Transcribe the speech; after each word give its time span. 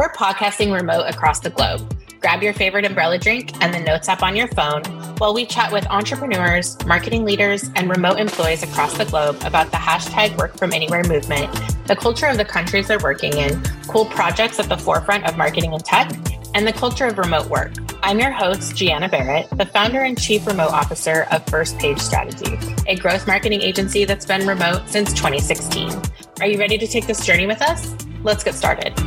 We're 0.00 0.08
podcasting 0.08 0.72
remote 0.72 1.02
across 1.02 1.40
the 1.40 1.50
globe. 1.50 1.94
Grab 2.20 2.42
your 2.42 2.54
favorite 2.54 2.86
umbrella 2.86 3.18
drink 3.18 3.52
and 3.62 3.74
the 3.74 3.80
Notes 3.80 4.08
app 4.08 4.22
on 4.22 4.34
your 4.34 4.48
phone 4.48 4.82
while 5.18 5.34
we 5.34 5.44
chat 5.44 5.70
with 5.70 5.86
entrepreneurs, 5.88 6.82
marketing 6.86 7.26
leaders, 7.26 7.68
and 7.76 7.90
remote 7.90 8.18
employees 8.18 8.62
across 8.62 8.96
the 8.96 9.04
globe 9.04 9.36
about 9.44 9.70
the 9.70 9.76
hashtag 9.76 10.34
work 10.38 10.56
from 10.56 10.72
anywhere 10.72 11.04
movement, 11.04 11.52
the 11.86 11.94
culture 11.94 12.24
of 12.24 12.38
the 12.38 12.46
countries 12.46 12.88
they're 12.88 12.98
working 13.00 13.36
in, 13.36 13.62
cool 13.88 14.06
projects 14.06 14.58
at 14.58 14.70
the 14.70 14.78
forefront 14.78 15.26
of 15.26 15.36
marketing 15.36 15.74
and 15.74 15.84
tech, 15.84 16.10
and 16.54 16.66
the 16.66 16.72
culture 16.72 17.04
of 17.04 17.18
remote 17.18 17.50
work. 17.50 17.70
I'm 18.02 18.18
your 18.18 18.30
host, 18.30 18.74
Gianna 18.74 19.10
Barrett, 19.10 19.50
the 19.50 19.66
founder 19.66 20.00
and 20.00 20.18
chief 20.18 20.46
remote 20.46 20.70
officer 20.70 21.26
of 21.30 21.44
First 21.44 21.78
Page 21.78 21.98
Strategy, 21.98 22.58
a 22.86 22.96
growth 22.96 23.26
marketing 23.26 23.60
agency 23.60 24.06
that's 24.06 24.24
been 24.24 24.46
remote 24.46 24.88
since 24.88 25.12
2016. 25.12 25.92
Are 26.40 26.46
you 26.46 26.58
ready 26.58 26.78
to 26.78 26.86
take 26.86 27.06
this 27.06 27.26
journey 27.26 27.46
with 27.46 27.60
us? 27.60 27.94
Let's 28.22 28.42
get 28.42 28.54
started. 28.54 28.98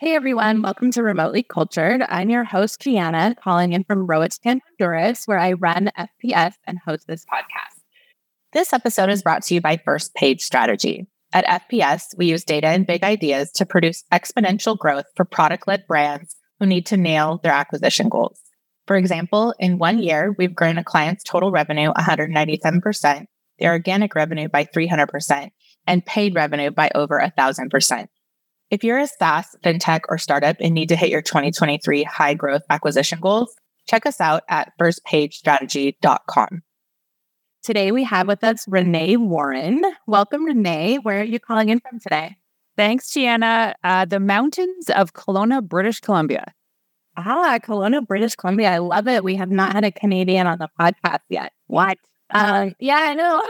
Hey 0.00 0.14
everyone, 0.14 0.62
welcome 0.62 0.90
to 0.92 1.02
Remotely 1.02 1.42
Cultured. 1.42 2.00
I'm 2.08 2.30
your 2.30 2.42
host, 2.42 2.80
Gianna, 2.80 3.34
calling 3.34 3.74
in 3.74 3.84
from 3.84 4.06
Roatan, 4.06 4.62
Honduras, 4.66 5.26
where 5.26 5.38
I 5.38 5.52
run 5.52 5.90
FPS 5.94 6.54
and 6.66 6.78
host 6.78 7.06
this 7.06 7.26
podcast. 7.26 7.82
This 8.54 8.72
episode 8.72 9.10
is 9.10 9.22
brought 9.22 9.42
to 9.42 9.54
you 9.54 9.60
by 9.60 9.76
First 9.76 10.14
Page 10.14 10.40
Strategy. 10.40 11.06
At 11.34 11.44
FPS, 11.44 12.16
we 12.16 12.24
use 12.24 12.44
data 12.44 12.68
and 12.68 12.86
big 12.86 13.04
ideas 13.04 13.52
to 13.52 13.66
produce 13.66 14.04
exponential 14.10 14.74
growth 14.78 15.04
for 15.16 15.26
product 15.26 15.68
led 15.68 15.86
brands 15.86 16.34
who 16.58 16.64
need 16.64 16.86
to 16.86 16.96
nail 16.96 17.38
their 17.42 17.52
acquisition 17.52 18.08
goals. 18.08 18.40
For 18.86 18.96
example, 18.96 19.54
in 19.58 19.76
one 19.76 19.98
year, 19.98 20.34
we've 20.38 20.54
grown 20.54 20.78
a 20.78 20.82
client's 20.82 21.24
total 21.24 21.50
revenue 21.50 21.92
197%, 21.92 23.26
their 23.58 23.72
organic 23.72 24.14
revenue 24.14 24.48
by 24.48 24.64
300%, 24.64 25.50
and 25.86 26.06
paid 26.06 26.34
revenue 26.34 26.70
by 26.70 26.90
over 26.94 27.20
1,000%. 27.20 28.06
If 28.70 28.84
you're 28.84 28.98
a 28.98 29.06
SaaS, 29.08 29.56
fintech, 29.64 30.02
or 30.08 30.16
startup 30.16 30.56
and 30.60 30.74
need 30.74 30.90
to 30.90 30.96
hit 30.96 31.10
your 31.10 31.22
2023 31.22 32.04
high 32.04 32.34
growth 32.34 32.62
acquisition 32.70 33.18
goals, 33.18 33.52
check 33.88 34.06
us 34.06 34.20
out 34.20 34.44
at 34.48 34.72
firstpagestrategy.com. 34.80 36.62
Today 37.64 37.90
we 37.90 38.04
have 38.04 38.28
with 38.28 38.44
us 38.44 38.64
Renee 38.68 39.16
Warren. 39.16 39.82
Welcome, 40.06 40.44
Renee. 40.44 40.98
Where 41.02 41.20
are 41.20 41.24
you 41.24 41.40
calling 41.40 41.68
in 41.68 41.80
from 41.80 41.98
today? 41.98 42.36
Thanks, 42.76 43.12
Gianna. 43.12 43.74
Uh, 43.82 44.04
the 44.04 44.20
mountains 44.20 44.88
of 44.88 45.14
Kelowna, 45.14 45.66
British 45.66 45.98
Columbia. 45.98 46.54
Ah, 47.16 47.58
Kelowna, 47.60 48.06
British 48.06 48.36
Columbia. 48.36 48.70
I 48.70 48.78
love 48.78 49.08
it. 49.08 49.24
We 49.24 49.34
have 49.34 49.50
not 49.50 49.72
had 49.72 49.84
a 49.84 49.90
Canadian 49.90 50.46
on 50.46 50.58
the 50.58 50.68
podcast 50.78 51.22
yet. 51.28 51.52
What? 51.66 51.98
Um, 52.32 52.76
yeah, 52.78 52.98
I 52.98 53.14
know. 53.14 53.42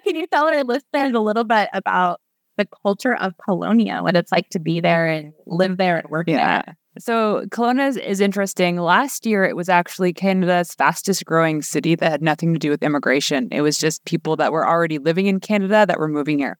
Can 0.04 0.14
you 0.14 0.26
tell 0.26 0.46
our 0.46 0.62
listeners 0.62 1.14
a 1.14 1.20
little 1.20 1.44
bit 1.44 1.70
about 1.72 2.20
the 2.58 2.66
culture 2.82 3.14
of 3.14 3.34
Kelowna, 3.38 4.02
what 4.02 4.16
it's 4.16 4.30
like 4.30 4.50
to 4.50 4.58
be 4.58 4.80
there 4.80 5.06
and 5.06 5.32
live 5.46 5.78
there 5.78 5.96
and 5.98 6.10
work 6.10 6.28
yeah. 6.28 6.62
there. 6.62 6.76
So 6.98 7.44
Kelowna 7.46 7.88
is, 7.88 7.96
is, 7.96 8.20
interesting. 8.20 8.76
Last 8.76 9.24
year, 9.24 9.44
it 9.44 9.56
was 9.56 9.68
actually 9.68 10.12
Canada's 10.12 10.74
fastest 10.74 11.24
growing 11.24 11.62
city 11.62 11.94
that 11.94 12.10
had 12.10 12.22
nothing 12.22 12.52
to 12.52 12.58
do 12.58 12.70
with 12.70 12.82
immigration. 12.82 13.48
It 13.52 13.60
was 13.60 13.78
just 13.78 14.04
people 14.04 14.36
that 14.36 14.52
were 14.52 14.68
already 14.68 14.98
living 14.98 15.26
in 15.26 15.38
Canada 15.38 15.86
that 15.86 15.98
were 15.98 16.08
moving 16.08 16.38
here. 16.38 16.58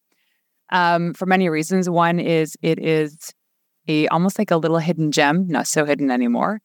Um, 0.71 1.15
for 1.15 1.27
many 1.27 1.49
reasons. 1.49 1.91
One 1.91 2.21
is 2.21 2.57
it 2.63 2.79
is 2.79 3.33
a 3.89 4.07
almost 4.09 4.39
like 4.39 4.51
a 4.51 4.57
little 4.57 4.79
hidden 4.79 5.11
gem, 5.11 5.49
not 5.49 5.67
so 5.67 5.85
hidden 5.85 6.11
anymore. 6.11 6.61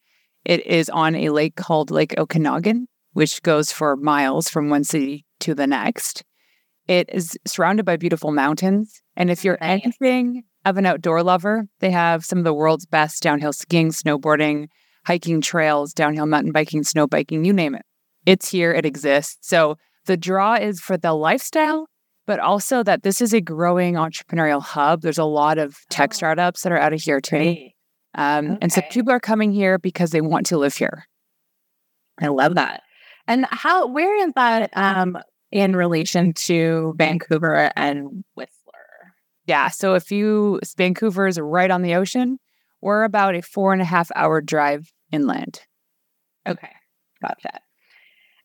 It 0.46 0.66
is 0.68 0.90
on 0.90 1.16
a 1.16 1.30
lake 1.30 1.56
called 1.56 1.90
Lake 1.90 2.14
Okanagan, 2.18 2.88
which 3.14 3.42
goes 3.44 3.72
for 3.72 3.96
miles 3.96 4.50
from 4.50 4.70
one 4.70 4.84
city 4.84 5.26
to 5.40 5.56
the 5.56 5.66
next. 5.66 6.24
It 6.88 7.10
is 7.12 7.38
surrounded 7.48 7.86
by 7.86 7.96
beautiful 7.96 8.32
mountains. 8.32 9.02
And 9.16 9.30
if 9.30 9.44
you're 9.44 9.58
anything 9.62 10.44
of 10.66 10.78
an 10.78 10.86
outdoor 10.86 11.24
lover, 11.24 11.68
they 11.80 11.92
have 11.92 12.26
some 12.26 12.40
of 12.40 12.44
the 12.44 12.54
world's 12.54 12.86
best 12.86 13.22
downhill 13.22 13.54
skiing, 13.54 13.90
snowboarding, 13.90 14.68
hiking 15.06 15.42
trails, 15.42 15.94
downhill 15.94 16.26
mountain 16.26 16.52
biking, 16.52 16.84
snow 16.84 17.08
biking, 17.08 17.46
you 17.46 17.54
name 17.54 17.76
it. 17.76 17.84
It's 18.26 18.50
here, 18.50 18.74
it 18.74 18.86
exists. 18.86 19.48
So 19.48 19.78
the 20.06 20.18
draw 20.18 20.56
is 20.56 20.80
for 20.80 20.98
the 20.98 21.14
lifestyle, 21.14 21.88
but 22.26 22.40
also 22.40 22.84
that 22.84 23.04
this 23.04 23.22
is 23.22 23.34
a 23.34 23.42
growing 23.42 23.96
entrepreneurial 23.96 24.62
hub. 24.62 25.02
There's 25.02 25.18
a 25.18 25.26
lot 25.26 25.58
of 25.58 25.78
tech 25.90 26.12
oh. 26.14 26.16
startups 26.16 26.64
that 26.64 26.72
are 26.72 26.80
out 26.80 26.94
of 26.94 27.02
here 27.02 27.20
too. 27.20 27.70
Um, 28.16 28.52
okay. 28.52 28.58
And 28.62 28.72
so 28.72 28.82
people 28.92 29.12
are 29.12 29.20
coming 29.20 29.52
here 29.52 29.78
because 29.78 30.12
they 30.12 30.22
want 30.22 30.46
to 30.48 30.58
live 30.58 30.76
here. 30.76 31.06
I 32.22 32.28
love 32.28 32.56
that. 32.56 32.84
And 33.28 33.46
how, 33.50 33.88
where 33.88 34.16
is 34.26 34.34
that 34.36 34.70
um, 34.76 35.18
in 35.52 35.76
relation 35.76 36.34
to 36.34 36.94
Vancouver 36.98 37.72
and 37.76 38.24
Whistler? 38.36 38.63
Yeah. 39.46 39.70
So 39.70 39.96
if 39.96 40.12
you, 40.12 40.60
Vancouver 40.78 41.28
is 41.28 41.40
right 41.40 41.70
on 41.70 41.82
the 41.82 41.96
ocean, 41.96 42.40
we're 42.82 43.04
about 43.04 43.36
a 43.36 43.42
four 43.42 43.74
and 43.74 43.82
a 43.82 43.86
half 43.86 44.10
hour 44.16 44.42
drive 44.42 44.92
inland. 45.12 45.62
Okay. 46.48 46.72
Gotcha. 47.22 47.60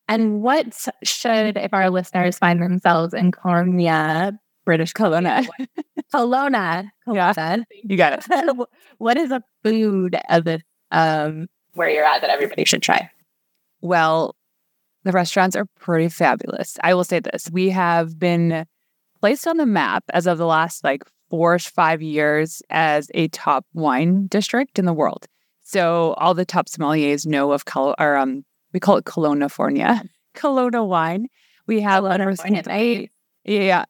And 0.09 0.41
what 0.42 0.86
should, 1.04 1.56
if 1.56 1.75
our 1.75 1.91
listeners 1.91 2.38
find 2.38 2.62
themselves 2.62 3.12
in 3.12 3.31
Kelowna, 3.31 4.38
British 4.64 4.92
Kelowna, 4.94 5.47
Kelowna, 6.14 6.88
yeah, 7.06 7.56
you 7.84 7.97
got 7.97 8.25
it. 8.30 8.69
what 8.98 9.16
is 9.19 9.30
a 9.30 9.42
food 9.62 10.16
of 10.30 10.44
this, 10.44 10.62
um, 10.91 11.48
where 11.75 11.91
you're 11.91 12.04
at 12.04 12.22
that 12.22 12.30
everybody 12.30 12.65
should 12.65 12.82
try? 12.82 13.10
Well, 13.82 14.34
the 15.04 15.12
restaurants 15.12 15.56
are 15.56 15.66
pretty 15.78 16.09
fabulous. 16.09 16.78
I 16.82 16.94
will 16.94 17.04
say 17.04 17.20
this 17.20 17.50
we 17.50 17.69
have 17.70 18.19
been 18.19 18.66
placed 19.20 19.46
on 19.46 19.56
the 19.56 19.66
map 19.66 20.04
as 20.12 20.26
of 20.26 20.38
the 20.38 20.46
last 20.46 20.84
like 20.84 21.02
four 21.30 21.54
or 21.54 21.58
five 21.58 22.00
years 22.02 22.62
as 22.70 23.10
a 23.14 23.28
top 23.28 23.66
wine 23.74 24.26
district 24.26 24.78
in 24.78 24.84
the 24.84 24.92
world. 24.92 25.26
So 25.62 26.14
all 26.14 26.34
the 26.34 26.46
top 26.46 26.66
sommeliers 26.66 27.26
know 27.26 27.52
of 27.52 27.64
Col- 27.64 27.94
or 27.98 28.16
um 28.16 28.44
we 28.72 28.80
call 28.80 28.96
it 28.96 29.04
Kelowna, 29.04 30.08
Kelowna 30.34 30.86
wine. 30.86 31.26
We 31.66 31.80
have 31.80 32.04
Kelowna 32.04 33.08
yeah, 33.44 33.84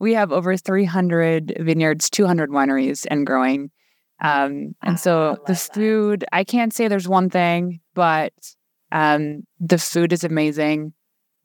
we 0.00 0.14
have 0.14 0.32
over 0.32 0.56
300 0.56 1.56
vineyards, 1.60 2.10
200 2.10 2.50
wineries, 2.50 3.06
and 3.10 3.26
growing. 3.26 3.70
Um, 4.20 4.74
and 4.82 4.98
so 4.98 5.38
the 5.46 5.54
food, 5.54 6.24
I 6.32 6.44
can't 6.44 6.74
say 6.74 6.88
there's 6.88 7.08
one 7.08 7.30
thing, 7.30 7.80
but 7.94 8.32
um, 8.90 9.44
the 9.60 9.78
food 9.78 10.12
is 10.12 10.24
amazing. 10.24 10.92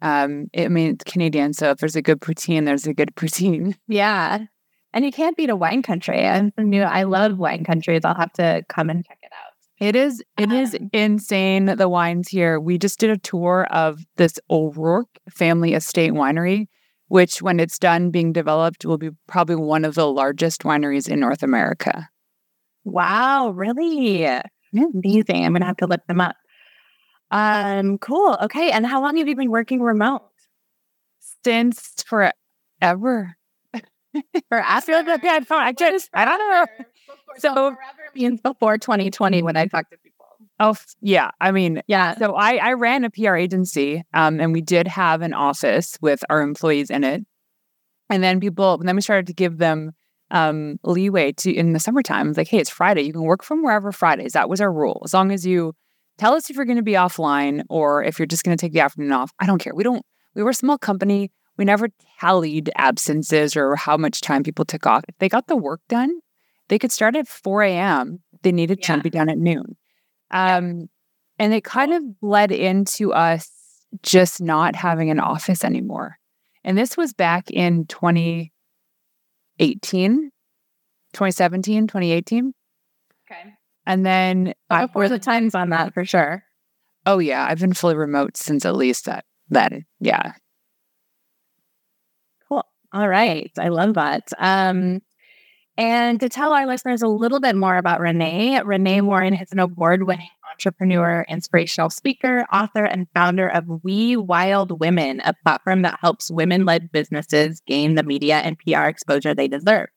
Um, 0.04 0.48
it, 0.54 0.66
I 0.66 0.68
mean, 0.68 0.92
it's 0.92 1.04
Canadian, 1.06 1.54
so 1.54 1.72
if 1.72 1.78
there's 1.78 1.96
a 1.96 2.02
good 2.02 2.20
poutine, 2.20 2.66
there's 2.66 2.86
a 2.86 2.94
good 2.94 3.16
poutine. 3.16 3.76
Yeah. 3.88 4.46
And 4.94 5.04
you 5.04 5.12
can't 5.12 5.36
beat 5.36 5.50
a 5.50 5.56
wine 5.56 5.82
country. 5.82 6.24
I'm 6.28 6.52
new. 6.58 6.84
I 6.84 7.04
love 7.04 7.40
wine 7.40 7.64
countries. 7.64 8.02
I'll 8.04 8.14
have 8.14 8.34
to 8.34 8.64
come 8.70 8.92
and 8.92 9.04
check 9.04 9.18
it 9.24 9.32
out. 9.34 9.54
It 9.80 9.96
is 9.96 10.24
it 10.38 10.52
um, 10.52 10.56
is 10.56 10.78
insane 10.94 11.66
the 11.66 11.90
wines 11.90 12.30
here. 12.30 12.60
We 12.60 12.78
just 12.78 13.00
did 13.00 13.10
a 13.10 13.18
tour 13.18 13.66
of 13.72 14.00
this 14.18 14.40
O'Rourke 14.52 15.10
family 15.32 15.74
estate 15.74 16.14
winery, 16.14 16.68
which 17.08 17.42
when 17.42 17.60
it's 17.60 17.80
done 17.80 18.12
being 18.12 18.34
developed 18.34 18.86
will 18.86 19.00
be 19.00 19.10
probably 19.28 19.56
one 19.56 19.84
of 19.84 19.96
the 19.96 20.08
largest 20.08 20.62
wineries 20.62 21.10
in 21.10 21.20
North 21.20 21.42
America. 21.42 22.08
Wow, 22.84 23.50
really? 23.50 24.22
Yeah. 24.22 24.44
Amazing. 24.76 25.44
I'm 25.44 25.54
gonna 25.54 25.66
have 25.66 25.78
to 25.78 25.88
look 25.88 26.06
them 26.08 26.22
up. 26.22 26.36
Um, 27.34 27.98
cool. 27.98 28.38
Okay. 28.44 28.70
And 28.70 28.86
how 28.86 29.02
long 29.02 29.18
have 29.18 29.28
you 29.28 29.36
been 29.36 29.50
working 29.50 29.82
remote? 29.82 30.22
Since 31.44 31.96
forever. 32.06 33.36
For 34.48 34.60
after 34.60 35.02
the 35.02 35.18
pandemic, 35.18 35.52
I 35.52 35.74
just 35.74 36.08
I 36.14 36.24
don't 36.26 36.38
know. 36.38 36.66
So, 37.40 37.54
forever 37.54 37.78
means 38.14 38.42
before 38.42 38.78
2020 38.78 39.42
when 39.42 39.58
I 39.58 39.66
talked 39.66 39.90
to 39.90 39.98
people. 39.98 40.26
Oh 40.60 40.76
yeah, 41.02 41.32
I 41.42 41.52
mean 41.52 41.82
yeah. 41.88 42.16
So 42.20 42.36
I 42.36 42.58
I 42.58 42.74
ran 42.74 43.06
a 43.06 43.10
PR 43.10 43.36
agency, 43.36 44.04
um, 44.14 44.40
and 44.40 44.54
we 44.54 44.62
did 44.62 44.88
have 44.88 45.24
an 45.24 45.34
office 45.34 45.98
with 46.00 46.24
our 46.30 46.44
employees 46.44 46.92
in 46.92 47.04
it, 47.04 47.26
and 48.12 48.22
then 48.24 48.40
people, 48.40 48.76
and 48.76 48.88
then 48.88 48.96
we 48.96 49.02
started 49.02 49.26
to 49.28 49.34
give 49.34 49.58
them 49.58 49.94
um 50.30 50.80
leeway 50.84 51.32
to 51.34 51.52
in 51.52 51.74
the 51.74 51.80
summertime. 51.80 52.34
Like, 52.34 52.50
hey, 52.50 52.60
it's 52.60 52.70
Friday, 52.70 53.02
you 53.02 53.14
can 53.14 53.24
work 53.24 53.44
from 53.44 53.64
wherever 53.64 53.92
Fridays. 53.92 54.34
That 54.34 54.48
was 54.48 54.62
our 54.62 54.72
rule, 54.72 55.02
as 55.06 55.14
long 55.16 55.32
as 55.32 55.44
you 55.44 55.74
Tell 56.18 56.34
us 56.34 56.50
if 56.50 56.56
you're 56.56 56.66
going 56.66 56.78
to 56.78 56.84
be 56.84 56.94
offline 56.94 57.64
or 57.70 58.04
if 58.04 58.20
you're 58.20 58.26
just 58.26 58.44
going 58.44 58.56
to 58.56 58.62
take 58.62 58.74
the 58.74 58.82
afternoon 58.82 59.12
off. 59.12 59.32
I 59.40 59.46
don't 59.46 59.60
care. 59.60 59.74
We 59.74 59.84
don't, 59.84 60.06
we 60.36 60.44
were 60.44 60.52
a 60.52 60.56
small 60.56 60.78
company. 60.78 61.32
We 61.58 61.66
never 61.66 61.90
tallied 62.20 62.72
absences 62.76 63.56
or 63.56 63.76
how 63.76 63.98
much 63.98 64.22
time 64.22 64.44
people 64.44 64.66
took 64.66 64.86
off. 64.86 65.04
If 65.08 65.18
they 65.18 65.30
got 65.30 65.48
the 65.48 65.56
work 65.56 65.82
done, 65.90 66.20
they 66.70 66.80
could 66.80 66.92
start 66.92 67.16
at 67.16 67.28
4 67.28 67.64
a.m. 67.64 68.20
They 68.42 68.52
needed 68.52 68.80
yeah. 68.82 68.96
to 68.96 69.02
be 69.02 69.10
done 69.10 69.30
at 69.30 69.38
noon. 69.38 69.76
Um, 70.32 70.80
yeah. 70.80 70.86
And 71.40 71.54
it 71.54 71.64
kind 71.64 71.94
of 71.94 72.04
led 72.22 72.52
into 72.52 73.14
us 73.14 73.50
just 74.02 74.42
not 74.42 74.76
having 74.76 75.10
an 75.10 75.20
office 75.20 75.64
anymore. 75.64 76.18
And 76.64 76.78
this 76.78 76.96
was 76.96 77.14
back 77.14 77.50
in 77.52 77.86
2018, 77.88 78.52
2017, 81.14 81.88
2018. 81.88 82.54
Okay. 83.30 83.54
And 83.86 84.06
then 84.06 84.54
I, 84.70 84.86
before 84.86 85.10
the 85.10 85.20
times 85.20 85.56
on 85.56 85.70
that 85.70 85.94
for 85.94 86.06
sure. 86.06 86.44
Oh 87.06 87.20
yeah, 87.20 87.46
I've 87.48 87.60
been 87.60 87.74
fully 87.74 87.96
remote 87.96 88.38
since 88.38 88.66
at 88.66 88.76
least 88.76 89.06
that 89.06 89.26
then. 89.50 89.86
Yeah. 90.00 90.34
Cool. 92.48 92.64
All 92.94 93.08
right. 93.08 93.52
I 93.58 93.70
love 93.70 93.96
that. 93.96 94.30
Um 94.38 95.02
And 95.78 96.20
to 96.20 96.30
tell 96.30 96.54
our 96.54 96.68
listeners 96.68 97.02
a 97.02 97.08
little 97.08 97.40
bit 97.40 97.56
more 97.56 97.78
about 97.78 98.00
Renee, 98.00 98.62
Renee 98.64 99.02
Warren 99.02 99.34
is 99.34 99.52
an 99.52 99.60
award 99.60 100.04
winning 100.08 100.30
entrepreneur, 100.52 101.26
inspirational 101.28 101.90
speaker, 101.90 102.46
author, 102.54 102.86
and 102.86 103.08
founder 103.16 103.48
of 103.48 103.66
We 103.84 104.16
Wild 104.16 104.80
Women, 104.80 105.20
a 105.26 105.34
platform 105.44 105.82
that 105.82 105.98
helps 106.00 106.30
women 106.30 106.64
led 106.66 106.92
businesses 106.92 107.60
gain 107.66 107.96
the 107.96 108.04
media 108.04 108.36
and 108.38 108.58
PR 108.60 108.84
exposure 108.84 109.34
they 109.34 109.48
deserve. 109.48 109.90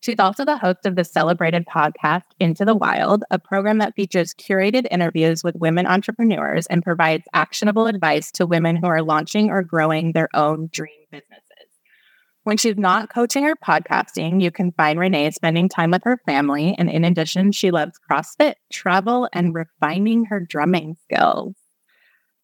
She's 0.00 0.18
also 0.18 0.44
the 0.44 0.56
host 0.56 0.86
of 0.86 0.94
the 0.94 1.04
celebrated 1.04 1.66
podcast 1.66 2.22
Into 2.38 2.64
the 2.64 2.74
Wild, 2.74 3.24
a 3.30 3.38
program 3.38 3.78
that 3.78 3.96
features 3.96 4.32
curated 4.34 4.86
interviews 4.90 5.42
with 5.42 5.56
women 5.56 5.86
entrepreneurs 5.86 6.66
and 6.66 6.84
provides 6.84 7.24
actionable 7.34 7.86
advice 7.86 8.30
to 8.32 8.46
women 8.46 8.76
who 8.76 8.86
are 8.86 9.02
launching 9.02 9.50
or 9.50 9.62
growing 9.62 10.12
their 10.12 10.28
own 10.34 10.68
dream 10.72 11.06
businesses. 11.10 11.42
When 12.44 12.56
she's 12.56 12.78
not 12.78 13.12
coaching 13.12 13.44
or 13.44 13.56
podcasting, 13.56 14.40
you 14.40 14.50
can 14.50 14.72
find 14.72 14.98
Renee 14.98 15.32
spending 15.32 15.68
time 15.68 15.90
with 15.90 16.04
her 16.04 16.18
family. 16.24 16.74
And 16.78 16.88
in 16.88 17.04
addition, 17.04 17.52
she 17.52 17.70
loves 17.70 17.98
CrossFit, 18.10 18.54
travel, 18.72 19.28
and 19.32 19.54
refining 19.54 20.26
her 20.26 20.40
drumming 20.40 20.96
skills. 21.02 21.56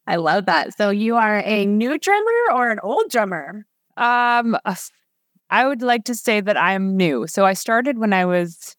I 0.07 0.17
love 0.17 0.47
that. 0.47 0.77
So 0.77 0.91
you 0.91 1.17
are 1.17 1.39
a 1.39 1.65
new 1.65 1.99
drummer 1.99 2.53
or 2.53 2.71
an 2.71 2.81
old 2.83 3.11
drummer? 3.11 3.65
Um, 3.97 4.59
I 5.51 5.67
would 5.67 5.83
like 5.83 6.05
to 6.05 6.15
say 6.15 6.41
that 6.41 6.57
I'm 6.57 6.97
new. 6.97 7.27
So 7.27 7.45
I 7.45 7.53
started 7.53 7.99
when 7.99 8.13
I 8.13 8.25
was, 8.25 8.77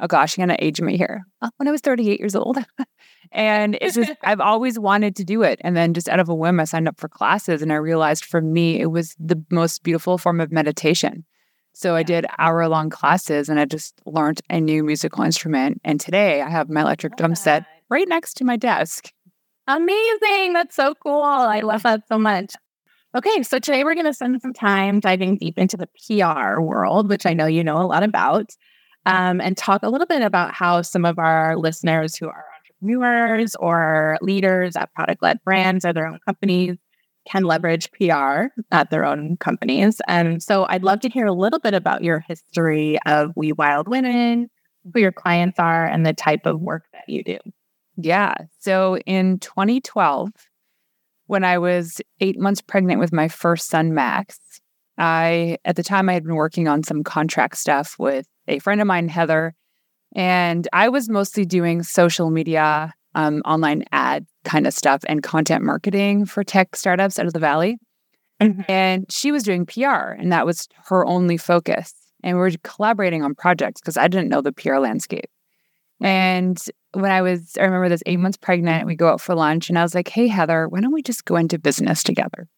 oh 0.00 0.06
gosh, 0.06 0.38
I'm 0.38 0.46
going 0.46 0.56
to 0.56 0.64
age 0.64 0.80
me 0.80 0.96
here. 0.96 1.24
Uh, 1.42 1.50
when 1.56 1.68
I 1.68 1.70
was 1.70 1.80
38 1.80 2.18
years 2.18 2.34
old. 2.34 2.58
and 3.32 3.76
it's 3.80 3.94
just, 3.94 4.12
I've 4.22 4.40
always 4.40 4.78
wanted 4.78 5.16
to 5.16 5.24
do 5.24 5.42
it. 5.42 5.60
And 5.62 5.76
then 5.76 5.94
just 5.94 6.08
out 6.08 6.20
of 6.20 6.28
a 6.28 6.34
whim, 6.34 6.60
I 6.60 6.64
signed 6.64 6.88
up 6.88 6.98
for 6.98 7.08
classes 7.08 7.62
and 7.62 7.72
I 7.72 7.76
realized 7.76 8.24
for 8.24 8.40
me, 8.40 8.80
it 8.80 8.86
was 8.86 9.14
the 9.18 9.42
most 9.50 9.82
beautiful 9.82 10.18
form 10.18 10.40
of 10.40 10.52
meditation. 10.52 11.24
So 11.74 11.94
I 11.94 12.02
did 12.02 12.24
hour 12.38 12.66
long 12.68 12.88
classes 12.88 13.50
and 13.50 13.60
I 13.60 13.66
just 13.66 14.00
learned 14.06 14.40
a 14.48 14.60
new 14.60 14.82
musical 14.82 15.24
instrument. 15.24 15.78
And 15.84 16.00
today 16.00 16.40
I 16.40 16.48
have 16.48 16.70
my 16.70 16.80
electric 16.80 17.16
drum 17.16 17.34
set 17.34 17.66
right 17.90 18.08
next 18.08 18.34
to 18.38 18.44
my 18.44 18.56
desk. 18.56 19.12
Amazing. 19.68 20.54
That's 20.54 20.74
so 20.74 20.94
cool. 20.94 21.22
I 21.22 21.60
love 21.60 21.82
that 21.82 22.08
so 22.08 22.18
much. 22.18 22.54
Okay, 23.16 23.42
so 23.44 23.58
today 23.58 23.82
we're 23.82 23.94
going 23.94 24.04
to 24.04 24.12
spend 24.12 24.42
some 24.42 24.52
time 24.52 25.00
diving 25.00 25.38
deep 25.38 25.56
into 25.56 25.78
the 25.78 25.86
PR 25.86 26.60
world, 26.60 27.08
which 27.08 27.24
I 27.24 27.32
know 27.32 27.46
you 27.46 27.64
know 27.64 27.78
a 27.78 27.86
lot 27.88 28.02
about, 28.02 28.50
um, 29.06 29.40
and 29.40 29.56
talk 29.56 29.82
a 29.82 29.88
little 29.88 30.06
bit 30.06 30.20
about 30.20 30.52
how 30.52 30.82
some 30.82 31.06
of 31.06 31.18
our 31.18 31.56
listeners 31.56 32.14
who 32.14 32.28
are 32.28 32.44
entrepreneurs 32.58 33.54
or 33.54 34.18
leaders 34.20 34.76
at 34.76 34.92
product 34.92 35.22
led 35.22 35.42
brands 35.44 35.86
or 35.86 35.94
their 35.94 36.06
own 36.06 36.18
companies 36.26 36.76
can 37.26 37.44
leverage 37.44 37.90
PR 37.92 38.48
at 38.70 38.90
their 38.90 39.06
own 39.06 39.38
companies. 39.38 39.98
And 40.06 40.42
so 40.42 40.66
I'd 40.68 40.84
love 40.84 41.00
to 41.00 41.08
hear 41.08 41.24
a 41.24 41.32
little 41.32 41.58
bit 41.58 41.72
about 41.72 42.04
your 42.04 42.20
history 42.20 42.98
of 43.06 43.30
We 43.34 43.52
Wild 43.52 43.88
Women, 43.88 44.50
who 44.92 45.00
your 45.00 45.12
clients 45.12 45.58
are, 45.58 45.86
and 45.86 46.04
the 46.04 46.12
type 46.12 46.44
of 46.44 46.60
work 46.60 46.84
that 46.92 47.08
you 47.08 47.24
do. 47.24 47.38
Yeah. 47.96 48.34
So 48.60 48.98
in 49.06 49.38
2012, 49.38 50.28
when 51.26 51.44
I 51.44 51.58
was 51.58 52.00
eight 52.20 52.38
months 52.38 52.60
pregnant 52.60 53.00
with 53.00 53.12
my 53.12 53.28
first 53.28 53.68
son, 53.68 53.94
Max, 53.94 54.38
I, 54.98 55.58
at 55.64 55.76
the 55.76 55.82
time, 55.82 56.08
I 56.08 56.14
had 56.14 56.24
been 56.24 56.34
working 56.34 56.68
on 56.68 56.82
some 56.82 57.04
contract 57.04 57.56
stuff 57.56 57.96
with 57.98 58.26
a 58.48 58.58
friend 58.60 58.80
of 58.80 58.86
mine, 58.86 59.08
Heather, 59.08 59.54
and 60.14 60.66
I 60.72 60.88
was 60.88 61.08
mostly 61.08 61.44
doing 61.44 61.82
social 61.82 62.30
media, 62.30 62.94
um, 63.14 63.42
online 63.44 63.84
ad 63.92 64.26
kind 64.44 64.66
of 64.66 64.72
stuff, 64.72 65.02
and 65.08 65.22
content 65.22 65.64
marketing 65.64 66.26
for 66.26 66.44
tech 66.44 66.76
startups 66.76 67.18
out 67.18 67.26
of 67.26 67.32
the 67.32 67.38
Valley. 67.38 67.78
Mm-hmm. 68.40 68.62
And 68.68 69.06
she 69.10 69.32
was 69.32 69.42
doing 69.42 69.66
PR, 69.66 70.12
and 70.12 70.32
that 70.32 70.46
was 70.46 70.68
her 70.86 71.04
only 71.04 71.36
focus. 71.36 71.92
And 72.22 72.36
we 72.36 72.40
were 72.40 72.50
collaborating 72.62 73.22
on 73.22 73.34
projects 73.34 73.80
because 73.80 73.96
I 73.96 74.08
didn't 74.08 74.28
know 74.28 74.40
the 74.40 74.52
PR 74.52 74.76
landscape. 74.76 75.30
And 76.00 76.62
when 76.92 77.10
I 77.10 77.22
was, 77.22 77.56
I 77.58 77.64
remember 77.64 77.88
this 77.88 78.02
eight 78.06 78.18
months 78.18 78.36
pregnant, 78.36 78.86
we 78.86 78.96
go 78.96 79.08
out 79.08 79.20
for 79.20 79.34
lunch 79.34 79.68
and 79.68 79.78
I 79.78 79.82
was 79.82 79.94
like, 79.94 80.08
hey, 80.08 80.28
Heather, 80.28 80.68
why 80.68 80.80
don't 80.80 80.92
we 80.92 81.02
just 81.02 81.24
go 81.24 81.36
into 81.36 81.58
business 81.58 82.02
together? 82.02 82.48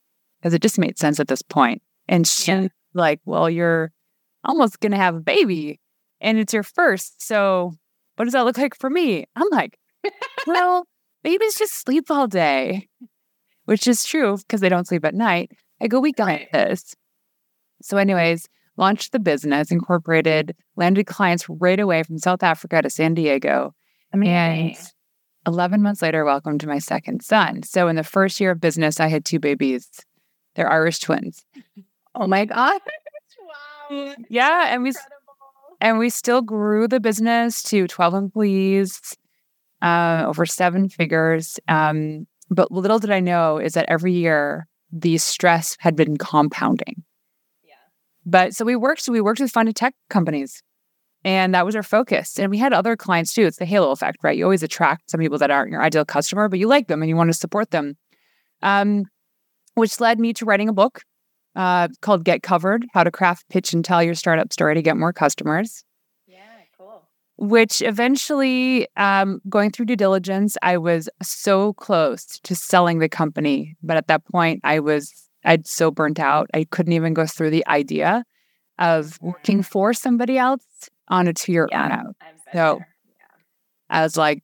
Because 0.41 0.55
it 0.55 0.63
just 0.63 0.79
made 0.79 0.99
sense 0.99 1.21
at 1.21 1.29
this 1.29 1.43
point. 1.43 1.83
And 2.09 2.27
she's 2.27 2.49
yeah. 2.49 2.69
like, 2.95 3.21
well, 3.25 3.49
you're 3.51 3.93
almost 4.45 4.81
going 4.81 4.93
to 4.93 4.99
have 4.99 5.15
a 5.15 5.21
baby 5.21 5.81
and 6.21 6.39
it's 6.39 6.53
your 6.53 6.63
first. 6.63 7.23
So 7.23 7.73
what 8.17 8.25
does 8.25 8.33
that 8.33 8.45
look 8.45 8.59
like 8.59 8.75
for 8.75 8.91
me? 8.91 9.27
I'm 9.37 9.49
like, 9.51 9.79
well, 10.47 10.87
babies 11.23 11.57
just 11.57 11.75
sleep 11.75 12.11
all 12.11 12.27
day, 12.27 12.89
which 13.67 13.87
is 13.87 14.05
true 14.05 14.37
because 14.39 14.61
they 14.61 14.69
don't 14.69 14.87
sleep 14.87 15.05
at 15.05 15.15
night. 15.15 15.53
I 15.81 15.87
go, 15.87 16.01
we 16.01 16.13
got 16.13 16.27
right. 16.27 16.49
this. 16.53 16.95
So, 17.83 17.97
anyways, 17.97 18.49
launched 18.79 19.13
the 19.13 19.19
business, 19.19 19.71
incorporated, 19.71 20.57
landed 20.77 21.07
clients 21.07 21.49
right 21.49 21.79
away 21.79 22.03
from 22.05 22.19
South 22.19 22.43
Africa 22.43 22.81
to 22.81 22.89
San 22.89 23.13
Diego. 23.13 23.75
Amazing. 24.13 24.77
And 24.77 24.93
11 25.47 25.83
months 25.83 26.01
later, 26.01 26.25
welcome 26.25 26.59
to 26.59 26.67
my 26.67 26.79
second 26.79 27.23
son. 27.23 27.63
So 27.65 27.89
in 27.89 27.97
the 27.97 28.05
first 28.05 28.41
year 28.41 28.53
of 28.53 28.61
business, 28.61 29.01
I 29.01 29.09
had 29.09 29.25
two 29.25 29.41
babies. 29.41 29.89
They're 30.55 30.71
Irish 30.71 31.01
twins. 31.01 31.45
Oh 32.15 32.27
my 32.27 32.45
God. 32.45 32.81
wow. 33.91 34.15
Yeah. 34.29 34.67
And 34.69 34.83
we, 34.83 34.93
and 35.81 35.99
we 35.99 36.09
still 36.11 36.41
grew 36.41 36.89
the 36.89 37.01
business 37.01 37.63
to 37.65 37.87
12 37.87 38.15
employees, 38.15 39.17
uh, 39.83 40.25
over 40.27 40.47
seven 40.47 40.89
figures. 40.89 41.59
Um, 41.69 42.27
but 42.51 42.71
little 42.71 42.99
did 42.99 43.11
I 43.11 43.21
know 43.21 43.59
is 43.59 43.75
that 43.75 43.87
every 43.89 44.13
year 44.13 44.67
the 44.91 45.19
stress 45.19 45.77
had 45.81 45.97
been 45.97 46.17
compounding. 46.17 47.03
But 48.29 48.55
so 48.55 48.65
we 48.65 48.77
worked, 48.77 49.09
we 49.09 49.23
worked 49.23 49.41
with 49.41 49.51
funded 49.51 49.75
tech 49.75 49.95
companies 50.11 50.63
and 51.25 51.55
that 51.55 51.65
was 51.65 51.75
our 51.75 51.83
focus. 51.83 52.39
And 52.39 52.51
we 52.51 52.59
had 52.59 52.73
other 52.73 52.95
clients 52.95 53.33
too. 53.33 53.47
It's 53.47 53.59
the 53.59 53.65
halo 53.65 53.91
effect, 53.91 54.19
right? 54.23 54.37
You 54.37 54.45
always 54.45 54.63
attract 54.63 55.11
some 55.11 55.21
people 55.21 55.39
that 55.39 55.51
aren't 55.51 55.73
your 55.73 55.83
ideal 55.83 56.05
customer, 56.05 56.49
but 56.49 56.59
you 56.59 56.69
like 56.69 56.89
them 56.89 57.03
and 57.03 57.09
you 57.09 57.17
want 57.17 57.29
to 57.29 57.35
support 57.35 57.71
them. 57.71 57.97
Um, 58.63 59.05
which 59.75 60.01
led 60.01 60.19
me 60.21 60.33
to 60.35 60.45
writing 60.45 60.69
a 60.69 60.73
book 60.73 61.03
uh, 61.57 61.89
called 62.03 62.25
Get 62.25 62.43
Covered 62.43 62.85
How 62.93 63.05
to 63.05 63.11
Craft, 63.11 63.49
Pitch, 63.49 63.73
and 63.73 63.85
Tell 63.85 64.03
Your 64.03 64.15
Startup 64.15 64.53
Story 64.53 64.75
to 64.75 64.83
Get 64.83 64.97
More 64.97 65.13
Customers. 65.13 65.85
Yeah, 66.27 66.41
cool. 66.77 67.09
Which 67.37 67.81
eventually, 67.81 68.89
um, 68.97 69.41
going 69.49 69.71
through 69.71 69.87
due 69.87 69.97
diligence, 69.97 70.57
I 70.63 70.77
was 70.77 71.09
so 71.23 71.73
close 71.75 72.25
to 72.43 72.55
selling 72.55 72.99
the 72.99 73.09
company. 73.09 73.77
But 73.83 73.97
at 73.97 74.09
that 74.09 74.25
point, 74.25 74.61
I 74.65 74.81
was 74.81 75.28
I'd 75.45 75.67
so 75.67 75.91
burnt 75.91 76.19
out. 76.19 76.49
I 76.55 76.65
couldn't 76.65 76.93
even 76.93 77.15
go 77.15 77.27
through 77.27 77.51
the 77.51 77.67
idea 77.67 78.25
of 78.79 79.19
working 79.21 79.63
for 79.63 79.93
somebody 79.93 80.39
else 80.39 80.65
on 81.09 81.27
a 81.27 81.33
two 81.33 81.53
year 81.53 81.69
yeah, 81.71 81.89
earnout. 81.89 82.13
So 82.53 82.79
yeah. 82.81 83.27
I 83.91 84.03
was 84.03 84.17
like, 84.17 84.43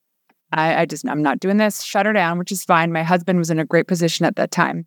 I, 0.52 0.82
I 0.82 0.86
just, 0.86 1.06
I'm 1.08 1.22
not 1.22 1.40
doing 1.40 1.56
this, 1.56 1.82
shut 1.82 2.06
her 2.06 2.12
down, 2.12 2.38
which 2.38 2.52
is 2.52 2.64
fine. 2.64 2.92
My 2.92 3.02
husband 3.02 3.38
was 3.38 3.50
in 3.50 3.58
a 3.58 3.64
great 3.64 3.86
position 3.86 4.24
at 4.24 4.36
that 4.36 4.50
time 4.50 4.86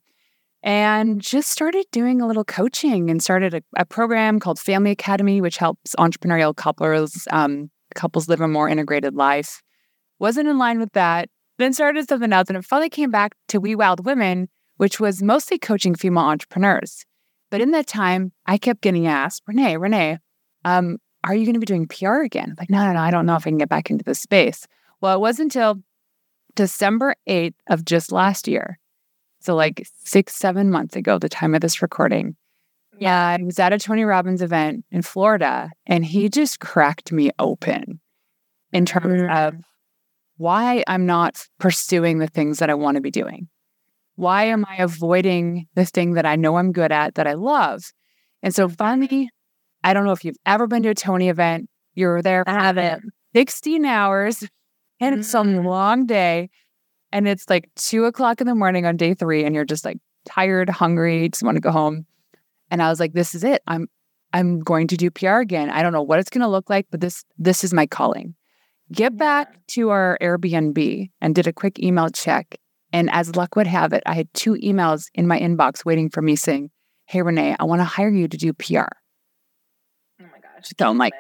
and 0.64 1.22
just 1.22 1.50
started 1.50 1.86
doing 1.92 2.22
a 2.22 2.28
little 2.28 2.44
coaching 2.44 3.10
and 3.10 3.22
started 3.22 3.54
a, 3.54 3.62
a 3.76 3.86
program 3.86 4.40
called 4.40 4.60
Family 4.60 4.92
Academy, 4.92 5.42
which 5.42 5.58
helps 5.58 5.96
entrepreneurial 5.96 6.56
couples, 6.56 7.28
um, 7.32 7.70
couples 7.96 8.28
live 8.28 8.42
a 8.42 8.48
more 8.48 8.70
integrated 8.70 9.14
life. 9.14 9.62
Wasn't 10.20 10.48
in 10.48 10.58
line 10.58 10.80
with 10.80 10.94
that. 10.94 11.30
Then 11.58 11.74
started 11.74 12.08
something 12.08 12.34
else. 12.34 12.50
And 12.50 12.58
it 12.58 12.66
finally 12.66 12.90
came 12.90 13.12
back 13.12 13.34
to 13.50 13.60
We 13.60 13.76
Wild 13.76 14.06
Women, 14.06 14.50
which 14.78 15.00
was 15.00 15.22
mostly 15.22 15.60
coaching 15.60 15.96
female 15.96 16.24
entrepreneurs. 16.24 17.06
But 17.50 17.62
in 17.62 17.72
that 17.72 17.88
time, 17.88 18.32
I 18.46 18.58
kept 18.58 18.82
getting 18.82 19.08
asked, 19.08 19.44
Renee, 19.48 19.78
Renee, 19.78 20.20
um, 20.66 20.98
are 21.24 21.36
you 21.36 21.46
going 21.46 21.54
to 21.54 21.60
be 21.60 21.66
doing 21.66 21.88
PR 21.88 22.22
again? 22.22 22.56
like, 22.58 22.70
no, 22.70 22.86
no, 22.86 22.94
no, 22.94 23.00
I 23.00 23.12
don't 23.12 23.26
know 23.26 23.36
if 23.36 23.46
I 23.46 23.50
can 23.50 23.58
get 23.58 23.70
back 23.70 23.90
into 23.90 24.04
this 24.04 24.20
space. 24.20 24.68
Well, 25.02 25.16
it 25.16 25.20
wasn't 25.20 25.56
until 25.56 25.82
December 26.56 27.16
8th 27.28 27.56
of 27.70 27.86
just 27.86 28.12
last 28.12 28.48
year. 28.48 28.80
So, 29.40 29.56
like 29.56 29.88
six, 30.04 30.36
seven 30.36 30.72
months 30.72 30.96
ago, 30.96 31.20
the 31.20 31.30
time 31.30 31.54
of 31.54 31.62
this 31.62 31.82
recording. 31.82 32.36
Yeah, 33.00 33.28
I 33.28 33.44
was 33.44 33.60
at 33.60 33.74
a 33.74 33.78
Tony 33.78 34.04
Robbins 34.04 34.42
event 34.42 34.84
in 34.92 35.04
Florida, 35.04 35.70
and 35.86 36.04
he 36.04 36.30
just 36.30 36.60
cracked 36.60 37.12
me 37.12 37.30
open 37.38 38.00
in 38.74 38.86
terms 38.86 39.22
of 39.30 39.56
why 40.38 40.84
I'm 40.88 41.06
not 41.06 41.48
pursuing 41.60 42.18
the 42.18 42.28
things 42.28 42.58
that 42.58 42.72
I 42.72 42.74
want 42.74 42.96
to 42.96 43.02
be 43.02 43.12
doing. 43.12 43.48
Why 44.18 44.46
am 44.46 44.66
I 44.68 44.78
avoiding 44.78 45.68
the 45.76 45.86
thing 45.86 46.14
that 46.14 46.26
I 46.26 46.36
know 46.36 46.58
I'm 46.58 46.72
good 46.72 46.92
at, 46.92 47.16
that 47.16 47.28
I 47.28 47.34
love? 47.34 47.84
And 48.44 48.54
so 48.54 48.68
finally, 48.68 49.30
I 49.84 49.94
don't 49.94 50.06
know 50.06 50.12
if 50.12 50.26
you've 50.26 50.38
ever 50.46 50.68
been 50.68 50.84
to 50.84 50.90
a 50.90 50.96
Tony 50.96 51.30
event. 51.30 51.70
You're 51.94 52.22
there 52.22 52.44
I 52.48 52.54
haven't. 52.54 53.04
16 53.36 53.86
hours 53.86 54.44
and 55.00 55.20
it's 55.20 55.34
a 55.34 55.38
mm-hmm. 55.38 55.66
long 55.66 56.06
day. 56.06 56.50
And 57.12 57.28
it's 57.28 57.50
like 57.50 57.70
two 57.76 58.06
o'clock 58.06 58.42
in 58.42 58.48
the 58.48 58.56
morning 58.56 58.86
on 58.86 58.98
day 58.98 59.14
three, 59.14 59.46
and 59.46 59.56
you're 59.56 59.66
just 59.66 59.86
like 59.86 59.98
tired, 60.28 60.70
hungry, 60.70 61.30
just 61.30 61.44
want 61.44 61.56
to 61.56 61.62
go 61.62 61.72
home. 61.72 62.06
And 62.70 62.82
I 62.82 62.90
was 62.90 63.00
like, 63.00 63.14
this 63.14 63.34
is 63.34 63.44
it. 63.44 63.62
I'm 63.66 63.88
I'm 64.34 64.60
going 64.60 64.88
to 64.88 64.98
do 64.98 65.10
PR 65.10 65.38
again. 65.38 65.70
I 65.70 65.82
don't 65.82 65.94
know 65.94 66.02
what 66.02 66.20
it's 66.20 66.30
going 66.30 66.42
to 66.42 66.50
look 66.50 66.70
like, 66.70 66.88
but 66.92 67.00
this 67.00 67.24
this 67.38 67.64
is 67.64 67.74
my 67.74 67.86
calling. 67.86 68.36
Get 68.92 69.16
back 69.16 69.66
to 69.68 69.90
our 69.90 70.18
Airbnb 70.22 71.12
and 71.22 71.36
did 71.36 71.48
a 71.48 71.54
quick 71.54 71.80
email 71.80 72.10
check 72.10 72.58
and 72.94 73.10
as 73.12 73.36
luck 73.36 73.56
would 73.56 73.67
have 73.67 73.94
it, 73.94 74.03
I 74.06 74.13
had 74.13 74.34
two 74.34 74.53
emails 74.56 75.06
in 75.13 75.27
my 75.27 75.39
inbox 75.39 75.84
waiting 75.86 76.10
for 76.10 76.22
me 76.22 76.36
saying, 76.36 76.70
Hey, 77.06 77.22
Renee, 77.22 77.56
I 77.60 77.63
want 77.65 77.79
to 77.79 77.86
hire 77.86 78.10
you 78.10 78.27
to 78.27 78.38
do 78.38 78.53
PR. 78.53 78.88
Oh 80.20 80.25
my 80.32 80.39
gosh. 80.41 80.72
So 80.77 80.89
I'm 80.89 80.98
like, 80.98 81.13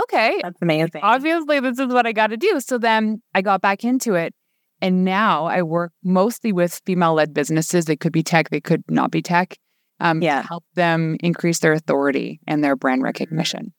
okay, 0.00 0.40
That's 0.42 0.60
amazing. 0.60 1.00
obviously 1.02 1.60
this 1.60 1.78
is 1.78 1.92
what 1.92 2.06
I 2.06 2.12
got 2.12 2.28
to 2.28 2.36
do. 2.36 2.60
So 2.60 2.78
then 2.78 3.22
I 3.34 3.42
got 3.42 3.62
back 3.62 3.84
into 3.84 4.14
it. 4.14 4.34
And 4.80 5.04
now 5.04 5.46
I 5.46 5.62
work 5.62 5.92
mostly 6.02 6.52
with 6.52 6.80
female 6.84 7.14
led 7.14 7.32
businesses. 7.32 7.84
They 7.84 7.96
could 7.96 8.12
be 8.12 8.22
tech, 8.24 8.50
they 8.50 8.60
could 8.60 8.82
not 8.88 9.10
be 9.10 9.22
tech. 9.22 9.56
Um, 10.00 10.20
Yeah. 10.20 10.42
help 10.42 10.64
them 10.74 11.16
increase 11.20 11.60
their 11.60 11.72
authority 11.72 12.40
and 12.48 12.64
their 12.64 12.74
brand 12.74 13.02
recognition. 13.02 13.72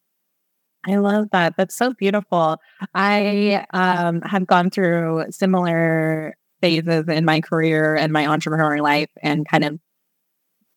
I 0.88 0.96
love 0.96 1.28
that. 1.32 1.56
That's 1.58 1.76
so 1.76 1.94
beautiful. 1.94 2.58
I 2.94 3.66
um, 3.74 4.22
have 4.22 4.48
gone 4.48 4.70
through 4.70 5.26
similar 5.30 6.36
phases 6.64 7.10
in 7.10 7.26
my 7.26 7.42
career 7.42 7.94
and 7.94 8.14
my 8.14 8.24
entrepreneurial 8.24 8.84
life 8.84 9.10
and 9.22 9.46
kind 9.46 9.66
of 9.66 9.78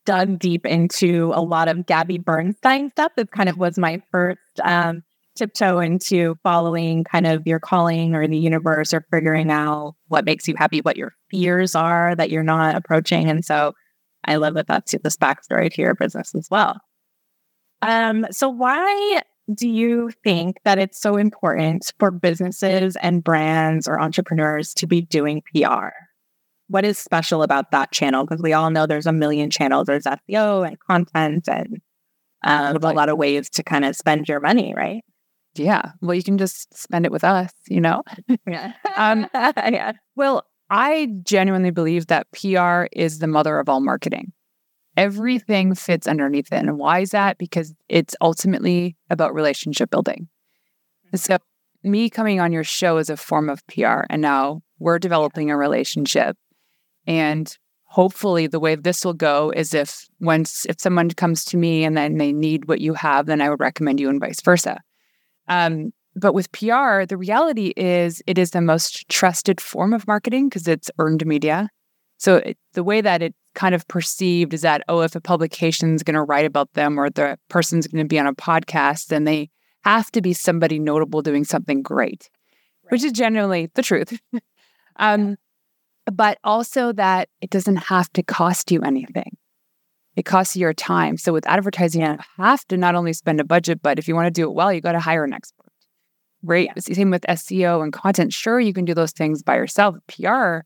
dug 0.05 0.37
deep 0.37 0.65
into 0.65 1.31
a 1.33 1.41
lot 1.41 1.69
of 1.69 1.85
Gabby 1.85 2.17
Bernstein 2.17 2.89
stuff. 2.89 3.13
That 3.15 3.31
kind 3.31 3.47
of 3.47 3.57
was 3.57 3.77
my 3.77 4.01
first 4.11 4.41
um, 4.65 5.03
tiptoe 5.37 5.79
into 5.79 6.35
following 6.43 7.05
kind 7.05 7.25
of 7.25 7.47
your 7.47 7.61
calling 7.61 8.15
or 8.15 8.27
the 8.27 8.37
universe 8.37 8.93
or 8.93 9.05
figuring 9.11 9.49
out 9.49 9.95
what 10.09 10.25
makes 10.25 10.45
you 10.45 10.55
happy, 10.57 10.81
what 10.81 10.97
your 10.97 11.13
fears 11.31 11.73
are 11.73 12.15
that 12.15 12.31
you're 12.31 12.43
not 12.43 12.75
approaching. 12.75 13.29
And 13.29 13.45
so 13.45 13.71
I 14.25 14.35
love 14.35 14.55
that 14.55 14.67
that's 14.67 14.93
this 15.01 15.15
backstory 15.15 15.71
to 15.71 15.81
your 15.81 15.95
business 15.95 16.35
as 16.35 16.49
well. 16.51 16.81
Um, 17.81 18.25
so 18.31 18.49
why 18.49 19.21
do 19.53 19.69
you 19.69 20.11
think 20.23 20.57
that 20.65 20.77
it's 20.77 20.99
so 20.99 21.15
important 21.15 21.93
for 21.99 22.11
businesses 22.11 22.95
and 22.97 23.23
brands 23.23 23.87
or 23.87 23.99
entrepreneurs 23.99 24.73
to 24.75 24.87
be 24.87 25.01
doing 25.01 25.41
PR? 25.53 25.89
What 26.67 26.83
is 26.83 26.97
special 26.97 27.43
about 27.43 27.71
that 27.71 27.91
channel? 27.91 28.25
Because 28.25 28.41
we 28.41 28.53
all 28.53 28.69
know 28.69 28.85
there's 28.85 29.05
a 29.05 29.13
million 29.13 29.49
channels. 29.49 29.87
There's 29.87 30.03
SEO 30.03 30.67
and 30.67 30.77
content 30.79 31.47
and 31.47 31.81
um, 32.43 32.75
a 32.75 32.93
lot 32.93 33.09
of 33.09 33.17
ways 33.17 33.49
to 33.51 33.63
kind 33.63 33.85
of 33.85 33.95
spend 33.95 34.27
your 34.27 34.41
money, 34.41 34.73
right? 34.75 35.03
Yeah. 35.55 35.91
Well, 36.01 36.13
you 36.13 36.23
can 36.23 36.37
just 36.37 36.77
spend 36.77 37.05
it 37.05 37.11
with 37.11 37.23
us, 37.23 37.51
you 37.67 37.81
know? 37.81 38.03
Yeah. 38.47 38.73
Um, 38.95 39.27
yeah. 39.33 39.93
Well, 40.15 40.45
I 40.69 41.09
genuinely 41.23 41.71
believe 41.71 42.07
that 42.07 42.27
PR 42.31 42.85
is 42.91 43.19
the 43.19 43.27
mother 43.27 43.59
of 43.59 43.69
all 43.69 43.79
marketing. 43.79 44.33
Everything 44.97 45.75
fits 45.75 46.07
underneath 46.07 46.51
it. 46.51 46.57
And 46.57 46.77
why 46.77 46.99
is 46.99 47.11
that? 47.11 47.37
Because 47.37 47.73
it's 47.87 48.15
ultimately 48.19 48.97
about 49.09 49.33
relationship 49.33 49.89
building. 49.89 50.27
And 51.11 51.21
so, 51.21 51.37
me 51.83 52.09
coming 52.09 52.41
on 52.41 52.51
your 52.51 52.63
show 52.63 52.97
is 52.97 53.09
a 53.09 53.15
form 53.15 53.49
of 53.49 53.65
PR. 53.67 54.01
And 54.09 54.21
now 54.21 54.63
we're 54.79 54.99
developing 54.99 55.51
a 55.51 55.57
relationship. 55.57 56.35
And 57.05 57.55
hopefully, 57.83 58.47
the 58.47 58.59
way 58.59 58.75
this 58.75 59.05
will 59.05 59.13
go 59.13 59.51
is 59.51 59.73
if 59.73 60.07
once 60.19 60.65
if 60.65 60.81
someone 60.81 61.11
comes 61.11 61.45
to 61.45 61.57
me 61.57 61.83
and 61.83 61.95
then 61.95 62.17
they 62.17 62.33
need 62.33 62.67
what 62.67 62.81
you 62.81 62.95
have, 62.95 63.27
then 63.27 63.39
I 63.39 63.49
would 63.49 63.59
recommend 63.59 63.99
you 63.99 64.09
and 64.09 64.19
vice 64.19 64.41
versa. 64.41 64.81
Um, 65.47 65.93
but 66.15 66.33
with 66.33 66.51
PR, 66.51 67.05
the 67.05 67.17
reality 67.17 67.73
is 67.77 68.23
it 68.25 68.39
is 68.39 68.49
the 68.49 68.61
most 68.61 69.07
trusted 69.07 69.61
form 69.61 69.93
of 69.93 70.07
marketing 70.07 70.49
because 70.49 70.67
it's 70.67 70.89
earned 70.97 71.23
media. 71.25 71.69
So 72.17 72.37
it, 72.37 72.57
the 72.73 72.83
way 72.83 73.01
that 73.01 73.21
it 73.21 73.35
kind 73.57 73.73
of 73.73 73.87
perceived 73.87 74.53
is 74.53 74.61
that 74.61 74.83
oh, 74.87 75.01
if 75.01 75.15
a 75.15 75.19
publication 75.19 75.95
is 75.95 76.03
going 76.03 76.13
to 76.13 76.21
write 76.21 76.45
about 76.45 76.71
them 76.73 76.97
or 76.97 77.09
the 77.09 77.37
person's 77.49 77.87
going 77.87 78.05
to 78.05 78.07
be 78.07 78.19
on 78.19 78.27
a 78.27 78.33
podcast, 78.33 79.07
then 79.07 79.23
they 79.23 79.49
have 79.83 80.11
to 80.11 80.21
be 80.21 80.31
somebody 80.31 80.79
notable 80.79 81.21
doing 81.21 81.43
something 81.43 81.81
great, 81.81 82.29
which 82.89 83.03
is 83.03 83.11
generally 83.11 83.69
the 83.73 83.81
truth. 83.81 84.19
um, 84.97 85.37
but 86.05 86.37
also 86.43 86.93
that 86.93 87.29
it 87.41 87.49
doesn't 87.49 87.77
have 87.77 88.13
to 88.13 88.21
cost 88.21 88.71
you 88.71 88.81
anything. 88.81 89.35
It 90.15 90.23
costs 90.23 90.55
you 90.55 90.61
your 90.61 90.73
time. 90.73 91.17
So 91.17 91.33
with 91.33 91.47
advertising, 91.47 92.01
you 92.01 92.17
have 92.37 92.63
to 92.65 92.77
not 92.77 92.95
only 92.95 93.13
spend 93.13 93.39
a 93.39 93.43
budget, 93.43 93.81
but 93.81 93.97
if 93.97 94.07
you 94.07 94.15
want 94.15 94.27
to 94.27 94.31
do 94.31 94.47
it 94.47 94.53
well, 94.53 94.71
you 94.71 94.81
got 94.81 94.93
to 94.93 94.99
hire 94.99 95.23
an 95.23 95.33
expert. 95.33 95.71
Right. 96.43 96.69
Same 96.79 97.09
with 97.09 97.23
SEO 97.23 97.83
and 97.83 97.91
content. 97.91 98.33
Sure, 98.33 98.59
you 98.59 98.71
can 98.71 98.85
do 98.85 98.93
those 98.93 99.11
things 99.11 99.41
by 99.41 99.55
yourself. 99.55 99.95
PR, 100.07 100.59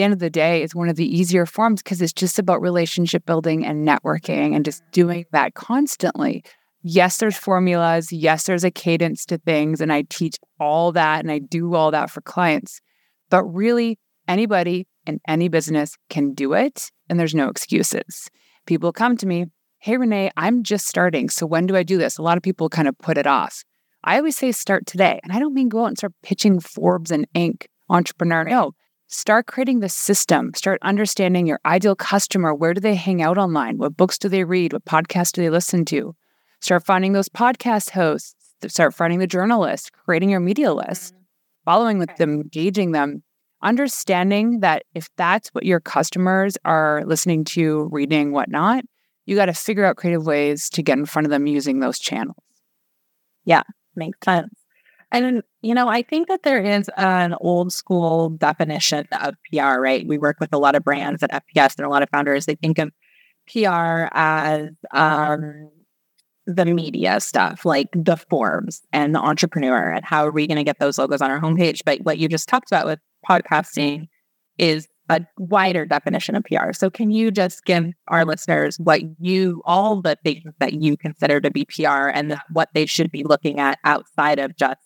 the 0.00 0.04
end 0.04 0.12
of 0.14 0.18
the 0.18 0.30
day, 0.30 0.62
is 0.62 0.74
one 0.74 0.88
of 0.88 0.96
the 0.96 1.04
easier 1.04 1.44
forms 1.44 1.82
because 1.82 2.00
it's 2.00 2.14
just 2.14 2.38
about 2.38 2.62
relationship 2.62 3.26
building 3.26 3.66
and 3.66 3.86
networking 3.86 4.56
and 4.56 4.64
just 4.64 4.82
doing 4.92 5.26
that 5.32 5.52
constantly. 5.52 6.42
Yes, 6.82 7.18
there's 7.18 7.36
formulas. 7.36 8.10
Yes, 8.10 8.44
there's 8.46 8.64
a 8.64 8.70
cadence 8.70 9.26
to 9.26 9.36
things. 9.36 9.82
And 9.82 9.92
I 9.92 10.04
teach 10.08 10.38
all 10.58 10.90
that 10.92 11.20
and 11.20 11.30
I 11.30 11.38
do 11.38 11.74
all 11.74 11.90
that 11.90 12.10
for 12.10 12.22
clients. 12.22 12.80
But 13.28 13.44
really, 13.44 13.98
anybody 14.26 14.86
in 15.06 15.20
any 15.28 15.48
business 15.48 15.98
can 16.08 16.32
do 16.32 16.54
it. 16.54 16.90
And 17.10 17.20
there's 17.20 17.34
no 17.34 17.50
excuses. 17.50 18.30
People 18.64 18.94
come 18.94 19.18
to 19.18 19.26
me, 19.26 19.46
Hey, 19.80 19.98
Renee, 19.98 20.30
I'm 20.34 20.62
just 20.62 20.86
starting. 20.86 21.28
So 21.28 21.44
when 21.44 21.66
do 21.66 21.76
I 21.76 21.82
do 21.82 21.98
this? 21.98 22.16
A 22.16 22.22
lot 22.22 22.38
of 22.38 22.42
people 22.42 22.70
kind 22.70 22.88
of 22.88 22.96
put 22.96 23.18
it 23.18 23.26
off. 23.26 23.64
I 24.02 24.16
always 24.16 24.36
say 24.36 24.50
start 24.52 24.86
today. 24.86 25.20
And 25.22 25.32
I 25.32 25.38
don't 25.38 25.52
mean 25.52 25.68
go 25.68 25.82
out 25.82 25.88
and 25.88 25.98
start 25.98 26.14
pitching 26.22 26.58
Forbes 26.58 27.10
and 27.10 27.26
Inc. 27.34 27.66
entrepreneur. 27.90 28.44
No, 28.44 28.72
start 29.10 29.46
creating 29.46 29.80
the 29.80 29.88
system. 29.88 30.52
Start 30.54 30.78
understanding 30.82 31.46
your 31.46 31.60
ideal 31.66 31.96
customer. 31.96 32.54
Where 32.54 32.72
do 32.72 32.80
they 32.80 32.94
hang 32.94 33.20
out 33.20 33.36
online? 33.36 33.76
What 33.76 33.96
books 33.96 34.16
do 34.16 34.28
they 34.28 34.44
read? 34.44 34.72
What 34.72 34.84
podcasts 34.84 35.32
do 35.32 35.42
they 35.42 35.50
listen 35.50 35.84
to? 35.86 36.14
Start 36.60 36.84
finding 36.84 37.12
those 37.12 37.28
podcast 37.28 37.90
hosts. 37.90 38.34
Start 38.68 38.94
finding 38.94 39.18
the 39.18 39.26
journalists, 39.26 39.90
creating 39.90 40.30
your 40.30 40.40
media 40.40 40.72
list, 40.72 41.14
mm-hmm. 41.14 41.22
following 41.64 41.98
with 41.98 42.14
them, 42.16 42.34
engaging 42.34 42.92
them, 42.92 43.22
understanding 43.62 44.60
that 44.60 44.84
if 44.94 45.08
that's 45.16 45.48
what 45.48 45.64
your 45.64 45.80
customers 45.80 46.56
are 46.64 47.02
listening 47.06 47.44
to, 47.44 47.88
reading, 47.90 48.32
whatnot, 48.32 48.84
you 49.24 49.34
got 49.34 49.46
to 49.46 49.54
figure 49.54 49.84
out 49.84 49.96
creative 49.96 50.26
ways 50.26 50.68
to 50.70 50.82
get 50.82 50.98
in 50.98 51.06
front 51.06 51.26
of 51.26 51.30
them 51.30 51.46
using 51.46 51.80
those 51.80 51.98
channels. 51.98 52.36
Yeah, 53.44 53.62
makes 53.96 54.18
sense. 54.24 54.59
And, 55.12 55.42
you 55.60 55.74
know, 55.74 55.88
I 55.88 56.02
think 56.02 56.28
that 56.28 56.44
there 56.44 56.62
is 56.62 56.88
an 56.96 57.34
old 57.40 57.72
school 57.72 58.30
definition 58.30 59.08
of 59.20 59.34
PR, 59.52 59.80
right? 59.80 60.06
We 60.06 60.18
work 60.18 60.36
with 60.38 60.52
a 60.52 60.58
lot 60.58 60.76
of 60.76 60.84
brands 60.84 61.22
at 61.22 61.30
FPS 61.32 61.76
and 61.76 61.86
a 61.86 61.90
lot 61.90 62.02
of 62.02 62.10
founders. 62.10 62.46
They 62.46 62.54
think 62.54 62.78
of 62.78 62.90
PR 63.52 64.08
as 64.12 64.70
um, 64.92 65.70
the 66.46 66.64
media 66.64 67.20
stuff, 67.20 67.64
like 67.64 67.88
the 67.92 68.16
Forbes 68.16 68.82
and 68.92 69.14
the 69.14 69.20
entrepreneur, 69.20 69.90
and 69.90 70.04
how 70.04 70.24
are 70.26 70.30
we 70.30 70.46
going 70.46 70.58
to 70.58 70.64
get 70.64 70.78
those 70.78 70.98
logos 70.98 71.20
on 71.20 71.30
our 71.30 71.40
homepage? 71.40 71.80
But 71.84 72.00
what 72.02 72.18
you 72.18 72.28
just 72.28 72.48
talked 72.48 72.70
about 72.70 72.86
with 72.86 73.00
podcasting 73.28 74.08
is 74.58 74.86
a 75.08 75.26
wider 75.38 75.84
definition 75.84 76.36
of 76.36 76.44
PR. 76.44 76.72
So, 76.72 76.88
can 76.88 77.10
you 77.10 77.32
just 77.32 77.64
give 77.64 77.86
our 78.08 78.24
listeners 78.24 78.78
what 78.78 79.00
you, 79.18 79.60
all 79.64 80.00
the 80.00 80.16
things 80.22 80.54
that 80.60 80.74
you 80.74 80.96
consider 80.96 81.40
to 81.40 81.50
be 81.50 81.64
PR 81.64 82.08
and 82.08 82.40
what 82.52 82.68
they 82.74 82.86
should 82.86 83.10
be 83.10 83.24
looking 83.24 83.58
at 83.58 83.78
outside 83.84 84.38
of 84.38 84.56
just 84.56 84.80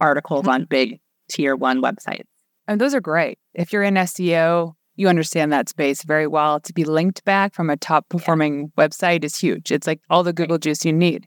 articles 0.00 0.46
on 0.46 0.64
big 0.64 1.00
tier 1.28 1.56
one 1.56 1.82
websites? 1.82 2.24
And 2.66 2.80
those 2.80 2.94
are 2.94 3.00
great. 3.00 3.38
If 3.54 3.72
you're 3.72 3.82
in 3.82 3.94
SEO, 3.94 4.74
you 4.96 5.08
understand 5.08 5.52
that 5.52 5.68
space 5.68 6.02
very 6.02 6.26
well. 6.26 6.60
To 6.60 6.72
be 6.72 6.84
linked 6.84 7.24
back 7.24 7.54
from 7.54 7.70
a 7.70 7.76
top 7.76 8.08
performing 8.08 8.72
website 8.76 9.24
is 9.24 9.36
huge. 9.36 9.70
It's 9.70 9.86
like 9.86 10.00
all 10.10 10.22
the 10.22 10.32
Google 10.32 10.58
juice 10.58 10.84
you 10.84 10.92
need. 10.92 11.26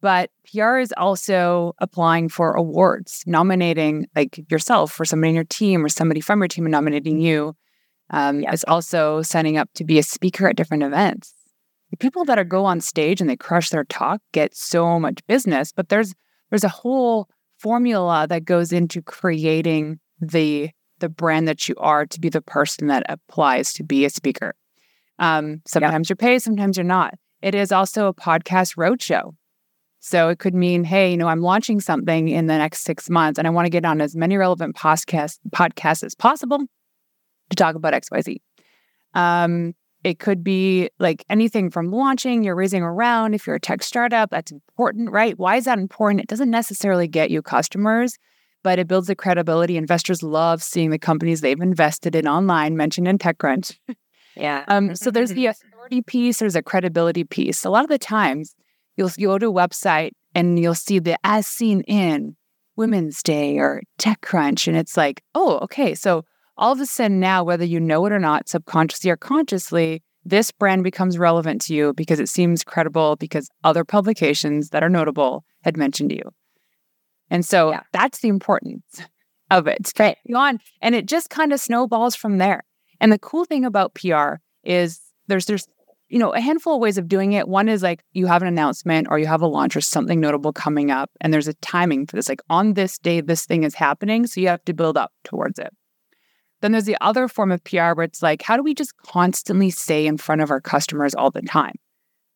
But 0.00 0.30
PR 0.50 0.78
is 0.78 0.92
also 0.96 1.74
applying 1.78 2.28
for 2.28 2.52
awards, 2.52 3.22
nominating 3.26 4.06
like 4.14 4.44
yourself 4.50 4.98
or 4.98 5.04
somebody 5.04 5.30
in 5.30 5.34
your 5.34 5.44
team 5.44 5.84
or 5.84 5.88
somebody 5.88 6.20
from 6.20 6.40
your 6.40 6.48
team 6.48 6.64
and 6.64 6.72
nominating 6.72 7.20
you. 7.20 7.54
Um, 8.10 8.40
Yeah. 8.40 8.52
It's 8.52 8.64
also 8.64 9.22
signing 9.22 9.56
up 9.56 9.70
to 9.74 9.84
be 9.84 9.98
a 9.98 10.02
speaker 10.02 10.48
at 10.48 10.56
different 10.56 10.82
events. 10.82 11.34
The 11.90 11.96
people 11.96 12.24
that 12.24 12.38
are 12.38 12.44
go 12.44 12.64
on 12.64 12.80
stage 12.80 13.20
and 13.20 13.30
they 13.30 13.36
crush 13.36 13.70
their 13.70 13.84
talk 13.84 14.20
get 14.32 14.54
so 14.54 14.98
much 14.98 15.26
business, 15.26 15.72
but 15.72 15.88
there's 15.88 16.14
there's 16.50 16.64
a 16.64 16.68
whole 16.68 17.28
formula 17.58 18.26
that 18.28 18.44
goes 18.44 18.72
into 18.72 19.02
creating 19.02 19.98
the 20.20 20.70
the 21.00 21.08
brand 21.08 21.48
that 21.48 21.68
you 21.68 21.74
are 21.78 22.06
to 22.06 22.20
be 22.20 22.28
the 22.28 22.40
person 22.40 22.86
that 22.86 23.04
applies 23.08 23.72
to 23.74 23.82
be 23.82 24.04
a 24.04 24.10
speaker. 24.10 24.54
Um, 25.18 25.60
sometimes 25.66 26.08
you're 26.08 26.16
paid, 26.16 26.40
sometimes 26.40 26.76
you're 26.76 26.84
not. 26.84 27.14
It 27.42 27.54
is 27.54 27.72
also 27.72 28.06
a 28.06 28.14
podcast 28.14 28.76
roadshow. 28.76 29.34
So 30.00 30.28
it 30.28 30.38
could 30.38 30.54
mean, 30.54 30.84
hey, 30.84 31.10
you 31.10 31.16
know, 31.16 31.28
I'm 31.28 31.40
launching 31.40 31.80
something 31.80 32.28
in 32.28 32.46
the 32.46 32.58
next 32.58 32.82
six 32.82 33.08
months 33.10 33.38
and 33.38 33.46
I 33.46 33.50
want 33.50 33.66
to 33.66 33.70
get 33.70 33.84
on 33.84 34.00
as 34.00 34.14
many 34.14 34.36
relevant 34.36 34.76
podcast, 34.76 35.38
podcasts 35.50 36.04
as 36.04 36.14
possible 36.14 36.58
to 37.50 37.56
talk 37.56 37.74
about 37.74 37.94
XYZ. 37.94 38.36
Um, 39.14 39.74
it 40.04 40.18
could 40.18 40.44
be 40.44 40.90
like 40.98 41.24
anything 41.30 41.70
from 41.70 41.90
launching, 41.90 42.44
you're 42.44 42.54
raising 42.54 42.82
a 42.82 42.92
round. 42.92 43.34
If 43.34 43.46
you're 43.46 43.56
a 43.56 43.60
tech 43.60 43.82
startup, 43.82 44.30
that's 44.30 44.52
important, 44.52 45.10
right? 45.10 45.36
Why 45.38 45.56
is 45.56 45.64
that 45.64 45.78
important? 45.78 46.20
It 46.20 46.28
doesn't 46.28 46.50
necessarily 46.50 47.08
get 47.08 47.30
you 47.30 47.40
customers, 47.40 48.18
but 48.62 48.78
it 48.78 48.86
builds 48.86 49.06
the 49.06 49.16
credibility. 49.16 49.78
Investors 49.78 50.22
love 50.22 50.62
seeing 50.62 50.90
the 50.90 50.98
companies 50.98 51.40
they've 51.40 51.60
invested 51.60 52.14
in 52.14 52.28
online 52.28 52.76
mentioned 52.76 53.08
in 53.08 53.18
TechCrunch. 53.18 53.78
Yeah. 53.88 53.94
Um, 54.68 54.94
so 54.96 55.10
there's 55.10 55.30
the 55.34 55.46
authority 55.46 56.02
piece, 56.02 56.40
there's 56.40 56.56
a 56.56 56.62
credibility 56.62 57.24
piece. 57.24 57.64
A 57.64 57.70
lot 57.70 57.84
of 57.84 57.88
the 57.88 57.98
times 57.98 58.54
you'll, 58.96 59.10
you'll 59.16 59.34
go 59.34 59.38
to 59.38 59.48
a 59.48 59.52
website 59.52 60.10
and 60.34 60.58
you'll 60.58 60.74
see 60.74 60.98
the 60.98 61.16
as 61.24 61.46
seen 61.46 61.82
in 61.82 62.36
Women's 62.76 63.22
Day 63.22 63.58
or 63.58 63.82
TechCrunch. 63.98 64.66
And 64.66 64.76
it's 64.76 64.96
like, 64.96 65.22
oh, 65.34 65.58
okay. 65.60 65.94
So 65.94 66.24
all 66.56 66.72
of 66.72 66.80
a 66.80 66.86
sudden 66.86 67.20
now, 67.20 67.44
whether 67.44 67.64
you 67.64 67.80
know 67.80 68.04
it 68.06 68.12
or 68.12 68.18
not, 68.18 68.48
subconsciously 68.48 69.10
or 69.10 69.16
consciously, 69.16 70.02
this 70.24 70.50
brand 70.50 70.84
becomes 70.84 71.18
relevant 71.18 71.60
to 71.62 71.74
you 71.74 71.92
because 71.94 72.18
it 72.18 72.28
seems 72.28 72.64
credible 72.64 73.16
because 73.16 73.48
other 73.62 73.84
publications 73.84 74.70
that 74.70 74.82
are 74.82 74.88
notable 74.88 75.44
had 75.62 75.76
mentioned 75.76 76.12
you. 76.12 76.22
And 77.30 77.44
so 77.44 77.70
yeah. 77.70 77.82
that's 77.92 78.20
the 78.20 78.28
importance 78.28 79.02
of 79.50 79.66
it. 79.66 79.92
Right. 79.98 80.16
On. 80.34 80.58
And 80.80 80.94
it 80.94 81.06
just 81.06 81.30
kind 81.30 81.52
of 81.52 81.60
snowballs 81.60 82.14
from 82.14 82.38
there. 82.38 82.62
And 83.00 83.12
the 83.12 83.18
cool 83.18 83.44
thing 83.44 83.64
about 83.64 83.94
PR 83.94 84.36
is 84.62 85.00
there's 85.26 85.46
there's 85.46 85.66
you 86.08 86.18
know 86.18 86.30
a 86.30 86.40
handful 86.40 86.76
of 86.76 86.80
ways 86.80 86.96
of 86.96 87.08
doing 87.08 87.32
it. 87.32 87.48
One 87.48 87.68
is 87.68 87.82
like 87.82 88.02
you 88.12 88.26
have 88.26 88.42
an 88.42 88.48
announcement 88.48 89.08
or 89.10 89.18
you 89.18 89.26
have 89.26 89.42
a 89.42 89.46
launch 89.46 89.76
or 89.76 89.80
something 89.80 90.20
notable 90.20 90.52
coming 90.52 90.90
up, 90.90 91.10
and 91.20 91.32
there's 91.32 91.48
a 91.48 91.54
timing 91.54 92.06
for 92.06 92.16
this. 92.16 92.28
Like 92.28 92.42
on 92.48 92.74
this 92.74 92.98
day, 92.98 93.20
this 93.20 93.46
thing 93.46 93.64
is 93.64 93.74
happening, 93.74 94.26
so 94.26 94.40
you 94.40 94.48
have 94.48 94.64
to 94.64 94.74
build 94.74 94.96
up 94.96 95.12
towards 95.24 95.58
it. 95.58 95.72
Then 96.64 96.72
there's 96.72 96.86
the 96.86 96.96
other 97.02 97.28
form 97.28 97.52
of 97.52 97.62
PR 97.62 97.92
where 97.92 98.04
it's 98.04 98.22
like, 98.22 98.40
how 98.40 98.56
do 98.56 98.62
we 98.62 98.72
just 98.72 98.96
constantly 98.96 99.68
stay 99.68 100.06
in 100.06 100.16
front 100.16 100.40
of 100.40 100.50
our 100.50 100.62
customers 100.62 101.14
all 101.14 101.30
the 101.30 101.42
time? 101.42 101.74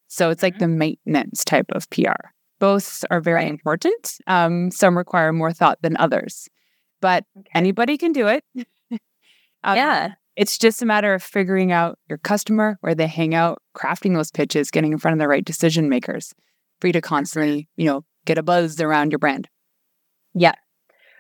So 0.09 0.29
it's 0.29 0.43
like 0.43 0.57
mm-hmm. 0.57 0.65
the 0.65 0.69
maintenance 0.69 1.45
type 1.45 1.65
of 1.73 1.89
PR. 1.89 2.29
Both 2.59 3.07
are 3.11 3.23
very 3.23 3.49
important. 3.49 4.19
Um, 4.27 4.71
some 4.71 4.99
require 4.99 5.33
more 5.33 5.55
thought 5.55 5.81
than 5.81 5.97
others, 5.97 6.47
but 7.01 7.25
okay. 7.39 7.49
anybody 7.55 7.97
can 7.97 8.13
do 8.13 8.27
it. 8.27 8.45
um, 9.65 9.77
yeah. 9.77 10.13
It's 10.37 10.59
just 10.59 10.83
a 10.83 10.87
matter 10.87 11.15
of 11.15 11.23
figuring 11.23 11.73
out 11.73 11.99
your 12.11 12.19
customer, 12.19 12.77
where 12.83 12.95
they 12.95 13.07
hang 13.07 13.35
out, 13.35 13.63
crafting 13.75 14.13
those 14.13 14.31
pitches, 14.31 14.71
getting 14.71 14.93
in 14.93 14.99
front 14.99 15.15
of 15.15 15.21
the 15.21 15.29
right 15.29 15.43
decision 15.43 15.89
makers 15.89 16.35
for 16.83 16.89
you 16.89 16.93
to 16.93 17.01
constantly, 17.01 17.67
you 17.77 17.87
know, 17.87 18.05
get 18.27 18.37
a 18.37 18.43
buzz 18.43 18.79
around 18.79 19.11
your 19.11 19.21
brand. 19.21 19.49
Yeah. 20.35 20.53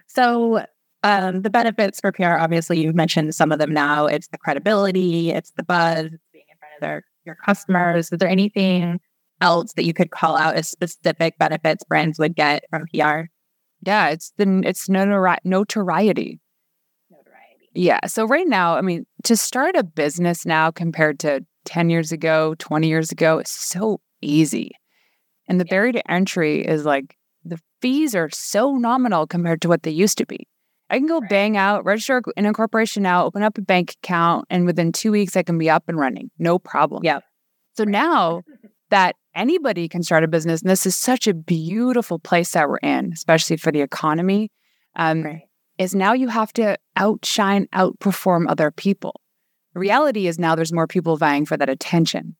So 0.08 0.66
um, 1.02 1.42
the 1.42 1.50
benefits 1.50 2.00
for 2.00 2.12
PR, 2.12 2.38
obviously, 2.38 2.80
you've 2.80 2.94
mentioned 2.94 3.34
some 3.34 3.52
of 3.52 3.58
them 3.58 3.72
now. 3.72 4.06
It's 4.06 4.28
the 4.28 4.38
credibility, 4.38 5.30
it's 5.30 5.52
the 5.52 5.62
buzz, 5.62 6.06
it's 6.06 6.24
being 6.32 6.44
in 6.50 6.56
front 6.58 6.74
of 6.76 6.80
their 6.80 7.04
your 7.24 7.36
customers. 7.36 8.12
Is 8.12 8.18
there 8.18 8.28
anything 8.28 9.00
else 9.40 9.72
that 9.74 9.84
you 9.84 9.94
could 9.94 10.10
call 10.10 10.36
out 10.36 10.56
as 10.56 10.68
specific 10.68 11.38
benefits 11.38 11.84
brands 11.84 12.18
would 12.18 12.34
get 12.34 12.64
from 12.70 12.86
PR? 12.92 13.30
Yeah, 13.82 14.08
it's 14.08 14.32
the 14.36 14.62
it's 14.64 14.88
notori- 14.88 15.38
notoriety. 15.44 16.40
Yeah. 17.74 18.00
So 18.06 18.24
right 18.24 18.48
now, 18.48 18.74
I 18.74 18.80
mean, 18.80 19.06
to 19.24 19.36
start 19.36 19.76
a 19.76 19.84
business 19.84 20.44
now 20.44 20.72
compared 20.72 21.20
to 21.20 21.44
10 21.64 21.90
years 21.90 22.10
ago, 22.10 22.56
20 22.58 22.88
years 22.88 23.12
ago, 23.12 23.38
is 23.38 23.50
so 23.50 24.00
easy. 24.20 24.72
And 25.48 25.60
the 25.60 25.64
yeah. 25.66 25.70
barrier 25.70 25.92
to 25.92 26.10
entry 26.10 26.66
is 26.66 26.84
like 26.84 27.16
the 27.44 27.60
fees 27.80 28.16
are 28.16 28.30
so 28.30 28.76
nominal 28.76 29.28
compared 29.28 29.62
to 29.62 29.68
what 29.68 29.84
they 29.84 29.92
used 29.92 30.18
to 30.18 30.26
be. 30.26 30.48
I 30.90 30.98
can 30.98 31.06
go 31.06 31.20
right. 31.20 31.30
bang 31.30 31.56
out, 31.56 31.84
register 31.84 32.22
in 32.36 32.46
a 32.46 32.52
corporation 32.52 33.02
now, 33.02 33.24
open 33.24 33.42
up 33.42 33.58
a 33.58 33.62
bank 33.62 33.96
account, 34.02 34.46
and 34.48 34.64
within 34.64 34.92
two 34.92 35.12
weeks 35.12 35.36
I 35.36 35.42
can 35.42 35.58
be 35.58 35.68
up 35.68 35.84
and 35.88 35.98
running. 35.98 36.30
No 36.38 36.58
problem. 36.58 37.04
Yeah. 37.04 37.20
So 37.76 37.84
right. 37.84 37.90
now 37.90 38.42
that 38.90 39.16
anybody 39.34 39.88
can 39.88 40.02
start 40.02 40.24
a 40.24 40.28
business, 40.28 40.62
and 40.62 40.70
this 40.70 40.86
is 40.86 40.96
such 40.96 41.26
a 41.26 41.34
beautiful 41.34 42.18
place 42.18 42.52
that 42.52 42.68
we're 42.68 42.78
in, 42.78 43.12
especially 43.12 43.58
for 43.58 43.70
the 43.70 43.82
economy. 43.82 44.50
Um, 44.96 45.22
right 45.22 45.42
is 45.78 45.94
now 45.94 46.12
you 46.12 46.28
have 46.28 46.52
to 46.54 46.76
outshine, 46.96 47.68
outperform 47.72 48.46
other 48.48 48.70
people. 48.70 49.20
The 49.74 49.80
reality 49.80 50.26
is 50.26 50.38
now 50.38 50.54
there's 50.54 50.72
more 50.72 50.88
people 50.88 51.16
vying 51.16 51.46
for 51.46 51.56
that 51.56 51.68
attention. 51.68 52.36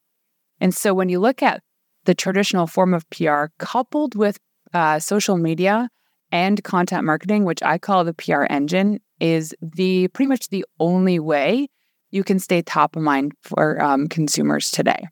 And 0.61 0.75
so 0.75 0.93
when 0.93 1.09
you 1.09 1.21
look 1.21 1.43
at 1.43 1.63
the 2.05 2.15
traditional 2.15 2.67
form 2.67 2.93
of 2.93 3.09
PR 3.11 3.47
coupled 3.59 4.17
with 4.17 4.39
uh, 4.75 4.99
social 4.99 5.39
media 5.39 5.89
and 6.33 6.63
content 6.65 7.05
marketing, 7.05 7.45
which 7.45 7.63
I 7.63 7.79
call 7.79 8.05
the 8.05 8.15
PR 8.15 8.45
engine, 8.49 9.01
is 9.21 9.55
the 9.61 10.09
pretty 10.09 10.29
much 10.29 10.49
the 10.49 10.65
only 10.79 11.19
way 11.19 11.69
you 12.11 12.25
can 12.25 12.39
stay 12.39 12.63
top 12.63 12.97
of 12.97 13.03
mind 13.03 13.33
for 13.43 13.81
um, 13.83 14.09
consumers 14.09 14.71
today. 14.71 15.09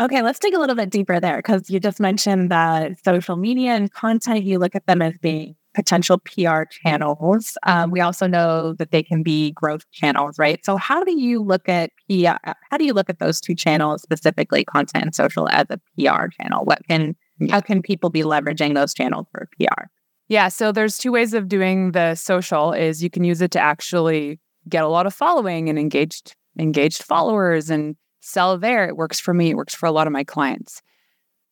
Okay, 0.00 0.22
let's 0.22 0.38
dig 0.38 0.54
a 0.54 0.60
little 0.60 0.76
bit 0.76 0.90
deeper 0.90 1.18
there 1.18 1.38
because 1.38 1.68
you 1.68 1.80
just 1.80 1.98
mentioned 1.98 2.52
that 2.52 3.04
social 3.04 3.36
media 3.36 3.72
and 3.72 3.92
content, 3.92 4.44
you 4.44 4.58
look 4.58 4.76
at 4.76 4.86
them 4.86 5.02
as 5.02 5.18
being 5.18 5.56
potential 5.74 6.18
PR 6.18 6.62
channels. 6.70 7.58
Um, 7.64 7.90
we 7.90 8.00
also 8.00 8.26
know 8.26 8.74
that 8.74 8.92
they 8.92 9.02
can 9.02 9.24
be 9.24 9.50
growth 9.52 9.84
channels, 9.92 10.38
right? 10.38 10.64
So 10.64 10.76
how 10.76 11.02
do 11.02 11.18
you 11.18 11.42
look 11.42 11.68
at 11.68 11.90
PR? 12.08 12.36
How 12.70 12.76
do 12.76 12.84
you 12.84 12.92
look 12.92 13.10
at 13.10 13.18
those 13.18 13.40
two 13.40 13.56
channels 13.56 14.02
specifically, 14.02 14.64
content 14.64 15.04
and 15.04 15.14
social, 15.14 15.48
as 15.48 15.66
a 15.68 15.78
PR 15.96 16.26
channel? 16.40 16.64
What 16.64 16.80
can 16.88 17.16
how 17.50 17.60
can 17.60 17.82
people 17.82 18.10
be 18.10 18.22
leveraging 18.22 18.74
those 18.74 18.94
channels 18.94 19.26
for 19.30 19.48
PR? 19.58 19.84
Yeah, 20.28 20.48
so 20.48 20.72
there's 20.72 20.98
two 20.98 21.12
ways 21.12 21.34
of 21.34 21.48
doing 21.48 21.92
the 21.92 22.14
social. 22.14 22.72
Is 22.72 23.02
you 23.02 23.10
can 23.10 23.24
use 23.24 23.40
it 23.40 23.50
to 23.52 23.60
actually 23.60 24.40
get 24.68 24.84
a 24.84 24.88
lot 24.88 25.06
of 25.06 25.14
following 25.14 25.68
and 25.68 25.78
engaged 25.78 26.34
engaged 26.58 27.02
followers 27.02 27.70
and 27.70 27.96
sell 28.20 28.58
there. 28.58 28.86
It 28.86 28.96
works 28.96 29.20
for 29.20 29.32
me. 29.32 29.50
It 29.50 29.56
works 29.56 29.74
for 29.74 29.86
a 29.86 29.92
lot 29.92 30.06
of 30.06 30.12
my 30.12 30.24
clients. 30.24 30.82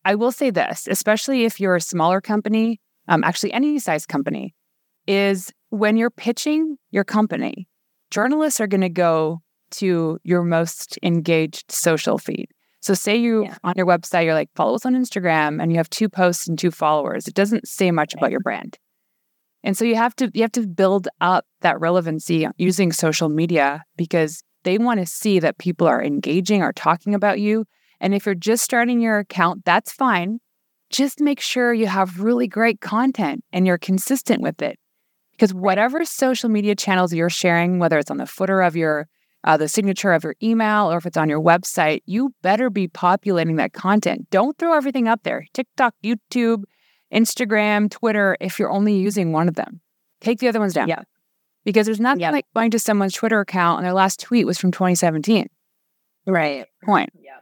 I 0.05 0.15
will 0.15 0.33
say 0.33 0.51
this, 0.51 0.87
especially 0.89 1.45
if 1.45 1.59
you're 1.59 1.77
a 1.77 1.81
smaller 1.81 2.21
company 2.21 2.81
um, 3.09 3.25
actually 3.25 3.53
any 3.53 3.79
size 3.79 4.07
company, 4.07 4.55
is 5.07 5.53
when 5.71 5.97
you're 5.97 6.11
pitching 6.11 6.77
your 6.91 7.05
company, 7.05 7.69
journalists 8.11 8.61
are 8.61 8.67
going 8.67 8.81
to 8.81 8.89
go 8.89 9.43
to 9.73 10.19
your 10.23 10.43
most 10.43 10.99
engaged 11.03 11.71
social 11.71 12.19
feed. 12.19 12.49
So, 12.87 12.95
say 12.95 13.17
you 13.17 13.45
yeah. 13.45 13.57
on 13.65 13.75
your 13.77 13.87
website, 13.87 14.25
you're 14.25 14.35
like, 14.35 14.51
follow 14.55 14.75
us 14.75 14.87
on 14.87 14.95
Instagram, 14.95 15.61
and 15.63 15.73
you 15.73 15.79
have 15.79 15.91
two 15.91 16.09
posts 16.09 16.47
and 16.47 16.59
two 16.59 16.71
followers. 16.71 17.27
It 17.27 17.35
doesn't 17.35 17.67
say 17.67 17.91
much 17.91 18.15
about 18.15 18.31
your 18.31 18.41
brand. 18.41 18.79
And 19.65 19.77
so 19.77 19.85
you 19.85 19.97
have 19.97 20.15
to 20.17 20.31
you 20.35 20.43
have 20.43 20.53
to 20.53 20.67
build 20.67 21.09
up 21.21 21.45
that 21.63 21.81
relevancy 21.81 22.47
using 22.57 22.93
social 22.93 23.29
media 23.29 23.83
because 23.97 24.43
they 24.63 24.79
want 24.79 25.01
to 25.01 25.07
see 25.07 25.41
that 25.41 25.59
people 25.59 25.87
are 25.87 26.03
engaging, 26.03 26.63
or 26.63 26.73
talking 26.73 27.15
about 27.15 27.41
you. 27.41 27.65
And 28.01 28.15
if 28.15 28.27
you're 28.27 28.35
just 28.35 28.63
starting 28.63 29.01
your 29.01 29.19
account, 29.19 29.65
that's 29.65 29.93
fine 29.93 30.39
just 30.91 31.21
make 31.21 31.41
sure 31.41 31.75
you 31.75 31.87
have 31.87 32.21
really 32.21 32.47
great 32.47 32.81
content 32.81 33.45
and 33.53 33.67
you're 33.67 33.79
consistent 33.79 34.41
with 34.41 34.63
it. 34.63 34.79
Because 35.33 35.53
whatever 35.53 36.05
social 36.05 36.49
media 36.49 36.75
channels 36.75 37.13
you're 37.13 37.29
sharing, 37.29 37.79
whether 37.79 37.99
it's 37.99 38.11
on 38.11 38.17
the 38.17 38.27
footer 38.27 38.63
of 38.63 38.77
your 38.77 39.09
uh, 39.47 39.57
the 39.57 39.69
signature 39.69 40.13
of 40.13 40.25
your 40.25 40.35
email 40.43 40.93
or 40.93 40.99
if 40.99 41.07
it's 41.07 41.17
on 41.17 41.29
your 41.29 41.41
website, 41.41 42.03
you 42.05 42.35
better 42.43 42.69
be 42.69 42.89
populating 42.89 43.57
that 43.57 43.73
content. 43.73 44.29
Don't 44.31 44.59
throw 44.59 44.75
everything 44.75 45.09
up 45.09 45.23
there. 45.23 45.47
TikTok, 45.55 45.95
YouTube, 46.05 46.65
Instagram, 47.15 47.89
Twitter, 47.89 48.37
if 48.41 48.59
you're 48.59 48.71
only 48.71 48.97
using 48.97 49.33
one 49.33 49.49
of 49.49 49.55
them. 49.55 49.81
Take 50.21 50.41
the 50.41 50.49
other 50.49 50.61
ones 50.61 50.75
down. 50.75 50.89
Yeah. 50.89 51.03
Because 51.65 51.87
there's 51.87 52.01
nothing 52.01 52.21
yeah. 52.21 52.31
like 52.31 52.47
going 52.55 52.71
to 52.73 52.79
someone's 52.79 53.15
Twitter 53.15 53.41
account 53.41 53.79
and 53.79 53.87
their 53.87 53.95
last 53.95 54.21
tweet 54.21 54.47
was 54.47 54.59
from 54.59 54.73
2017. 54.73 55.49
Right. 56.27 56.67
Point. 56.85 57.11
Yeah. 57.15 57.37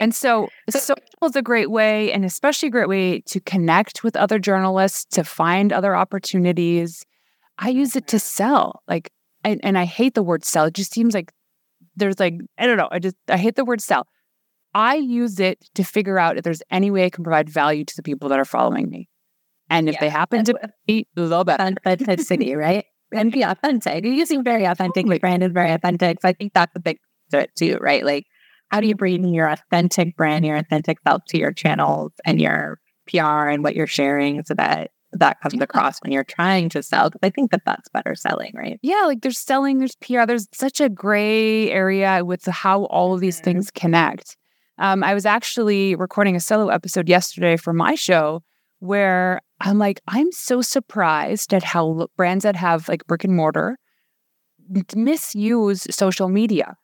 And 0.00 0.14
so, 0.14 0.48
social 0.70 0.96
is 1.24 1.34
a 1.34 1.42
great 1.42 1.70
way, 1.70 2.12
and 2.12 2.24
especially 2.24 2.68
a 2.68 2.70
great 2.70 2.88
way 2.88 3.20
to 3.22 3.40
connect 3.40 4.04
with 4.04 4.14
other 4.14 4.38
journalists, 4.38 5.04
to 5.16 5.24
find 5.24 5.72
other 5.72 5.96
opportunities. 5.96 7.04
I 7.58 7.70
use 7.70 7.96
it 7.96 8.06
to 8.08 8.20
sell. 8.20 8.82
Like, 8.86 9.10
and, 9.44 9.60
and 9.62 9.78
I 9.78 9.84
hate 9.84 10.14
the 10.14 10.22
word 10.22 10.44
sell. 10.44 10.66
It 10.66 10.74
just 10.74 10.92
seems 10.92 11.14
like 11.14 11.32
there's 11.96 12.18
like, 12.18 12.34
I 12.58 12.66
don't 12.66 12.76
know. 12.76 12.88
I 12.90 12.98
just, 12.98 13.16
I 13.28 13.36
hate 13.36 13.56
the 13.56 13.64
word 13.64 13.80
sell. 13.80 14.06
I 14.74 14.96
use 14.96 15.40
it 15.40 15.64
to 15.74 15.82
figure 15.82 16.18
out 16.18 16.36
if 16.36 16.44
there's 16.44 16.62
any 16.70 16.90
way 16.90 17.04
I 17.04 17.10
can 17.10 17.24
provide 17.24 17.48
value 17.48 17.84
to 17.84 17.96
the 17.96 18.02
people 18.02 18.28
that 18.28 18.38
are 18.38 18.44
following 18.44 18.88
me. 18.88 19.08
And 19.70 19.88
if 19.88 19.94
yeah, 19.94 20.00
they 20.00 20.08
happen 20.08 20.44
to 20.44 20.54
be 20.86 21.06
the 21.14 21.44
better. 21.44 21.74
Authenticity, 21.86 22.54
right? 22.54 22.84
And 23.12 23.32
be 23.32 23.42
authentic. 23.42 24.04
You 24.04 24.26
seem 24.26 24.44
very 24.44 24.64
authentic. 24.64 25.06
My 25.06 25.18
brand 25.18 25.42
is 25.42 25.52
very 25.52 25.72
authentic. 25.72 26.20
So 26.20 26.28
I 26.28 26.32
think 26.32 26.52
that's 26.54 26.74
a 26.76 26.80
big 26.80 26.98
to 27.30 27.40
it 27.40 27.50
too, 27.56 27.78
right? 27.80 28.04
Like 28.04 28.26
how 28.70 28.80
do 28.80 28.86
you 28.86 28.94
bring 28.94 29.32
your 29.32 29.50
authentic 29.50 30.16
brand, 30.16 30.44
your 30.44 30.56
authentic 30.56 30.98
self 31.06 31.22
to 31.28 31.38
your 31.38 31.52
channels 31.52 32.12
and 32.24 32.40
your 32.40 32.78
PR 33.08 33.48
and 33.48 33.62
what 33.62 33.74
you're 33.74 33.86
sharing 33.86 34.44
so 34.44 34.54
that 34.54 34.90
that 35.12 35.40
comes 35.40 35.60
across 35.60 35.98
when 36.00 36.12
you're 36.12 36.24
trying 36.24 36.68
to 36.70 36.82
sell? 36.82 37.10
Because 37.10 37.26
I 37.26 37.30
think 37.30 37.50
that 37.50 37.62
that's 37.64 37.88
better 37.88 38.14
selling, 38.14 38.52
right? 38.54 38.78
Yeah, 38.82 39.02
like 39.06 39.22
there's 39.22 39.38
selling, 39.38 39.78
there's 39.78 39.96
PR, 39.96 40.26
there's 40.26 40.48
such 40.52 40.80
a 40.80 40.88
gray 40.88 41.70
area 41.70 42.24
with 42.24 42.44
how 42.46 42.84
all 42.84 43.14
of 43.14 43.20
these 43.20 43.36
mm-hmm. 43.36 43.44
things 43.44 43.70
connect. 43.70 44.36
Um, 44.78 45.02
I 45.02 45.14
was 45.14 45.26
actually 45.26 45.94
recording 45.96 46.36
a 46.36 46.40
solo 46.40 46.68
episode 46.68 47.08
yesterday 47.08 47.56
for 47.56 47.72
my 47.72 47.94
show 47.94 48.42
where 48.78 49.40
I'm 49.60 49.78
like, 49.78 50.00
I'm 50.06 50.30
so 50.30 50.62
surprised 50.62 51.52
at 51.52 51.64
how 51.64 52.06
brands 52.16 52.44
that 52.44 52.54
have 52.56 52.88
like 52.88 53.06
brick 53.06 53.24
and 53.24 53.34
mortar 53.34 53.76
misuse 54.94 55.86
social 55.90 56.28
media. 56.28 56.76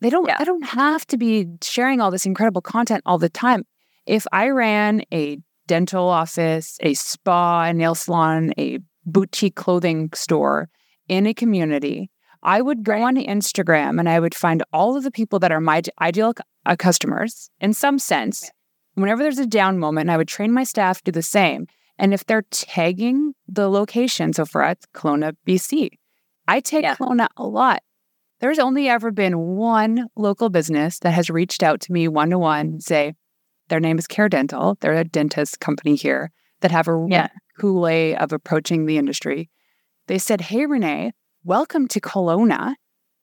They 0.00 0.10
don't 0.10 0.26
yeah. 0.26 0.36
I 0.38 0.44
don't 0.44 0.64
have 0.64 1.06
to 1.08 1.16
be 1.16 1.46
sharing 1.62 2.00
all 2.00 2.10
this 2.10 2.26
incredible 2.26 2.62
content 2.62 3.02
all 3.06 3.18
the 3.18 3.28
time. 3.28 3.64
If 4.06 4.26
I 4.32 4.48
ran 4.48 5.02
a 5.12 5.38
dental 5.66 6.08
office, 6.08 6.78
a 6.80 6.94
spa, 6.94 7.64
a 7.64 7.72
nail 7.72 7.94
salon, 7.94 8.52
a 8.58 8.78
boutique 9.06 9.56
clothing 9.56 10.10
store 10.14 10.68
in 11.08 11.26
a 11.26 11.34
community, 11.34 12.10
I 12.42 12.60
would 12.60 12.84
go 12.84 13.02
on 13.02 13.16
Instagram 13.16 13.98
and 13.98 14.08
I 14.08 14.20
would 14.20 14.34
find 14.34 14.62
all 14.72 14.96
of 14.96 15.02
the 15.02 15.10
people 15.10 15.38
that 15.38 15.52
are 15.52 15.60
my 15.60 15.82
ideal 16.00 16.34
uh, 16.66 16.76
customers 16.76 17.50
in 17.60 17.72
some 17.72 17.98
sense. 17.98 18.50
Whenever 18.94 19.22
there's 19.22 19.38
a 19.38 19.46
down 19.46 19.78
moment, 19.78 20.10
I 20.10 20.16
would 20.16 20.28
train 20.28 20.52
my 20.52 20.64
staff 20.64 20.98
to 20.98 21.04
do 21.04 21.12
the 21.12 21.22
same. 21.22 21.66
And 21.98 22.12
if 22.12 22.26
they're 22.26 22.44
tagging 22.50 23.34
the 23.48 23.68
location, 23.68 24.32
so 24.32 24.44
for 24.44 24.62
us, 24.62 24.76
Kelowna, 24.94 25.34
BC, 25.46 25.90
I 26.46 26.60
take 26.60 26.82
yeah. 26.82 26.96
Kelowna 26.96 27.28
a 27.36 27.46
lot 27.46 27.82
There's 28.40 28.58
only 28.58 28.88
ever 28.88 29.10
been 29.10 29.38
one 29.38 30.08
local 30.16 30.50
business 30.50 30.98
that 31.00 31.12
has 31.12 31.30
reached 31.30 31.62
out 31.62 31.80
to 31.82 31.92
me 31.92 32.08
one 32.08 32.30
to 32.30 32.38
one, 32.38 32.80
say, 32.80 33.14
their 33.68 33.80
name 33.80 33.98
is 33.98 34.06
Care 34.06 34.28
Dental. 34.28 34.76
They're 34.80 34.92
a 34.94 35.04
dentist 35.04 35.60
company 35.60 35.94
here 35.96 36.30
that 36.60 36.70
have 36.70 36.88
a 36.88 37.06
Yeah. 37.08 37.28
cool 37.58 37.80
way 37.80 38.16
of 38.16 38.32
approaching 38.32 38.86
the 38.86 38.98
industry. 38.98 39.50
They 40.06 40.18
said, 40.18 40.42
Hey, 40.42 40.66
Renee, 40.66 41.12
welcome 41.44 41.88
to 41.88 42.00
Kelowna. 42.00 42.74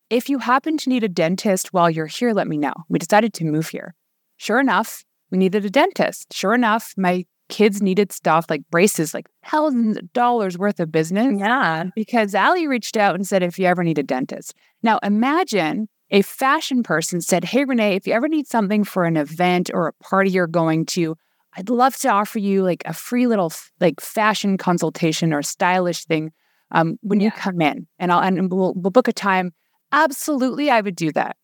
If 0.10 0.30
you 0.30 0.40
happen 0.40 0.78
to 0.78 0.90
need 0.90 1.04
a 1.04 1.10
dentist 1.10 1.74
while 1.74 1.90
you're 1.90 2.06
here, 2.08 2.34
let 2.34 2.48
me 2.48 2.58
know. 2.58 2.74
We 2.90 3.00
decided 3.00 3.34
to 3.36 3.46
move 3.46 3.70
here. 3.70 3.96
Sure 4.38 4.60
enough, 4.60 5.04
we 5.32 5.38
needed 5.38 5.64
a 5.66 5.70
dentist. 5.70 6.34
Sure 6.34 6.54
enough, 6.54 6.94
my 6.98 7.26
kids 7.50 7.82
needed 7.82 8.12
stuff 8.12 8.46
like 8.50 8.62
braces, 8.72 9.14
like 9.14 9.28
thousands 9.46 9.98
of 9.98 10.12
dollars 10.14 10.58
worth 10.58 10.80
of 10.80 10.92
business 10.92 11.34
Yeah. 11.40 11.86
because 11.96 12.34
Ali 12.34 12.66
reached 12.68 12.98
out 12.98 13.16
and 13.16 13.28
said, 13.28 13.44
if 13.44 13.60
you 13.60 13.66
ever 13.68 13.84
need 13.84 13.98
a 13.98 14.04
dentist. 14.04 14.54
Now 14.84 15.00
imagine 15.04 15.88
a 16.12 16.22
fashion 16.22 16.84
person 16.84 17.22
said, 17.22 17.46
Hey, 17.46 17.64
Renee, 17.66 17.96
if 17.96 18.06
you 18.06 18.14
ever 18.14 18.28
need 18.28 18.48
something 18.48 18.84
for 18.84 19.06
an 19.06 19.18
event 19.18 19.72
or 19.74 19.88
a 19.88 19.94
party 20.04 20.30
you're 20.30 20.48
going 20.48 20.86
to, 20.88 21.16
I'd 21.56 21.70
love 21.70 21.96
to 21.98 22.10
offer 22.10 22.40
you 22.40 22.64
like 22.64 22.84
a 22.86 22.94
free 22.94 23.28
little 23.28 23.52
like 23.80 24.00
fashion 24.00 24.58
consultation 24.58 25.34
or 25.34 25.42
stylish 25.42 26.06
thing 26.06 26.32
um, 26.72 26.98
when 27.02 27.20
you 27.20 27.32
come 27.32 27.62
in 27.62 27.88
and 28.00 28.12
I'll 28.12 28.20
and 28.22 28.52
we'll, 28.52 28.74
we'll 28.76 28.92
book 28.92 29.08
a 29.08 29.14
time. 29.14 29.52
Absolutely, 29.92 30.70
I 30.70 30.82
would 30.82 30.96
do 30.96 31.12
that. 31.14 31.36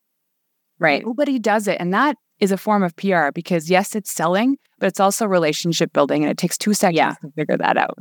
Right. 0.80 1.03
Nobody 1.06 1.39
does 1.39 1.67
it. 1.67 1.77
And 1.80 1.93
that 1.93 2.15
is 2.39 2.51
a 2.51 2.58
form 2.58 2.84
of 2.84 2.95
PR 2.95 3.32
because 3.34 3.69
yes, 3.69 3.95
it's 3.95 4.12
selling, 4.12 4.58
but 4.80 4.88
it's 4.88 4.99
also 4.99 5.25
relationship 5.25 5.91
building 5.91 6.23
and 6.23 6.32
it 6.32 6.38
takes 6.38 6.58
two 6.58 6.73
seconds 6.73 6.97
Yeah. 6.97 7.15
to 7.21 7.32
figure 7.36 7.58
that 7.58 7.77
out. 7.77 7.97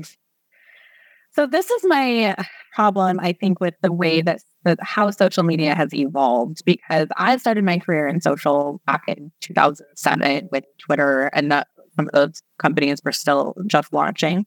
So 1.37 1.47
this 1.47 1.71
is 1.71 1.83
my 1.85 2.35
problem, 2.73 3.21
I 3.21 3.35
think, 3.35 3.61
with 3.61 3.75
the 3.83 3.93
way 3.93 4.23
that, 4.23 4.41
that 4.65 4.79
how 4.81 5.11
social 5.11 5.43
media 5.43 5.75
has 5.75 5.93
evolved. 5.93 6.65
Because 6.65 7.09
I 7.19 7.37
started 7.37 7.63
my 7.63 7.79
career 7.79 8.09
in 8.09 8.23
social 8.23 8.81
back 8.87 9.03
in 9.07 9.31
2007 9.43 10.49
with 10.51 10.65
Twitter, 10.79 11.27
and 11.35 11.53
that, 11.53 11.69
some 11.95 12.07
of 12.07 12.13
those 12.13 12.43
companies 12.59 13.03
were 13.05 13.13
still 13.13 13.55
just 13.67 13.93
launching, 13.93 14.47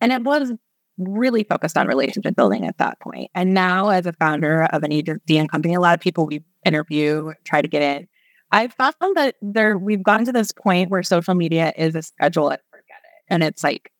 and 0.00 0.12
it 0.12 0.24
was 0.24 0.52
really 0.98 1.44
focused 1.44 1.78
on 1.78 1.86
relationship 1.86 2.34
building 2.34 2.66
at 2.66 2.78
that 2.78 2.98
point. 2.98 3.30
And 3.36 3.54
now, 3.54 3.90
as 3.90 4.04
a 4.04 4.12
founder 4.12 4.64
of 4.64 4.82
an 4.82 4.92
agency 4.92 5.38
and 5.38 5.48
company, 5.48 5.74
a 5.74 5.80
lot 5.80 5.94
of 5.94 6.00
people 6.00 6.26
we 6.26 6.42
interview 6.66 7.32
try 7.44 7.62
to 7.62 7.68
get 7.68 7.82
in. 7.82 8.08
I've 8.50 8.72
found 8.72 8.94
that 9.14 9.36
there 9.40 9.78
we've 9.78 10.02
gotten 10.02 10.26
to 10.26 10.32
this 10.32 10.50
point 10.50 10.90
where 10.90 11.04
social 11.04 11.34
media 11.34 11.72
is 11.76 11.94
a 11.94 12.02
schedule 12.02 12.48
and 12.48 12.60
forget 12.72 13.02
it, 13.04 13.32
and 13.32 13.44
it's 13.44 13.62
like 13.62 13.92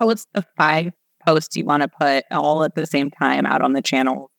post 0.00 0.26
the 0.34 0.44
five 0.56 0.92
posts 1.26 1.56
you 1.56 1.64
want 1.64 1.82
to 1.82 1.88
put 1.88 2.24
all 2.30 2.64
at 2.64 2.74
the 2.74 2.86
same 2.86 3.10
time 3.10 3.46
out 3.46 3.62
on 3.62 3.72
the 3.72 3.82
channel 3.82 4.30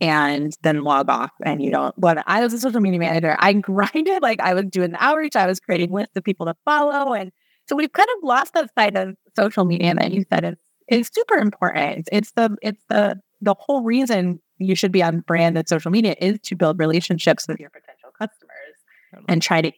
and 0.00 0.56
then 0.62 0.82
log 0.82 1.10
off 1.10 1.30
and 1.44 1.62
you 1.62 1.70
don't 1.70 1.96
when 1.98 2.22
I 2.26 2.40
was 2.40 2.52
a 2.52 2.58
social 2.58 2.80
media 2.80 2.98
manager, 2.98 3.36
I 3.38 3.52
grinded 3.54 4.22
like 4.22 4.40
I 4.40 4.54
was 4.54 4.64
doing 4.66 4.92
the 4.92 5.02
outreach, 5.02 5.36
I 5.36 5.46
was 5.46 5.60
creating 5.60 5.92
lists 5.92 6.16
of 6.16 6.24
people 6.24 6.46
to 6.46 6.54
follow. 6.64 7.12
And 7.12 7.30
so 7.68 7.76
we've 7.76 7.92
kind 7.92 8.08
of 8.16 8.24
lost 8.24 8.54
that 8.54 8.70
side 8.76 8.96
of 8.96 9.14
social 9.36 9.64
media 9.64 9.94
that 9.94 10.12
you 10.12 10.24
said 10.30 10.44
is 10.44 10.56
is 10.88 11.10
super 11.12 11.36
important. 11.36 12.08
It's 12.10 12.32
the 12.32 12.56
it's 12.62 12.82
the 12.88 13.20
the 13.40 13.54
whole 13.58 13.82
reason 13.82 14.40
you 14.58 14.74
should 14.74 14.92
be 14.92 15.02
on 15.02 15.20
brand 15.20 15.56
and 15.56 15.68
social 15.68 15.90
media 15.90 16.14
is 16.20 16.38
to 16.42 16.56
build 16.56 16.78
relationships 16.78 17.46
with 17.48 17.58
your 17.58 17.70
potential 17.70 18.10
customers 18.18 19.24
and 19.28 19.40
try 19.40 19.62
to 19.62 19.72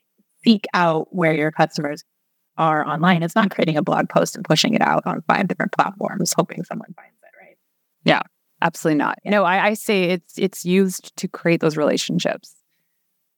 seek 0.45 0.67
out 0.75 1.15
where 1.15 1.35
your 1.35 1.53
customers 1.53 2.03
are 2.57 2.87
online. 2.87 3.23
It's 3.23 3.35
not 3.35 3.51
creating 3.51 3.77
a 3.77 3.83
blog 3.83 4.09
post 4.09 4.37
and 4.37 4.45
pushing 4.45 4.75
it 4.75 4.83
out 4.83 5.07
on 5.07 5.23
five 5.23 5.49
different 5.49 5.73
platforms, 5.73 6.33
hoping 6.37 6.65
someone 6.65 6.93
finds 6.95 7.17
it, 7.23 7.45
right? 7.45 7.57
Yeah, 8.05 8.23
absolutely 8.61 8.99
not. 8.99 9.19
No, 9.25 9.45
I, 9.45 9.67
I 9.69 9.75
say 9.75 10.05
it's 10.05 10.39
it's 10.39 10.65
used 10.65 11.17
to 11.17 11.29
create 11.29 11.61
those 11.61 11.77
relationships. 11.77 12.55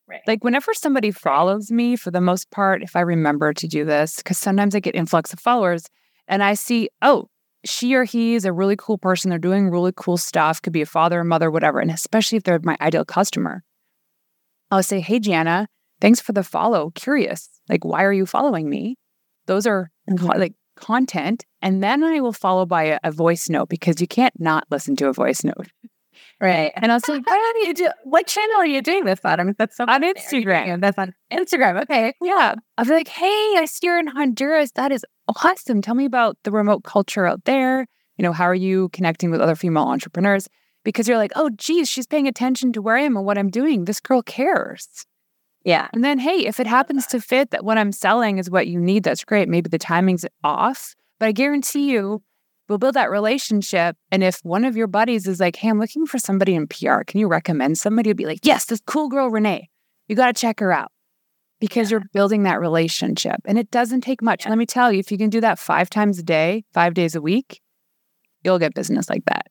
Right. 0.06 0.20
Like 0.26 0.44
whenever 0.44 0.74
somebody 0.74 1.10
follows 1.10 1.70
me, 1.70 1.96
for 1.96 2.10
the 2.10 2.20
most 2.20 2.50
part, 2.50 2.82
if 2.82 2.94
I 2.94 3.00
remember 3.00 3.54
to 3.54 3.66
do 3.66 3.84
this, 3.84 4.16
because 4.16 4.36
sometimes 4.36 4.74
I 4.74 4.80
get 4.80 4.94
influx 4.94 5.32
of 5.32 5.40
followers 5.40 5.88
and 6.28 6.42
I 6.42 6.54
see, 6.54 6.90
oh, 7.00 7.28
she 7.64 7.94
or 7.94 8.04
he 8.04 8.34
is 8.34 8.44
a 8.44 8.52
really 8.52 8.76
cool 8.76 8.98
person. 8.98 9.30
They're 9.30 9.38
doing 9.38 9.70
really 9.70 9.92
cool 9.96 10.18
stuff. 10.18 10.60
Could 10.60 10.74
be 10.74 10.82
a 10.82 10.86
father, 10.86 11.20
a 11.20 11.24
mother, 11.24 11.50
whatever. 11.50 11.80
And 11.80 11.90
especially 11.90 12.36
if 12.36 12.44
they're 12.44 12.60
my 12.62 12.76
ideal 12.80 13.06
customer, 13.06 13.64
I'll 14.70 14.82
say, 14.82 15.00
hey, 15.00 15.18
Gianna, 15.18 15.68
thanks 16.00 16.20
for 16.20 16.32
the 16.32 16.42
follow. 16.42 16.90
Curious, 16.94 17.48
like, 17.68 17.84
why 17.84 18.04
are 18.04 18.12
you 18.12 18.26
following 18.26 18.68
me? 18.68 18.96
Those 19.46 19.66
are 19.66 19.90
co- 20.08 20.14
mm-hmm. 20.14 20.40
like 20.40 20.54
content. 20.76 21.44
And 21.62 21.82
then 21.82 22.02
I 22.02 22.20
will 22.20 22.32
follow 22.32 22.66
by 22.66 22.84
a, 22.84 22.98
a 23.04 23.10
voice 23.10 23.48
note 23.48 23.68
because 23.68 24.00
you 24.00 24.06
can't 24.06 24.34
not 24.38 24.64
listen 24.70 24.96
to 24.96 25.08
a 25.08 25.12
voice 25.12 25.44
note. 25.44 25.68
Right. 26.40 26.72
And 26.76 26.90
I'll 26.90 27.00
say, 27.00 27.20
How 27.26 27.52
do 27.52 27.66
you 27.66 27.74
do? 27.74 27.88
What 28.04 28.26
channel 28.26 28.56
are 28.56 28.66
you 28.66 28.82
doing 28.82 29.04
this 29.04 29.20
on? 29.24 29.40
I 29.40 29.44
mean, 29.44 29.54
that's 29.58 29.78
On. 29.80 29.88
Are 29.88 30.00
Instagram. 30.00 30.80
That's 30.80 30.98
on 30.98 31.14
Instagram. 31.32 31.82
Okay. 31.82 32.12
Yeah. 32.20 32.54
I'll 32.76 32.84
be 32.84 32.90
like, 32.90 33.08
hey, 33.08 33.54
I 33.56 33.64
see 33.66 33.86
you're 33.86 33.98
in 33.98 34.08
Honduras. 34.08 34.72
That 34.72 34.92
is 34.92 35.04
awesome. 35.28 35.80
Tell 35.80 35.94
me 35.94 36.04
about 36.04 36.36
the 36.44 36.50
remote 36.50 36.84
culture 36.84 37.26
out 37.26 37.44
there. 37.44 37.86
You 38.16 38.22
know, 38.22 38.32
how 38.32 38.44
are 38.44 38.54
you 38.54 38.88
connecting 38.90 39.30
with 39.30 39.40
other 39.40 39.56
female 39.56 39.84
entrepreneurs? 39.84 40.48
Because 40.84 41.08
you're 41.08 41.18
like, 41.18 41.32
oh, 41.34 41.50
geez, 41.50 41.88
she's 41.88 42.06
paying 42.06 42.28
attention 42.28 42.72
to 42.74 42.82
where 42.82 42.96
I 42.96 43.02
am 43.02 43.16
and 43.16 43.24
what 43.24 43.38
I'm 43.38 43.50
doing. 43.50 43.84
This 43.84 44.00
girl 44.00 44.22
cares. 44.22 45.06
Yeah. 45.64 45.88
And 45.94 46.04
then, 46.04 46.18
hey, 46.18 46.46
if 46.46 46.60
it 46.60 46.66
happens 46.66 47.06
to 47.06 47.20
fit 47.20 47.50
that 47.50 47.64
what 47.64 47.78
I'm 47.78 47.90
selling 47.90 48.38
is 48.38 48.50
what 48.50 48.66
you 48.66 48.78
need, 48.78 49.02
that's 49.02 49.24
great. 49.24 49.48
Maybe 49.48 49.68
the 49.68 49.78
timing's 49.78 50.26
off, 50.42 50.94
but 51.18 51.26
I 51.26 51.32
guarantee 51.32 51.90
you, 51.90 52.22
we'll 52.68 52.78
build 52.78 52.94
that 52.94 53.10
relationship. 53.10 53.96
And 54.10 54.22
if 54.22 54.40
one 54.42 54.64
of 54.64 54.76
your 54.76 54.86
buddies 54.86 55.26
is 55.26 55.40
like, 55.40 55.56
hey, 55.56 55.70
I'm 55.70 55.78
looking 55.78 56.06
for 56.06 56.18
somebody 56.18 56.54
in 56.54 56.66
PR, 56.66 57.02
can 57.06 57.18
you 57.18 57.28
recommend 57.28 57.78
somebody? 57.78 58.10
You'll 58.10 58.16
be 58.16 58.26
like, 58.26 58.40
yes, 58.44 58.66
this 58.66 58.80
cool 58.86 59.08
girl, 59.08 59.30
Renee. 59.30 59.70
You 60.06 60.16
got 60.16 60.34
to 60.34 60.38
check 60.38 60.60
her 60.60 60.70
out 60.70 60.92
because 61.60 61.90
you're 61.90 62.02
building 62.12 62.42
that 62.42 62.60
relationship. 62.60 63.36
And 63.46 63.58
it 63.58 63.70
doesn't 63.70 64.02
take 64.02 64.20
much. 64.20 64.44
Yeah. 64.44 64.50
Let 64.50 64.58
me 64.58 64.66
tell 64.66 64.92
you, 64.92 64.98
if 64.98 65.10
you 65.10 65.16
can 65.16 65.30
do 65.30 65.40
that 65.40 65.58
five 65.58 65.88
times 65.88 66.18
a 66.18 66.22
day, 66.22 66.64
five 66.74 66.92
days 66.92 67.14
a 67.14 67.22
week, 67.22 67.62
you'll 68.42 68.58
get 68.58 68.74
business 68.74 69.08
like 69.08 69.24
that. 69.26 69.46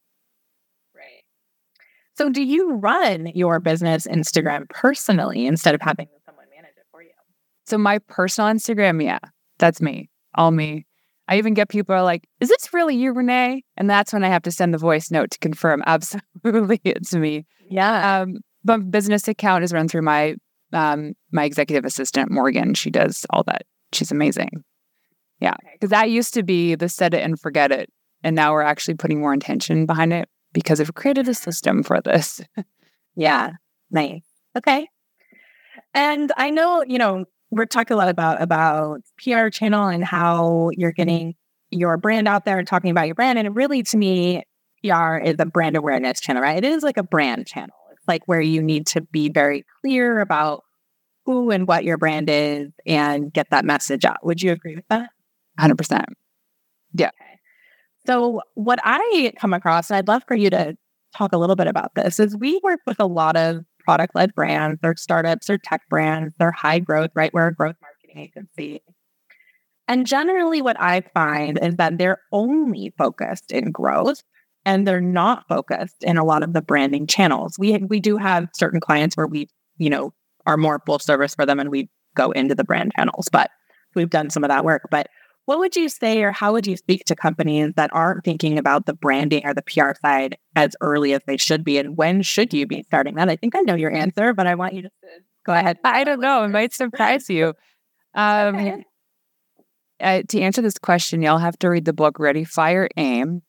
So, 2.15 2.29
do 2.29 2.43
you 2.43 2.73
run 2.75 3.27
your 3.33 3.59
business 3.59 4.05
Instagram 4.05 4.69
personally 4.69 5.47
instead 5.47 5.73
of 5.73 5.81
having 5.81 6.07
someone 6.25 6.45
manage 6.55 6.77
it 6.77 6.85
for 6.91 7.01
you? 7.01 7.09
So 7.65 7.77
my 7.77 7.99
personal 7.99 8.51
Instagram, 8.51 9.03
yeah, 9.03 9.19
that's 9.57 9.81
me, 9.81 10.09
all 10.35 10.51
me. 10.51 10.85
I 11.27 11.37
even 11.37 11.53
get 11.53 11.69
people 11.69 11.95
are 11.95 12.03
like, 12.03 12.27
"Is 12.39 12.49
this 12.49 12.73
really 12.73 12.95
you, 12.95 13.13
Renee?" 13.13 13.63
And 13.77 13.89
that's 13.89 14.13
when 14.13 14.23
I 14.23 14.27
have 14.27 14.43
to 14.43 14.51
send 14.51 14.73
the 14.73 14.77
voice 14.77 15.09
note 15.09 15.31
to 15.31 15.39
confirm. 15.39 15.81
Absolutely, 15.87 16.81
it's 16.83 17.15
me. 17.15 17.45
Yeah. 17.69 18.21
Um, 18.21 18.37
but 18.63 18.91
business 18.91 19.27
account 19.27 19.63
is 19.63 19.73
run 19.73 19.87
through 19.87 20.03
my 20.03 20.35
um, 20.71 21.13
my 21.31 21.45
executive 21.45 21.85
assistant 21.85 22.29
Morgan. 22.29 22.75
She 22.75 22.91
does 22.91 23.25
all 23.31 23.43
that. 23.43 23.63
She's 23.91 24.11
amazing. 24.11 24.63
Yeah, 25.39 25.55
because 25.73 25.89
that 25.89 26.11
used 26.11 26.35
to 26.35 26.43
be 26.43 26.75
the 26.75 26.89
set 26.89 27.13
it 27.13 27.23
and 27.23 27.39
forget 27.39 27.71
it, 27.71 27.89
and 28.23 28.35
now 28.35 28.53
we're 28.53 28.61
actually 28.61 28.95
putting 28.95 29.19
more 29.19 29.33
intention 29.33 29.87
behind 29.87 30.13
it 30.13 30.29
because 30.53 30.79
I've 30.79 30.93
created 30.93 31.27
a 31.27 31.33
system 31.33 31.83
for 31.83 32.01
this. 32.01 32.41
Yeah. 33.15 33.51
Nice. 33.91 34.23
Okay. 34.57 34.87
And 35.93 36.31
I 36.37 36.49
know, 36.49 36.83
you 36.87 36.97
know, 36.97 37.25
we're 37.51 37.65
talking 37.65 37.93
a 37.93 37.97
lot 37.97 38.09
about 38.09 38.41
about 38.41 39.01
PR 39.23 39.49
channel 39.49 39.87
and 39.87 40.03
how 40.03 40.71
you're 40.73 40.91
mm-hmm. 40.91 40.95
getting 40.95 41.35
your 41.69 41.97
brand 41.97 42.27
out 42.27 42.45
there 42.45 42.57
and 42.57 42.67
talking 42.67 42.91
about 42.91 43.05
your 43.05 43.15
brand. 43.15 43.37
And 43.37 43.55
really 43.55 43.83
to 43.83 43.97
me, 43.97 44.43
PR 44.83 45.17
is 45.17 45.35
a 45.39 45.45
brand 45.45 45.77
awareness 45.77 46.19
channel, 46.19 46.41
right? 46.41 46.57
It 46.57 46.65
is 46.65 46.83
like 46.83 46.97
a 46.97 47.03
brand 47.03 47.47
channel. 47.47 47.75
It's 47.91 48.07
like 48.07 48.27
where 48.27 48.41
you 48.41 48.61
need 48.61 48.87
to 48.87 49.01
be 49.01 49.29
very 49.29 49.63
clear 49.81 50.19
about 50.19 50.63
who 51.25 51.51
and 51.51 51.67
what 51.67 51.83
your 51.83 51.97
brand 51.97 52.29
is 52.29 52.69
and 52.85 53.31
get 53.31 53.49
that 53.51 53.63
message 53.63 54.03
out. 54.03 54.25
Would 54.25 54.41
you 54.41 54.51
agree 54.51 54.75
with 54.75 54.87
that? 54.89 55.09
Hundred 55.57 55.77
percent. 55.77 56.05
So, 58.05 58.41
what 58.55 58.79
I 58.83 59.33
come 59.39 59.53
across, 59.53 59.89
and 59.89 59.97
I'd 59.97 60.07
love 60.07 60.23
for 60.27 60.35
you 60.35 60.49
to 60.49 60.75
talk 61.15 61.33
a 61.33 61.37
little 61.37 61.55
bit 61.55 61.67
about 61.67 61.95
this, 61.95 62.19
is 62.19 62.35
we 62.35 62.59
work 62.63 62.81
with 62.85 62.99
a 62.99 63.05
lot 63.05 63.37
of 63.37 63.63
product 63.79 64.15
led 64.15 64.33
brands, 64.35 64.79
they're 64.81 64.95
startups, 64.95 65.47
they're 65.47 65.57
tech 65.57 65.81
brands, 65.89 66.33
they're 66.37 66.51
high 66.51 66.79
growth, 66.79 67.11
right? 67.15 67.33
We're 67.33 67.47
a 67.47 67.53
growth 67.53 67.75
marketing 67.81 68.23
agency. 68.23 68.81
And 69.87 70.07
generally, 70.07 70.61
what 70.61 70.79
I 70.79 71.01
find 71.13 71.59
is 71.61 71.75
that 71.75 71.97
they're 71.97 72.19
only 72.31 72.93
focused 72.97 73.51
in 73.51 73.71
growth 73.71 74.23
and 74.65 74.87
they're 74.87 75.01
not 75.01 75.47
focused 75.49 76.03
in 76.03 76.17
a 76.17 76.23
lot 76.23 76.43
of 76.43 76.53
the 76.53 76.61
branding 76.61 77.05
channels. 77.05 77.57
We, 77.59 77.77
we 77.77 77.99
do 77.99 78.17
have 78.17 78.47
certain 78.55 78.79
clients 78.79 79.17
where 79.17 79.27
we, 79.27 79.49
you 79.77 79.89
know, 79.89 80.13
are 80.45 80.57
more 80.57 80.81
full 80.85 80.99
service 80.99 81.35
for 81.35 81.45
them 81.45 81.59
and 81.59 81.69
we 81.69 81.89
go 82.15 82.31
into 82.31 82.55
the 82.55 82.63
brand 82.63 82.93
channels, 82.95 83.27
but 83.31 83.49
we've 83.95 84.09
done 84.09 84.29
some 84.29 84.43
of 84.43 84.49
that 84.49 84.63
work. 84.63 84.83
But 84.89 85.07
what 85.45 85.59
would 85.59 85.75
you 85.75 85.89
say, 85.89 86.23
or 86.23 86.31
how 86.31 86.53
would 86.53 86.65
you 86.67 86.77
speak 86.77 87.05
to 87.05 87.15
companies 87.15 87.73
that 87.75 87.89
aren't 87.93 88.23
thinking 88.23 88.57
about 88.57 88.85
the 88.85 88.93
branding 88.93 89.45
or 89.45 89.53
the 89.53 89.61
PR 89.61 89.91
side 90.01 90.37
as 90.55 90.75
early 90.81 91.13
as 91.13 91.21
they 91.27 91.37
should 91.37 91.63
be? 91.63 91.77
And 91.77 91.97
when 91.97 92.21
should 92.21 92.53
you 92.53 92.65
be 92.65 92.83
starting 92.83 93.15
that? 93.15 93.29
I 93.29 93.35
think 93.35 93.55
I 93.55 93.61
know 93.61 93.75
your 93.75 93.91
answer, 93.91 94.33
but 94.33 94.47
I 94.47 94.55
want 94.55 94.73
you 94.73 94.83
to 94.83 94.89
go 95.45 95.53
ahead. 95.53 95.77
I 95.83 96.03
don't 96.03 96.21
know. 96.21 96.43
It 96.43 96.49
might 96.49 96.73
surprise 96.73 97.29
you. 97.29 97.53
Um, 98.13 98.55
Okay. 98.55 98.85
uh, 99.99 100.21
to 100.29 100.39
answer 100.41 100.61
this 100.61 100.77
question, 100.77 101.21
you'll 101.21 101.37
have 101.39 101.57
to 101.59 101.69
read 101.69 101.85
the 101.85 101.93
book 101.93 102.19
Ready, 102.19 102.43
Fire, 102.45 102.87
Aim. 102.95 103.41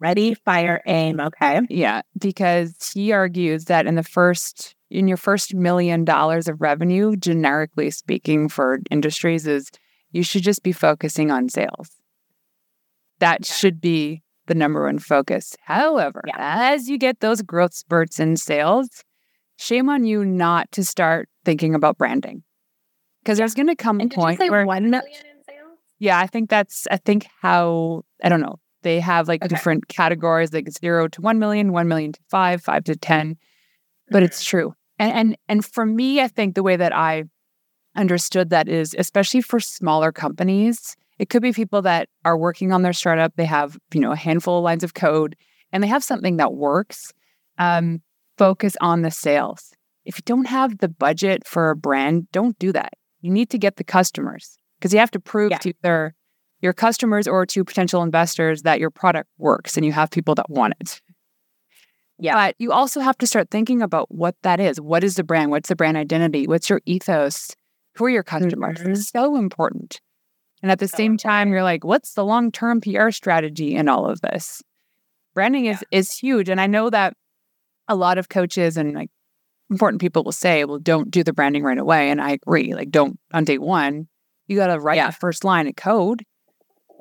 Ready, 0.00 0.34
fire, 0.34 0.82
aim. 0.86 1.20
Okay. 1.20 1.60
Yeah, 1.70 2.02
because 2.18 2.90
he 2.92 3.12
argues 3.12 3.66
that 3.66 3.86
in 3.86 3.94
the 3.94 4.02
first 4.02 4.74
in 4.90 5.08
your 5.08 5.16
first 5.16 5.54
million 5.54 6.04
dollars 6.04 6.46
of 6.48 6.60
revenue, 6.60 7.16
generically 7.16 7.90
speaking 7.90 8.48
for 8.48 8.80
industries 8.90 9.46
is 9.46 9.70
you 10.14 10.22
should 10.22 10.44
just 10.44 10.62
be 10.62 10.72
focusing 10.72 11.30
on 11.32 11.48
sales. 11.48 11.90
That 13.18 13.44
should 13.44 13.80
be 13.80 14.22
the 14.46 14.54
number 14.54 14.84
one 14.84 15.00
focus. 15.00 15.56
However, 15.64 16.22
yeah. 16.26 16.70
as 16.72 16.88
you 16.88 16.98
get 16.98 17.18
those 17.18 17.42
growth 17.42 17.74
spurts 17.74 18.20
in 18.20 18.36
sales, 18.36 19.02
shame 19.58 19.88
on 19.88 20.04
you 20.04 20.24
not 20.24 20.70
to 20.72 20.84
start 20.84 21.28
thinking 21.44 21.74
about 21.74 21.98
branding. 21.98 22.44
Because 23.22 23.38
there's 23.38 23.54
going 23.54 23.66
to 23.66 23.74
come 23.74 24.00
a 24.00 24.08
point 24.08 24.38
where 24.38 24.64
1 24.64 24.88
million 24.88 25.04
in 25.04 25.42
sales? 25.48 25.78
Yeah, 25.98 26.18
I 26.18 26.28
think 26.28 26.48
that's 26.48 26.86
I 26.90 26.98
think 26.98 27.26
how 27.42 28.02
I 28.22 28.28
don't 28.28 28.40
know. 28.40 28.60
They 28.82 29.00
have 29.00 29.26
like 29.26 29.42
okay. 29.42 29.48
different 29.48 29.88
categories 29.88 30.52
like 30.52 30.70
0 30.70 31.08
to 31.08 31.20
1 31.22 31.38
million, 31.40 31.72
1 31.72 31.88
million 31.88 32.12
to 32.12 32.20
5, 32.30 32.62
5 32.62 32.84
to 32.84 32.96
10. 32.96 33.36
But 34.10 34.18
mm-hmm. 34.18 34.24
it's 34.26 34.44
true. 34.44 34.74
And 34.98 35.12
and 35.12 35.36
and 35.48 35.64
for 35.64 35.84
me, 35.84 36.20
I 36.20 36.28
think 36.28 36.54
the 36.54 36.62
way 36.62 36.76
that 36.76 36.94
I 36.94 37.24
understood 37.96 38.50
that 38.50 38.68
is 38.68 38.94
especially 38.98 39.40
for 39.40 39.60
smaller 39.60 40.12
companies, 40.12 40.96
it 41.18 41.28
could 41.28 41.42
be 41.42 41.52
people 41.52 41.82
that 41.82 42.08
are 42.24 42.36
working 42.36 42.72
on 42.72 42.82
their 42.82 42.92
startup, 42.92 43.34
they 43.36 43.44
have, 43.44 43.78
you 43.92 44.00
know, 44.00 44.12
a 44.12 44.16
handful 44.16 44.58
of 44.58 44.64
lines 44.64 44.84
of 44.84 44.94
code 44.94 45.36
and 45.72 45.82
they 45.82 45.88
have 45.88 46.04
something 46.04 46.36
that 46.38 46.54
works. 46.54 47.12
Um, 47.58 48.02
focus 48.36 48.76
on 48.80 49.02
the 49.02 49.10
sales. 49.10 49.72
If 50.04 50.18
you 50.18 50.22
don't 50.24 50.46
have 50.46 50.78
the 50.78 50.88
budget 50.88 51.46
for 51.46 51.70
a 51.70 51.76
brand, 51.76 52.30
don't 52.32 52.58
do 52.58 52.72
that. 52.72 52.94
You 53.20 53.30
need 53.30 53.48
to 53.50 53.58
get 53.58 53.76
the 53.76 53.84
customers 53.84 54.58
because 54.78 54.92
you 54.92 54.98
have 54.98 55.10
to 55.12 55.20
prove 55.20 55.52
yeah. 55.52 55.58
to 55.58 55.72
their 55.82 56.14
your 56.60 56.72
customers 56.72 57.28
or 57.28 57.44
to 57.44 57.62
potential 57.62 58.02
investors 58.02 58.62
that 58.62 58.80
your 58.80 58.90
product 58.90 59.28
works 59.38 59.76
and 59.76 59.84
you 59.84 59.92
have 59.92 60.10
people 60.10 60.34
that 60.34 60.48
want 60.48 60.74
it. 60.80 61.00
Yeah. 62.18 62.34
But 62.34 62.54
you 62.58 62.72
also 62.72 63.00
have 63.00 63.18
to 63.18 63.26
start 63.26 63.50
thinking 63.50 63.82
about 63.82 64.10
what 64.10 64.36
that 64.42 64.60
is. 64.60 64.80
What 64.80 65.04
is 65.04 65.16
the 65.16 65.24
brand? 65.24 65.50
What's 65.50 65.68
the 65.68 65.76
brand 65.76 65.96
identity? 65.96 66.46
What's 66.46 66.70
your 66.70 66.80
ethos? 66.86 67.50
Who 67.96 68.04
are 68.06 68.10
your 68.10 68.22
customers? 68.22 68.78
Mm-hmm. 68.78 68.92
It's 68.92 69.08
so 69.08 69.36
important. 69.36 70.00
And 70.62 70.70
at 70.70 70.78
the 70.78 70.88
so 70.88 70.96
same 70.96 71.16
time, 71.16 71.50
you're 71.50 71.62
like, 71.62 71.84
what's 71.84 72.14
the 72.14 72.24
long 72.24 72.50
term 72.50 72.80
PR 72.80 73.10
strategy 73.10 73.74
in 73.74 73.88
all 73.88 74.06
of 74.06 74.20
this? 74.20 74.62
Branding 75.34 75.66
is 75.66 75.84
yeah. 75.90 75.98
is 75.98 76.16
huge. 76.16 76.48
And 76.48 76.60
I 76.60 76.66
know 76.66 76.90
that 76.90 77.14
a 77.88 77.94
lot 77.94 78.18
of 78.18 78.28
coaches 78.28 78.76
and 78.76 78.94
like 78.94 79.10
important 79.70 80.00
people 80.00 80.24
will 80.24 80.32
say, 80.32 80.64
well, 80.64 80.78
don't 80.78 81.10
do 81.10 81.22
the 81.22 81.32
branding 81.32 81.64
right 81.64 81.78
away. 81.78 82.10
And 82.10 82.20
I 82.20 82.30
agree. 82.30 82.74
Like, 82.74 82.90
don't 82.90 83.18
on 83.32 83.44
day 83.44 83.58
one, 83.58 84.08
you 84.46 84.56
got 84.56 84.68
to 84.68 84.80
write 84.80 84.96
yeah. 84.96 85.08
the 85.08 85.12
first 85.12 85.44
line 85.44 85.66
of 85.66 85.76
code. 85.76 86.24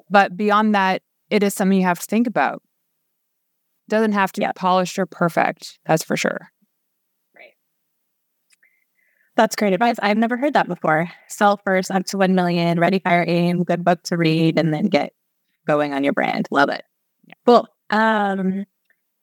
But 0.09 0.35
beyond 0.35 0.75
that, 0.75 1.01
it 1.29 1.43
is 1.43 1.53
something 1.53 1.77
you 1.77 1.85
have 1.85 1.99
to 1.99 2.05
think 2.05 2.27
about. 2.27 2.61
Doesn't 3.89 4.13
have 4.13 4.31
to 4.33 4.41
yeah. 4.41 4.49
be 4.49 4.53
polished 4.57 4.97
or 4.97 5.05
perfect. 5.05 5.79
That's 5.85 6.03
for 6.03 6.15
sure. 6.15 6.52
That's 9.35 9.55
great 9.55 9.73
advice. 9.73 9.95
I've 10.01 10.17
never 10.17 10.37
heard 10.37 10.53
that 10.53 10.67
before. 10.67 11.09
Sell 11.27 11.59
first, 11.65 11.89
up 11.89 12.05
to 12.07 12.17
1 12.17 12.35
million, 12.35 12.79
ready, 12.79 12.99
fire, 12.99 13.25
aim, 13.27 13.63
good 13.63 13.83
book 13.83 14.03
to 14.03 14.17
read, 14.17 14.59
and 14.59 14.73
then 14.73 14.85
get 14.87 15.13
going 15.65 15.93
on 15.93 16.03
your 16.03 16.13
brand. 16.13 16.47
Love 16.51 16.69
it. 16.69 16.83
Yeah. 17.25 17.33
Cool. 17.45 17.67
Um, 17.89 18.65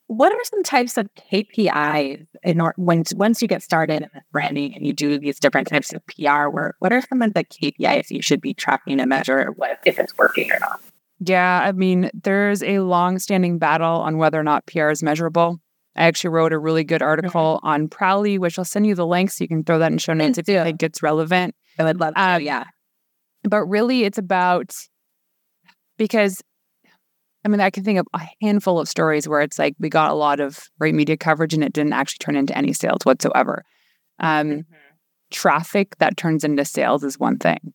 what 0.07 0.33
are 0.33 0.43
some 0.43 0.63
types 0.63 0.97
of 0.97 1.07
KPIs 1.15 2.27
in 2.43 2.59
or, 2.59 2.73
when 2.75 3.03
once 3.15 3.41
you 3.41 3.47
get 3.47 3.63
started 3.63 4.01
in 4.01 4.21
branding 4.33 4.75
and 4.75 4.85
you 4.85 4.91
do 4.91 5.17
these 5.17 5.39
different 5.39 5.69
types 5.69 5.93
of 5.93 6.01
PR 6.07 6.49
work? 6.49 6.75
What 6.79 6.91
are 6.91 7.01
some 7.01 7.21
of 7.21 7.33
the 7.33 7.45
KPIs 7.45 8.11
you 8.11 8.21
should 8.21 8.41
be 8.41 8.53
tracking 8.53 8.97
to 8.97 9.05
measure 9.05 9.51
what 9.55 9.79
if 9.85 9.97
it's 9.97 10.17
working 10.17 10.51
or 10.51 10.59
not? 10.59 10.81
Yeah, 11.21 11.61
I 11.63 11.71
mean, 11.71 12.09
there's 12.13 12.61
a 12.61 12.79
long-standing 12.79 13.57
battle 13.57 14.01
on 14.01 14.17
whether 14.17 14.37
or 14.37 14.43
not 14.43 14.65
PR 14.65 14.89
is 14.89 15.01
measurable. 15.01 15.60
I 15.95 16.05
actually 16.05 16.29
wrote 16.29 16.53
a 16.53 16.59
really 16.59 16.83
good 16.83 17.01
article 17.01 17.57
mm-hmm. 17.57 17.67
on 17.67 17.89
Prowly, 17.89 18.39
which 18.39 18.57
I'll 18.57 18.65
send 18.65 18.87
you 18.87 18.95
the 18.95 19.05
link 19.05 19.29
so 19.31 19.43
you 19.43 19.47
can 19.47 19.63
throw 19.63 19.79
that 19.79 19.91
in 19.91 19.97
show 19.97 20.13
notes 20.13 20.37
if 20.37 20.47
you 20.47 20.61
think 20.63 20.81
it's 20.81 21.03
relevant. 21.03 21.53
I 21.77 21.83
would 21.83 21.99
love 21.99 22.15
to, 22.15 22.21
um, 22.21 22.41
yeah. 22.41 22.65
But 23.43 23.65
really, 23.65 24.03
it's 24.03 24.17
about 24.17 24.73
because 25.97 26.41
I 27.43 27.49
mean, 27.49 27.59
I 27.59 27.69
can 27.69 27.83
think 27.83 27.99
of 27.99 28.07
a 28.13 28.21
handful 28.41 28.79
of 28.79 28.87
stories 28.87 29.27
where 29.27 29.41
it's 29.41 29.57
like 29.57 29.75
we 29.79 29.89
got 29.89 30.11
a 30.11 30.15
lot 30.15 30.39
of 30.39 30.69
great 30.79 30.93
media 30.93 31.17
coverage 31.17 31.53
and 31.53 31.63
it 31.63 31.73
didn't 31.73 31.93
actually 31.93 32.19
turn 32.19 32.35
into 32.35 32.55
any 32.55 32.71
sales 32.71 32.99
whatsoever. 33.03 33.63
Um, 34.19 34.49
mm-hmm. 34.49 34.59
Traffic 35.31 35.97
that 35.97 36.17
turns 36.17 36.43
into 36.43 36.65
sales 36.65 37.03
is 37.03 37.17
one 37.17 37.37
thing. 37.37 37.73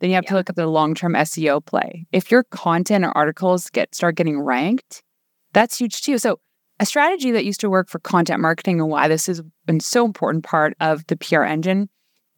Then 0.00 0.10
you 0.10 0.16
have 0.16 0.24
yeah. 0.24 0.30
to 0.30 0.36
look 0.36 0.50
at 0.50 0.56
the 0.56 0.66
long 0.66 0.94
term 0.94 1.14
SEO 1.14 1.64
play. 1.64 2.06
If 2.10 2.30
your 2.30 2.42
content 2.44 3.04
or 3.04 3.16
articles 3.16 3.70
get 3.70 3.94
start 3.94 4.16
getting 4.16 4.40
ranked, 4.40 5.02
that's 5.52 5.78
huge 5.78 6.02
too. 6.02 6.18
So 6.18 6.40
a 6.78 6.86
strategy 6.86 7.30
that 7.30 7.44
used 7.44 7.60
to 7.60 7.70
work 7.70 7.88
for 7.88 7.98
content 7.98 8.40
marketing 8.40 8.80
and 8.80 8.90
why 8.90 9.08
this 9.08 9.26
has 9.26 9.42
been 9.64 9.80
so 9.80 10.04
important 10.04 10.44
part 10.44 10.74
of 10.80 11.06
the 11.06 11.16
PR 11.16 11.42
engine 11.42 11.88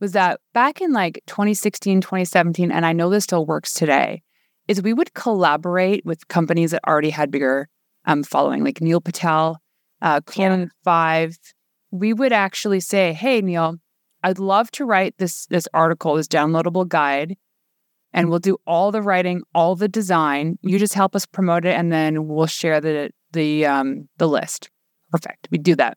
was 0.01 0.13
that 0.13 0.41
back 0.55 0.81
in 0.81 0.93
like 0.93 1.21
2016, 1.27 2.01
2017, 2.01 2.71
and 2.71 2.87
I 2.87 2.93
know 2.93 3.11
this 3.11 3.25
still 3.25 3.47
works 3.47 3.75
today, 3.75 4.23
is 4.69 4.83
we 4.83 4.93
would 4.93 5.15
collaborate 5.15 6.05
with 6.05 6.29
companies 6.29 6.71
that 6.71 6.87
already 6.87 7.11
had 7.11 7.31
bigger 7.31 7.69
um, 8.05 8.23
following, 8.23 8.63
like 8.63 8.81
Neil 8.81 9.01
Patel, 9.01 9.61
uh, 10.01 10.21
Canon 10.21 10.61
yeah. 10.61 10.67
Five. 10.85 11.39
We 11.91 12.13
would 12.13 12.33
actually 12.33 12.81
say, 12.81 13.13
"Hey, 13.13 13.41
Neil, 13.41 13.77
I'd 14.23 14.39
love 14.39 14.71
to 14.73 14.85
write 14.85 15.15
this 15.19 15.47
this 15.47 15.67
article, 15.75 16.15
this 16.15 16.29
downloadable 16.29 16.87
guide, 16.87 17.37
and 18.13 18.31
we'll 18.31 18.39
do 18.39 18.59
all 18.67 18.93
the 18.93 19.03
writing, 19.03 19.43
all 19.55 19.75
the 19.75 19.89
design. 19.89 20.59
You 20.63 20.79
just 20.79 20.95
help 20.95 21.17
us 21.17 21.27
promote 21.27 21.65
it, 21.65 21.75
and 21.75 21.91
then 21.91 22.29
we'll 22.29 22.47
share 22.47 22.81
the 22.81 23.11
the 23.33 23.67
um, 23.67 24.09
the 24.19 24.29
list. 24.29 24.71
Perfect. 25.11 25.49
We 25.51 25.59
do 25.59 25.75
that. 25.77 25.97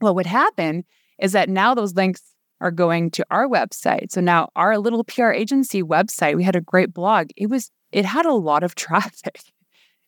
What 0.00 0.14
would 0.14 0.26
happen 0.26 0.84
is 1.18 1.32
that 1.32 1.48
now 1.48 1.74
those 1.74 1.94
links 1.94 2.22
are 2.60 2.70
going 2.70 3.10
to 3.12 3.26
our 3.30 3.46
website. 3.46 4.10
So 4.10 4.20
now 4.20 4.48
our 4.56 4.78
little 4.78 5.04
PR 5.04 5.30
agency 5.30 5.82
website, 5.82 6.36
we 6.36 6.44
had 6.44 6.56
a 6.56 6.60
great 6.60 6.92
blog. 6.92 7.28
It 7.36 7.48
was 7.48 7.70
it 7.92 8.04
had 8.04 8.26
a 8.26 8.32
lot 8.32 8.62
of 8.62 8.74
traffic. 8.86 9.40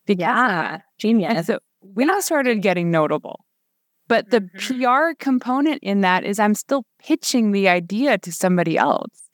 yeah, 0.07 0.81
genius. 0.99 1.33
And 1.37 1.47
so 1.47 1.59
we 1.81 2.05
now 2.05 2.21
started 2.21 2.62
getting 2.62 2.90
notable. 2.90 3.45
But 4.09 4.31
the 4.31 4.40
mm-hmm. 4.40 4.83
PR 4.83 5.14
component 5.19 5.81
in 5.83 6.01
that 6.03 6.25
is 6.25 6.38
I'm 6.38 6.55
still 6.55 6.85
pitching 7.01 7.53
the 7.53 7.69
idea 7.69 8.19
to 8.19 8.33
somebody 8.33 8.79
else. 8.79 9.26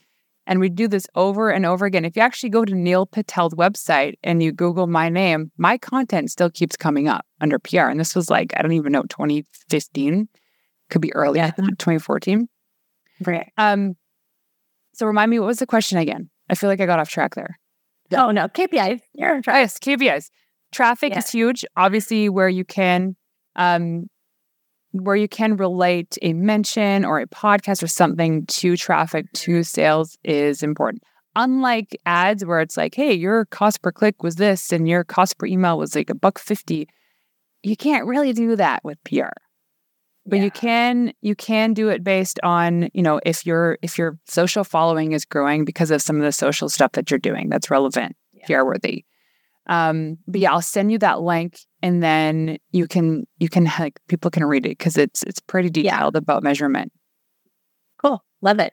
And 0.52 0.60
we 0.60 0.68
do 0.68 0.86
this 0.86 1.06
over 1.14 1.48
and 1.48 1.64
over 1.64 1.86
again. 1.86 2.04
If 2.04 2.14
you 2.14 2.20
actually 2.20 2.50
go 2.50 2.62
to 2.62 2.74
Neil 2.74 3.06
Patel's 3.06 3.54
website 3.54 4.16
and 4.22 4.42
you 4.42 4.52
Google 4.52 4.86
my 4.86 5.08
name, 5.08 5.50
my 5.56 5.78
content 5.78 6.30
still 6.30 6.50
keeps 6.50 6.76
coming 6.76 7.08
up 7.08 7.24
under 7.40 7.58
PR. 7.58 7.86
And 7.86 7.98
this 7.98 8.14
was 8.14 8.28
like, 8.28 8.52
I 8.54 8.60
don't 8.60 8.72
even 8.72 8.92
know, 8.92 9.04
2015, 9.04 10.28
could 10.90 11.00
be 11.00 11.10
early, 11.14 11.38
yeah. 11.38 11.52
2014. 11.52 12.50
Right. 13.24 13.50
Um, 13.56 13.94
so 14.92 15.06
remind 15.06 15.30
me, 15.30 15.38
what 15.38 15.46
was 15.46 15.58
the 15.58 15.66
question 15.66 15.96
again? 15.96 16.28
I 16.50 16.54
feel 16.54 16.68
like 16.68 16.82
I 16.82 16.84
got 16.84 16.98
off 16.98 17.08
track 17.08 17.34
there. 17.34 17.58
Oh 18.12 18.30
no, 18.30 18.46
KPIs. 18.46 19.00
You're 19.14 19.34
on 19.34 19.40
track. 19.40 19.54
Yes, 19.56 19.78
KPIs. 19.78 20.28
Traffic 20.70 21.12
yeah. 21.12 21.20
is 21.20 21.30
huge. 21.30 21.64
Obviously, 21.78 22.28
where 22.28 22.50
you 22.50 22.66
can, 22.66 23.16
um, 23.56 24.04
where 24.92 25.16
you 25.16 25.28
can 25.28 25.56
relate 25.56 26.16
a 26.22 26.32
mention 26.32 27.04
or 27.04 27.18
a 27.18 27.26
podcast 27.26 27.82
or 27.82 27.86
something 27.88 28.46
to 28.46 28.76
traffic 28.76 29.30
to 29.32 29.62
sales 29.62 30.18
is 30.24 30.62
important. 30.62 31.02
Unlike 31.34 31.98
ads, 32.04 32.44
where 32.44 32.60
it's 32.60 32.76
like, 32.76 32.94
hey, 32.94 33.12
your 33.14 33.46
cost 33.46 33.80
per 33.82 33.90
click 33.90 34.22
was 34.22 34.36
this, 34.36 34.70
and 34.70 34.86
your 34.86 35.02
cost 35.02 35.38
per 35.38 35.46
email 35.46 35.78
was 35.78 35.94
like 35.94 36.10
a 36.10 36.14
buck 36.14 36.38
fifty. 36.38 36.88
You 37.62 37.76
can't 37.76 38.06
really 38.06 38.32
do 38.32 38.56
that 38.56 38.84
with 38.84 39.02
PR 39.04 39.32
but 40.26 40.38
yeah. 40.38 40.44
you 40.44 40.50
can 40.50 41.12
you 41.20 41.34
can 41.34 41.74
do 41.74 41.88
it 41.88 42.04
based 42.04 42.38
on 42.42 42.88
you 42.92 43.02
know 43.02 43.20
if 43.24 43.44
your 43.46 43.78
if 43.82 43.98
your 43.98 44.18
social 44.26 44.64
following 44.64 45.12
is 45.12 45.24
growing 45.24 45.64
because 45.64 45.90
of 45.90 46.02
some 46.02 46.16
of 46.16 46.22
the 46.22 46.32
social 46.32 46.68
stuff 46.68 46.92
that 46.92 47.10
you're 47.10 47.18
doing 47.18 47.48
that's 47.48 47.70
relevant 47.70 48.16
yeah. 48.32 48.46
PR 48.46 48.64
worthy 48.64 49.04
um 49.68 50.18
but 50.26 50.40
yeah 50.40 50.52
i'll 50.52 50.62
send 50.62 50.90
you 50.90 50.98
that 50.98 51.20
link 51.20 51.60
and 51.82 52.02
then 52.02 52.58
you 52.70 52.86
can 52.86 53.24
you 53.38 53.48
can 53.48 53.64
like 53.78 54.00
people 54.08 54.30
can 54.30 54.44
read 54.44 54.66
it 54.66 54.78
because 54.78 54.96
it's 54.96 55.22
it's 55.24 55.40
pretty 55.40 55.70
detailed 55.70 56.14
yeah. 56.14 56.18
about 56.18 56.42
measurement 56.42 56.92
cool 58.00 58.22
love 58.40 58.58
it 58.58 58.72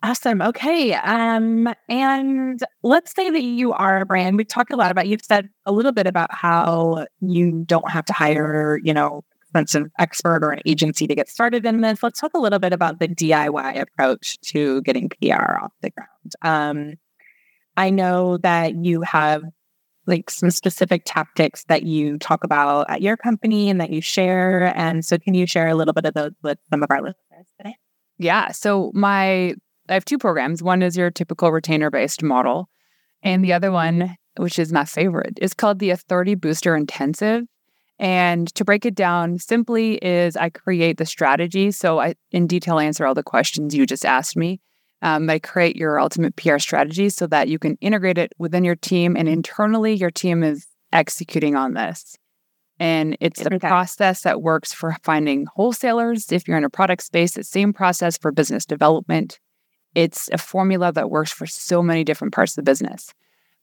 Awesome. 0.00 0.40
Okay. 0.40 0.94
Um, 0.94 1.74
and 1.88 2.60
let's 2.84 3.12
say 3.16 3.30
that 3.30 3.42
you 3.42 3.72
are 3.72 4.00
a 4.00 4.06
brand. 4.06 4.36
We've 4.36 4.46
talked 4.46 4.72
a 4.72 4.76
lot 4.76 4.92
about, 4.92 5.08
you've 5.08 5.24
said 5.24 5.48
a 5.66 5.72
little 5.72 5.90
bit 5.90 6.06
about 6.06 6.32
how 6.32 7.06
you 7.20 7.64
don't 7.66 7.90
have 7.90 8.04
to 8.04 8.12
hire, 8.12 8.78
you 8.84 8.94
know, 8.94 9.24
expensive 9.42 9.90
expert 9.98 10.44
or 10.44 10.52
an 10.52 10.60
agency 10.66 11.08
to 11.08 11.14
get 11.16 11.28
started 11.28 11.66
in 11.66 11.80
this. 11.80 12.00
Let's 12.00 12.20
talk 12.20 12.30
a 12.34 12.38
little 12.38 12.60
bit 12.60 12.72
about 12.72 13.00
the 13.00 13.08
DIY 13.08 13.80
approach 13.80 14.38
to 14.42 14.82
getting 14.82 15.08
PR 15.08 15.56
off 15.62 15.72
the 15.80 15.90
ground. 15.90 16.32
Um, 16.42 16.94
I 17.76 17.90
know 17.90 18.36
that 18.38 18.76
you 18.84 19.02
have 19.02 19.42
like 20.08 20.30
some 20.30 20.50
specific 20.50 21.02
tactics 21.04 21.64
that 21.68 21.84
you 21.84 22.18
talk 22.18 22.42
about 22.42 22.90
at 22.90 23.02
your 23.02 23.16
company 23.16 23.70
and 23.70 23.80
that 23.80 23.90
you 23.90 24.00
share. 24.00 24.76
And 24.76 25.04
so, 25.04 25.18
can 25.18 25.34
you 25.34 25.46
share 25.46 25.68
a 25.68 25.74
little 25.74 25.94
bit 25.94 26.04
of 26.04 26.14
those 26.14 26.32
with 26.42 26.58
some 26.70 26.82
of 26.82 26.90
our 26.90 27.00
listeners 27.00 27.46
today? 27.58 27.76
Yeah. 28.18 28.50
So, 28.50 28.90
my 28.94 29.54
I 29.88 29.94
have 29.94 30.04
two 30.04 30.18
programs. 30.18 30.62
One 30.62 30.82
is 30.82 30.96
your 30.96 31.10
typical 31.10 31.52
retainer 31.52 31.90
based 31.90 32.22
model, 32.22 32.68
and 33.22 33.44
the 33.44 33.52
other 33.52 33.70
one 33.70 34.16
which 34.38 34.58
is 34.58 34.72
my 34.72 34.84
favorite. 34.84 35.38
is 35.42 35.52
called 35.52 35.78
the 35.78 35.90
Authority 35.90 36.34
Booster 36.34 36.74
Intensive. 36.76 37.44
And 37.98 38.52
to 38.54 38.64
break 38.64 38.86
it 38.86 38.94
down 38.94 39.38
simply 39.38 39.96
is 39.96 40.36
I 40.36 40.50
create 40.50 40.98
the 40.98 41.06
strategy. 41.06 41.72
So 41.72 41.98
I 41.98 42.14
in 42.30 42.46
detail 42.46 42.78
answer 42.78 43.04
all 43.04 43.14
the 43.14 43.24
questions 43.24 43.74
you 43.74 43.86
just 43.86 44.04
asked 44.04 44.36
me. 44.36 44.60
Um, 45.00 45.30
create 45.42 45.76
your 45.76 46.00
ultimate 46.00 46.34
PR 46.36 46.58
strategy 46.58 47.08
so 47.08 47.26
that 47.28 47.48
you 47.48 47.58
can 47.58 47.76
integrate 47.80 48.18
it 48.18 48.32
within 48.38 48.64
your 48.64 48.74
team 48.74 49.16
and 49.16 49.28
internally 49.28 49.94
your 49.94 50.10
team 50.10 50.42
is 50.42 50.66
executing 50.92 51.54
on 51.54 51.74
this. 51.74 52.16
And 52.80 53.16
it's 53.20 53.40
Okay. 53.44 53.58
process 53.58 54.22
that 54.22 54.42
works 54.42 54.72
for 54.72 54.96
finding 55.02 55.46
wholesalers. 55.54 56.30
If 56.32 56.46
you're 56.46 56.56
in 56.56 56.64
a 56.64 56.70
product 56.70 57.02
space, 57.02 57.32
the 57.32 57.44
same 57.44 57.72
process 57.72 58.16
for 58.18 58.30
business 58.32 58.64
development. 58.64 59.40
It's 59.94 60.28
a 60.32 60.38
formula 60.38 60.92
that 60.92 61.10
works 61.10 61.32
for 61.32 61.46
so 61.46 61.82
many 61.82 62.04
different 62.04 62.34
parts 62.34 62.52
of 62.52 62.64
the 62.64 62.70
business. 62.70 63.12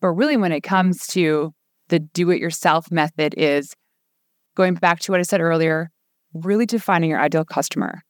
But 0.02 0.10
really, 0.10 0.38
when 0.38 0.52
it 0.52 0.62
comes 0.62 1.08
to 1.08 1.54
the 1.88 2.00
do 2.00 2.30
it 2.32 2.40
yourself 2.40 2.92
method, 2.92 3.36
is 3.38 3.74
going 4.56 4.74
back 4.76 5.00
to 5.02 5.12
what 5.12 5.20
I 5.20 5.24
said 5.24 5.40
earlier, 5.40 5.92
really 6.34 6.66
defining 6.66 7.10
your 7.12 7.20
ideal 7.20 7.46
customer. 7.46 8.04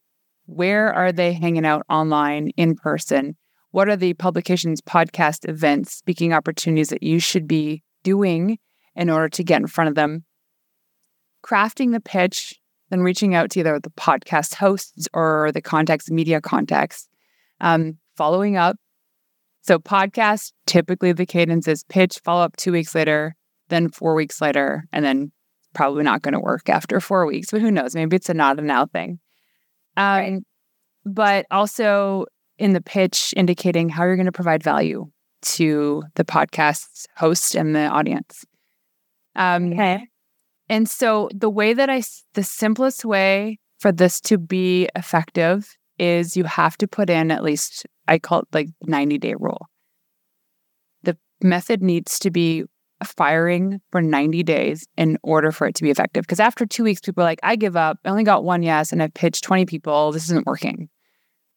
Where 0.46 0.94
are 0.94 1.12
they 1.12 1.34
hanging 1.34 1.66
out 1.66 1.86
online, 1.90 2.50
in 2.58 2.76
person? 2.76 3.36
What 3.72 3.90
are 3.90 3.96
the 3.96 4.14
publications, 4.14 4.80
podcast, 4.80 5.50
events, 5.50 5.94
speaking 5.94 6.34
opportunities 6.34 6.90
that 6.90 7.04
you 7.04 7.20
should 7.20 7.48
be 7.48 7.84
doing 8.04 8.60
in 8.96 9.10
order 9.10 9.28
to 9.30 9.44
get 9.44 9.60
in 9.60 9.68
front 9.68 9.90
of 9.90 9.96
them? 9.96 10.24
Crafting 11.44 11.92
the 11.92 12.00
pitch, 12.00 12.60
then 12.90 13.02
reaching 13.02 13.36
out 13.36 13.50
to 13.52 13.60
either 13.60 13.80
the 13.80 13.90
podcast 13.90 14.56
hosts 14.56 15.08
or 15.14 15.52
the 15.52 15.62
contacts, 15.62 16.10
media 16.10 16.40
contacts, 16.42 17.10
um, 17.60 17.98
following 18.16 18.56
up. 18.56 18.78
So, 19.62 19.80
podcast, 19.80 20.54
typically 20.68 21.12
the 21.12 21.26
cadence 21.26 21.68
is 21.68 21.84
pitch, 21.84 22.22
follow 22.24 22.44
up 22.44 22.56
two 22.56 22.72
weeks 22.72 22.94
later, 22.94 23.36
then 23.70 23.90
four 23.90 24.14
weeks 24.14 24.40
later, 24.40 24.86
and 24.92 25.04
then 25.04 25.32
probably 25.74 26.04
not 26.04 26.22
going 26.22 26.34
to 26.34 26.40
work 26.40 26.70
after 26.70 27.00
four 27.00 27.26
weeks, 27.26 27.52
but 27.52 27.62
who 27.62 27.72
knows? 27.72 27.96
Maybe 27.96 28.16
it's 28.16 28.30
a 28.30 28.34
not 28.34 28.60
a 28.60 28.62
now 28.62 28.86
thing. 28.86 29.20
Um, 29.98 30.20
Right. 30.20 30.42
But 31.06 31.46
also 31.52 32.26
in 32.58 32.74
the 32.74 32.82
pitch, 32.82 33.34
indicating 33.38 33.90
how 33.90 34.04
you're 34.06 34.16
going 34.16 34.26
to 34.26 34.32
provide 34.32 34.64
value 34.64 35.06
to 35.44 36.04
the 36.16 36.26
podcast's 36.26 37.06
host 37.16 37.54
and 37.56 37.76
the 37.76 37.88
audience. 37.88 38.44
Um, 39.36 39.74
Okay. 39.74 40.08
and 40.70 40.90
so 40.90 41.30
the 41.34 41.50
way 41.50 41.74
that 41.74 41.90
I, 41.90 42.02
the 42.34 42.44
simplest 42.44 43.06
way 43.06 43.60
for 43.80 43.92
this 43.92 44.20
to 44.22 44.38
be 44.40 44.90
effective 44.96 45.76
is 46.00 46.36
you 46.36 46.46
have 46.46 46.78
to 46.78 46.88
put 46.88 47.10
in 47.10 47.30
at 47.30 47.44
least, 47.44 47.86
I 48.08 48.18
call 48.18 48.40
it 48.40 48.48
like 48.52 48.70
90 48.84 49.18
day 49.20 49.36
rule. 49.38 49.68
The 51.04 51.18
method 51.42 51.84
needs 51.84 52.18
to 52.20 52.32
be 52.32 52.64
firing 53.04 53.82
for 53.92 54.02
90 54.02 54.44
days 54.44 54.88
in 54.98 55.18
order 55.24 55.52
for 55.52 55.68
it 55.68 55.76
to 55.76 55.84
be 55.84 55.90
effective. 55.90 56.24
Because 56.24 56.40
after 56.40 56.66
two 56.66 56.84
weeks, 56.84 57.02
people 57.02 57.24
are 57.24 57.28
like, 57.28 57.40
I 57.44 57.56
give 57.56 57.76
up. 57.76 58.00
I 58.06 58.10
only 58.10 58.24
got 58.24 58.44
one 58.44 58.64
yes, 58.64 58.92
and 58.92 59.04
I've 59.04 59.14
pitched 59.14 59.44
20 59.44 59.66
people. 59.66 60.12
This 60.12 60.24
isn't 60.26 60.46
working. 60.48 60.90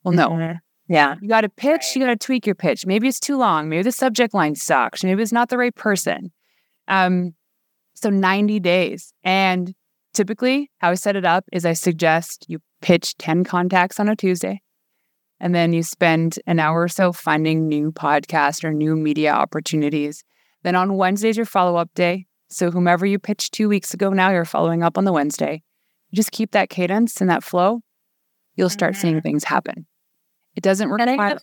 Well, 0.05 0.14
no, 0.14 0.31
Mhm. 0.31 0.59
Yeah. 0.88 1.16
you 1.20 1.29
got 1.29 1.42
to 1.42 1.48
pitch, 1.48 1.85
you 1.94 2.01
got 2.03 2.09
to 2.09 2.16
tweak 2.16 2.46
your 2.46 2.55
pitch. 2.55 2.87
Maybe 2.87 3.09
it's 3.09 3.20
too 3.20 3.37
long. 3.37 3.68
Maybe 3.68 3.83
the 3.83 3.92
subject 3.92 4.35
line 4.35 4.55
sucks. 4.55 5.05
Maybe 5.05 5.22
it's 5.22 5.33
not 5.33 5.48
the 5.48 5.59
right 5.59 5.74
person. 5.74 6.33
Um, 6.88 7.35
so 7.94 8.11
90 8.11 8.59
days. 8.61 9.12
And 9.22 9.74
typically, 10.14 10.70
how 10.79 10.90
I 10.90 10.94
set 10.94 11.14
it 11.16 11.24
up 11.24 11.44
is 11.53 11.64
I 11.66 11.72
suggest 11.74 12.46
you 12.48 12.61
pitch 12.81 13.16
10 13.18 13.44
contacts 13.44 14.01
on 14.01 14.09
a 14.09 14.16
Tuesday. 14.16 14.62
And 15.40 15.55
then 15.55 15.72
you 15.72 15.83
spend 15.85 16.38
an 16.46 16.59
hour 16.59 16.83
or 16.83 16.88
so 16.88 17.12
finding 17.12 17.68
new 17.68 17.92
podcast 17.92 18.64
or 18.64 18.72
new 18.72 18.96
media 18.96 19.33
opportunities. 19.33 20.24
Then 20.62 20.75
on 20.75 20.97
Wednesday's 20.97 21.37
your 21.37 21.47
follow 21.47 21.77
up 21.77 21.90
day. 21.94 22.27
So 22.51 22.71
whomever 22.71 23.05
you 23.07 23.18
pitched 23.18 23.53
two 23.53 23.68
weeks 23.68 23.92
ago, 23.94 24.11
now 24.11 24.31
you're 24.31 24.44
following 24.44 24.83
up 24.83 24.97
on 24.99 25.05
the 25.05 25.12
Wednesday. 25.12 25.62
You 26.11 26.16
just 26.16 26.33
keep 26.33 26.53
that 26.53 26.71
cadence 26.71 27.21
and 27.21 27.29
that 27.31 27.44
flow. 27.44 27.81
You'll 28.57 28.71
start 28.71 28.97
seeing 28.97 29.21
things 29.21 29.44
happen. 29.44 29.87
It 30.57 30.62
doesn't 30.62 30.88
require 30.88 31.38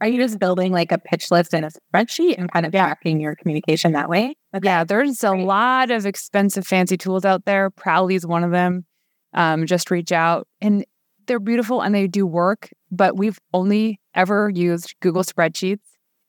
Are 0.00 0.06
you 0.08 0.20
just 0.20 0.38
building 0.38 0.72
like 0.72 0.92
a 0.92 0.98
pitch 0.98 1.30
list 1.30 1.54
in 1.54 1.64
a 1.64 1.70
spreadsheet 1.70 2.36
and 2.38 2.50
kind 2.52 2.66
of 2.66 2.72
tracking 2.72 3.20
your 3.20 3.34
communication 3.34 3.92
that 3.92 4.08
way? 4.08 4.34
Okay. 4.54 4.64
Yeah, 4.66 4.84
there's 4.84 5.24
a 5.24 5.30
Great. 5.30 5.44
lot 5.46 5.90
of 5.90 6.06
expensive, 6.06 6.66
fancy 6.66 6.96
tools 6.96 7.24
out 7.24 7.44
there. 7.44 7.70
Prowly 7.70 8.14
is 8.14 8.26
one 8.26 8.44
of 8.44 8.50
them. 8.50 8.84
Um, 9.32 9.66
just 9.66 9.90
reach 9.90 10.12
out, 10.12 10.46
and 10.60 10.84
they're 11.26 11.40
beautiful 11.40 11.80
and 11.80 11.94
they 11.94 12.06
do 12.06 12.26
work. 12.26 12.68
But 12.90 13.16
we've 13.16 13.38
only 13.54 13.98
ever 14.14 14.50
used 14.50 14.94
Google 15.00 15.22
spreadsheets. 15.22 15.80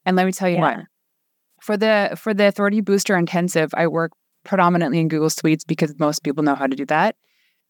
And 0.06 0.16
let 0.16 0.24
me 0.26 0.32
tell 0.32 0.48
you 0.48 0.58
what, 0.58 0.76
Yeah. 0.78 0.84
For 1.64 1.76
the 1.76 2.14
for 2.16 2.34
the 2.34 2.46
Authority 2.46 2.80
Booster 2.80 3.16
Intensive, 3.16 3.70
I 3.74 3.86
work 3.86 4.12
predominantly 4.44 4.98
in 5.00 5.08
Google 5.08 5.30
Suites 5.30 5.64
because 5.64 5.98
most 5.98 6.22
people 6.22 6.42
know 6.44 6.54
how 6.54 6.66
to 6.66 6.76
do 6.76 6.86
that. 6.86 7.16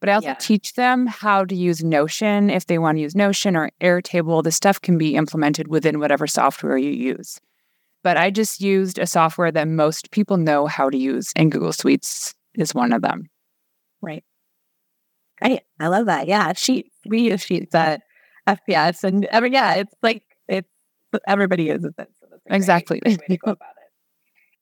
But 0.00 0.08
I 0.10 0.14
also 0.14 0.28
Yeah. 0.28 0.34
teach 0.34 0.74
them 0.74 1.06
how 1.06 1.44
to 1.44 1.54
use 1.54 1.82
Notion 1.84 2.50
if 2.50 2.66
they 2.66 2.78
want 2.78 2.96
to 2.98 3.02
use 3.02 3.14
Notion 3.14 3.56
or 3.56 3.70
Airtable. 3.80 4.42
The 4.42 4.50
stuff 4.52 4.80
can 4.80 4.98
be 4.98 5.14
implemented 5.14 5.68
within 5.68 6.00
whatever 6.00 6.26
software 6.26 6.76
you 6.76 6.90
use. 6.90 7.40
But 8.02 8.16
I 8.18 8.30
just 8.30 8.60
used 8.60 8.98
a 8.98 9.06
software 9.06 9.52
that 9.52 9.68
most 9.68 10.10
people 10.10 10.36
know 10.36 10.66
how 10.66 10.90
to 10.90 10.98
use, 10.98 11.32
and 11.36 11.50
Google 11.52 11.72
Suites 11.72 12.34
is 12.54 12.74
one 12.74 12.92
of 12.92 13.00
them. 13.02 13.30
Right. 14.02 14.24
Great. 15.40 15.62
I 15.80 15.86
love 15.88 16.06
that. 16.06 16.26
Yeah. 16.28 16.52
Sheets. 16.54 16.90
We 17.06 17.20
use 17.30 17.42
sheets 17.42 17.74
at 17.74 18.02
FPS. 18.46 19.04
And 19.04 19.24
every, 19.26 19.52
yeah, 19.52 19.74
it's 19.76 19.94
like, 20.02 20.22
it's 20.48 20.68
everybody 21.26 21.64
uses 21.64 21.94
it. 21.98 22.08
So 22.20 22.26
that's 22.30 22.42
a 22.44 22.48
great- 22.48 22.56
Exactly. 22.56 23.00
great 23.04 23.20
way 23.20 23.26
to 23.28 23.36
go 23.38 23.50
about 23.52 23.70
it. 23.70 23.90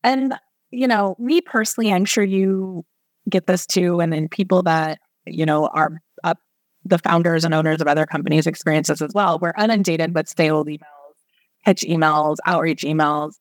And, 0.04 0.34
you 0.70 0.86
know, 0.86 1.16
me 1.18 1.40
personally, 1.40 1.92
I'm 1.92 2.04
sure 2.04 2.24
you 2.24 2.84
get 3.28 3.46
this 3.46 3.66
too. 3.66 4.00
And 4.00 4.12
then 4.12 4.28
people 4.28 4.62
that, 4.64 4.98
you 5.26 5.46
know, 5.46 5.66
are 5.68 6.00
up, 6.24 6.38
the 6.84 6.98
founders 6.98 7.44
and 7.44 7.54
owners 7.54 7.80
of 7.80 7.86
other 7.86 8.06
companies 8.06 8.46
experience 8.46 8.88
this 8.88 9.02
as 9.02 9.12
well. 9.14 9.38
We're 9.38 9.54
inundated 9.58 10.14
with 10.14 10.28
sales 10.28 10.66
emails, 10.66 11.14
pitch 11.64 11.82
emails, 11.82 12.36
outreach 12.46 12.82
emails. 12.82 13.34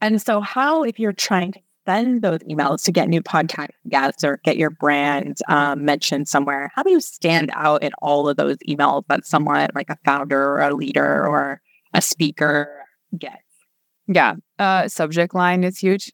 And 0.00 0.20
so, 0.20 0.40
how, 0.40 0.82
if 0.82 0.98
you're 0.98 1.12
trying 1.12 1.52
to 1.52 1.60
send 1.86 2.22
those 2.22 2.40
emails 2.40 2.82
to 2.84 2.92
get 2.92 3.08
new 3.08 3.22
podcast 3.22 3.70
guests 3.88 4.24
or 4.24 4.40
get 4.44 4.56
your 4.56 4.70
brand 4.70 5.38
um, 5.48 5.84
mentioned 5.84 6.28
somewhere, 6.28 6.70
how 6.74 6.82
do 6.82 6.90
you 6.90 7.00
stand 7.00 7.50
out 7.54 7.82
in 7.82 7.92
all 8.02 8.28
of 8.28 8.36
those 8.36 8.56
emails 8.68 9.04
that 9.08 9.24
someone 9.24 9.68
like 9.74 9.88
a 9.90 9.98
founder 10.04 10.42
or 10.42 10.60
a 10.60 10.74
leader 10.74 11.26
or 11.26 11.60
a 11.94 12.02
speaker 12.02 12.84
gets? 13.16 13.45
Yeah. 14.08 14.34
Uh, 14.58 14.88
subject 14.88 15.34
line 15.34 15.64
is 15.64 15.78
huge. 15.78 16.12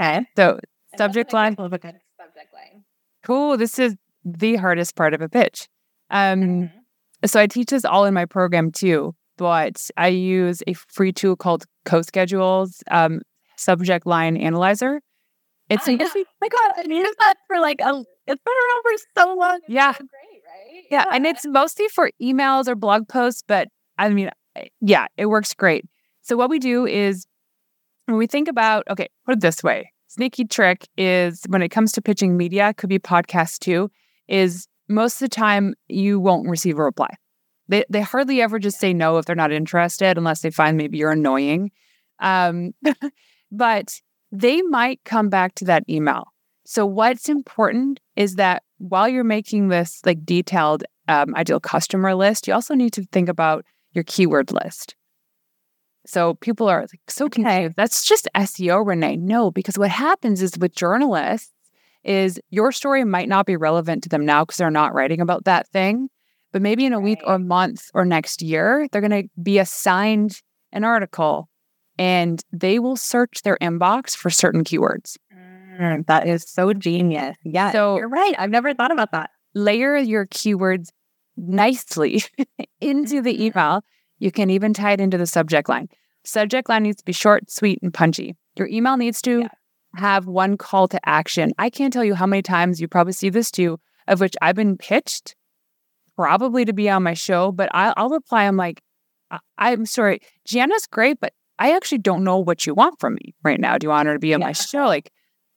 Okay. 0.00 0.26
So, 0.36 0.58
Subject 0.96 1.32
line. 1.32 1.54
Of 1.58 1.72
a 1.72 1.78
good 1.78 1.96
subject 2.20 2.52
line. 2.54 2.84
cool. 3.24 3.56
This 3.56 3.78
is 3.78 3.96
the 4.24 4.56
hardest 4.56 4.94
part 4.96 5.12
of 5.14 5.20
a 5.20 5.28
pitch. 5.28 5.66
Um, 6.10 6.40
Mhm. 6.40 6.72
So 7.26 7.40
I 7.40 7.46
teach 7.46 7.70
this 7.70 7.84
all 7.84 8.04
in 8.04 8.12
my 8.14 8.26
program 8.26 8.70
too, 8.70 9.14
but 9.38 9.88
I 9.96 10.08
use 10.08 10.62
a 10.66 10.74
free 10.74 11.12
tool 11.12 11.36
called 11.36 11.64
CoSchedule's 11.86 12.82
um, 12.90 13.22
Subject 13.56 14.06
Line 14.06 14.36
Analyzer. 14.36 15.00
It's 15.70 15.88
Oh, 15.88 15.92
yeah. 15.92 16.08
my 16.40 16.48
God, 16.48 16.72
I've 16.76 16.86
used 16.86 17.18
that 17.20 17.34
for 17.46 17.58
like 17.60 17.80
a. 17.80 18.04
It's 18.26 18.42
been 18.42 18.54
around 18.54 18.82
for 18.82 19.04
so 19.18 19.34
long. 19.34 19.56
It's 19.62 19.68
Yeah. 19.68 19.92
so 19.92 19.98
great, 19.98 20.42
right? 20.46 20.84
yeah, 20.90 21.04
and 21.12 21.26
it's 21.26 21.46
mostly 21.46 21.88
for 21.88 22.10
emails 22.22 22.68
or 22.68 22.74
blog 22.74 23.08
posts, 23.08 23.42
but 23.48 23.68
I 23.98 24.10
mean, 24.10 24.30
yeah, 24.80 25.06
it 25.16 25.26
works 25.26 25.54
great. 25.54 25.84
So 26.24 26.36
what 26.38 26.48
we 26.48 26.58
do 26.58 26.86
is 26.86 27.26
when 28.06 28.16
we 28.16 28.26
think 28.26 28.48
about, 28.48 28.84
okay, 28.90 29.08
put 29.26 29.34
it 29.34 29.40
this 29.40 29.62
way. 29.62 29.92
Sneaky 30.08 30.46
trick 30.46 30.88
is 30.96 31.42
when 31.48 31.62
it 31.62 31.68
comes 31.68 31.92
to 31.92 32.02
pitching 32.02 32.36
media, 32.36 32.72
could 32.74 32.88
be 32.88 32.98
podcasts 32.98 33.58
too, 33.58 33.90
is 34.26 34.66
most 34.88 35.16
of 35.16 35.20
the 35.20 35.34
time 35.34 35.74
you 35.86 36.18
won't 36.18 36.48
receive 36.48 36.78
a 36.78 36.82
reply. 36.82 37.08
They 37.68 37.84
they 37.90 38.00
hardly 38.00 38.40
ever 38.40 38.58
just 38.58 38.78
say 38.78 38.94
no 38.94 39.18
if 39.18 39.26
they're 39.26 39.36
not 39.36 39.52
interested, 39.52 40.16
unless 40.16 40.40
they 40.40 40.50
find 40.50 40.76
maybe 40.76 40.98
you're 40.98 41.12
annoying. 41.12 41.72
Um, 42.20 42.72
but 43.52 44.00
they 44.32 44.62
might 44.62 45.00
come 45.04 45.28
back 45.28 45.54
to 45.56 45.64
that 45.66 45.84
email. 45.88 46.24
So 46.64 46.86
what's 46.86 47.28
important 47.28 48.00
is 48.16 48.36
that 48.36 48.62
while 48.78 49.08
you're 49.08 49.24
making 49.24 49.68
this 49.68 50.00
like 50.06 50.24
detailed 50.24 50.84
um, 51.08 51.34
ideal 51.34 51.60
customer 51.60 52.14
list, 52.14 52.46
you 52.46 52.54
also 52.54 52.74
need 52.74 52.92
to 52.94 53.04
think 53.12 53.28
about 53.28 53.64
your 53.92 54.04
keyword 54.04 54.52
list. 54.52 54.94
So 56.06 56.34
people 56.34 56.68
are 56.68 56.80
like 56.82 57.00
so 57.08 57.26
Okay. 57.26 57.42
confused. 57.42 57.76
That's 57.76 58.04
just 58.06 58.28
SEO, 58.34 58.86
Renee. 58.86 59.16
No, 59.16 59.50
because 59.50 59.78
what 59.78 59.90
happens 59.90 60.42
is 60.42 60.58
with 60.58 60.74
journalists 60.74 61.50
is 62.04 62.38
your 62.50 62.70
story 62.72 63.04
might 63.04 63.28
not 63.28 63.46
be 63.46 63.56
relevant 63.56 64.02
to 64.02 64.08
them 64.10 64.26
now 64.26 64.44
because 64.44 64.58
they're 64.58 64.70
not 64.70 64.92
writing 64.94 65.20
about 65.20 65.44
that 65.44 65.66
thing. 65.68 66.08
But 66.52 66.60
maybe 66.62 66.84
in 66.84 66.92
a 66.92 67.00
week 67.00 67.20
or 67.24 67.32
Right. 67.36 67.40
month 67.40 67.90
or 67.94 68.04
next 68.04 68.42
year, 68.42 68.86
they're 68.92 69.00
going 69.00 69.22
to 69.22 69.28
be 69.42 69.58
assigned 69.58 70.40
an 70.72 70.84
article 70.84 71.48
and 71.98 72.42
they 72.52 72.78
will 72.78 72.96
search 72.96 73.42
their 73.42 73.56
inbox 73.62 74.14
for 74.14 74.28
certain 74.30 74.62
keywords. 74.64 75.16
Mm, 75.80 76.06
that 76.06 76.28
is 76.28 76.44
so 76.48 76.72
genius. 76.74 77.36
Yeah. 77.44 77.72
So- 77.72 77.96
you're 77.96 78.08
right. 78.08 78.34
I've 78.38 78.50
never 78.50 78.74
thought 78.74 78.92
about 78.92 79.12
that. 79.12 79.30
layer 79.56 79.96
your 79.96 80.26
keywords 80.26 80.88
nicely 81.36 82.22
into 82.80 83.22
the 83.22 83.32
Mhm. 83.34 83.40
email. 83.40 83.82
You 84.24 84.32
can 84.32 84.48
even 84.48 84.72
tie 84.72 84.92
it 84.92 85.02
into 85.02 85.18
the 85.18 85.26
subject 85.26 85.68
line. 85.68 85.90
Subject 86.24 86.66
line 86.70 86.84
needs 86.84 86.96
to 86.96 87.04
be 87.04 87.12
short, 87.12 87.50
sweet, 87.50 87.78
and 87.82 87.92
punchy. 87.92 88.34
Your 88.56 88.66
email 88.68 88.96
needs 88.96 89.20
to 89.20 89.40
yeah. 89.40 89.48
have 89.96 90.26
one 90.26 90.56
call 90.56 90.88
to 90.88 91.00
action. 91.04 91.52
I 91.58 91.68
can't 91.68 91.92
tell 91.92 92.02
you 92.02 92.14
how 92.14 92.24
many 92.24 92.40
times 92.40 92.80
you 92.80 92.88
probably 92.88 93.12
see 93.12 93.28
this 93.28 93.50
too, 93.50 93.78
of 94.08 94.20
which 94.20 94.34
I've 94.40 94.56
been 94.56 94.78
pitched 94.78 95.34
probably 96.16 96.64
to 96.64 96.72
be 96.72 96.88
on 96.88 97.02
my 97.02 97.12
show, 97.12 97.52
but 97.52 97.68
I'll, 97.74 97.92
I'll 97.98 98.08
reply, 98.08 98.44
I'm 98.44 98.56
like, 98.56 98.80
I'm 99.58 99.84
sorry, 99.84 100.20
Gianna's 100.46 100.86
great, 100.86 101.20
but 101.20 101.34
I 101.58 101.76
actually 101.76 101.98
don't 101.98 102.24
know 102.24 102.38
what 102.38 102.66
you 102.66 102.72
want 102.72 102.98
from 103.00 103.16
me 103.16 103.34
right 103.42 103.60
now. 103.60 103.76
Do 103.76 103.84
you 103.84 103.90
want 103.90 104.06
her 104.06 104.14
to 104.14 104.18
be 104.18 104.32
on 104.32 104.40
yeah. 104.40 104.46
my 104.46 104.52
show? 104.52 104.86
Like, 104.86 105.12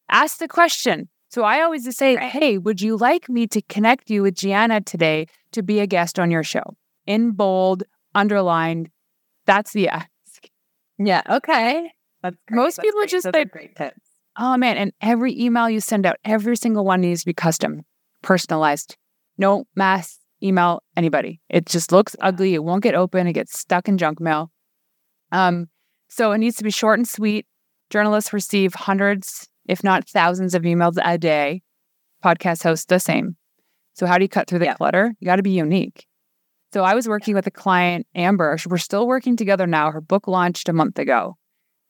ask 0.09 0.39
the 0.39 0.47
question. 0.49 1.07
So 1.29 1.43
I 1.43 1.61
always 1.61 1.85
just 1.85 1.97
say, 1.97 2.17
right. 2.17 2.29
hey, 2.29 2.57
would 2.57 2.81
you 2.81 2.97
like 2.97 3.29
me 3.29 3.47
to 3.47 3.61
connect 3.61 4.09
you 4.09 4.23
with 4.23 4.35
Gianna 4.35 4.81
today 4.81 5.27
to 5.53 5.63
be 5.63 5.79
a 5.79 5.87
guest 5.87 6.19
on 6.19 6.31
your 6.31 6.43
show? 6.43 6.75
In 7.05 7.31
bold, 7.31 7.83
underlined. 8.17 8.89
That's 9.45 9.71
the 9.71 9.89
ask. 9.89 10.07
Yeah. 10.97 11.21
Okay. 11.29 11.91
That's 12.23 12.35
great. 12.47 12.55
Most 12.57 12.75
That's 12.77 12.85
people 12.85 13.01
great. 13.01 13.09
just 13.09 13.23
Those 13.25 13.33
say, 13.33 13.45
great 13.45 13.75
tips. 13.75 14.01
oh 14.37 14.57
man, 14.57 14.77
and 14.77 14.91
every 15.01 15.39
email 15.39 15.69
you 15.69 15.79
send 15.79 16.05
out, 16.05 16.17
every 16.25 16.57
single 16.57 16.83
one 16.83 17.01
needs 17.01 17.21
to 17.21 17.27
be 17.27 17.33
custom, 17.33 17.85
personalized. 18.23 18.97
No 19.37 19.65
mass 19.75 20.17
email 20.41 20.81
anybody. 20.95 21.39
It 21.49 21.67
just 21.67 21.91
looks 21.91 22.15
ugly. 22.19 22.53
It 22.55 22.63
won't 22.63 22.83
get 22.83 22.95
open. 22.95 23.27
It 23.27 23.33
gets 23.33 23.57
stuck 23.57 23.87
in 23.87 23.97
junk 23.97 24.19
mail. 24.19 24.51
Um, 25.31 25.67
so 26.09 26.31
it 26.31 26.39
needs 26.39 26.57
to 26.57 26.63
be 26.63 26.71
short 26.71 26.99
and 26.99 27.07
sweet. 27.07 27.45
Journalists 27.89 28.33
receive 28.33 28.73
hundreds, 28.73 29.47
if 29.67 29.83
not 29.83 30.09
thousands, 30.09 30.55
of 30.55 30.63
emails 30.63 30.97
a 31.03 31.17
day. 31.17 31.61
Podcast 32.23 32.63
hosts 32.63 32.85
the 32.85 32.99
same. 32.99 33.35
So 33.93 34.05
how 34.05 34.17
do 34.17 34.23
you 34.23 34.29
cut 34.29 34.47
through 34.47 34.59
the 34.59 34.65
yeah. 34.65 34.75
clutter? 34.75 35.13
You 35.19 35.25
got 35.25 35.37
to 35.37 35.43
be 35.43 35.51
unique. 35.51 36.07
So 36.73 36.83
I 36.83 36.95
was 36.95 37.07
working 37.07 37.33
with 37.33 37.47
a 37.47 37.51
client, 37.51 38.07
Amber. 38.13 38.57
We're 38.67 38.77
still 38.77 39.07
working 39.07 39.35
together 39.37 39.67
now. 39.67 39.91
Her 39.91 40.01
book 40.01 40.27
launched 40.27 40.67
a 40.69 40.73
month 40.73 40.99
ago. 40.99 41.37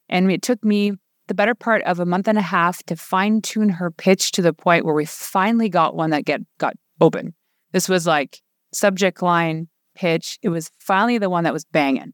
And 0.09 0.31
it 0.31 0.41
took 0.41 0.63
me 0.63 0.93
the 1.27 1.33
better 1.33 1.55
part 1.55 1.83
of 1.83 1.99
a 1.99 2.05
month 2.05 2.27
and 2.27 2.37
a 2.37 2.41
half 2.41 2.83
to 2.83 2.95
fine 2.95 3.41
tune 3.41 3.69
her 3.69 3.91
pitch 3.91 4.31
to 4.33 4.41
the 4.41 4.53
point 4.53 4.85
where 4.85 4.93
we 4.93 5.05
finally 5.05 5.69
got 5.69 5.95
one 5.95 6.11
that 6.11 6.25
get 6.25 6.41
got 6.57 6.75
open. 7.01 7.33
This 7.73 7.89
was 7.89 8.07
like 8.07 8.41
subject 8.71 9.21
line 9.21 9.67
pitch. 9.95 10.39
It 10.41 10.49
was 10.49 10.71
finally 10.79 11.17
the 11.17 11.29
one 11.29 11.43
that 11.43 11.53
was 11.53 11.65
banging. 11.65 12.13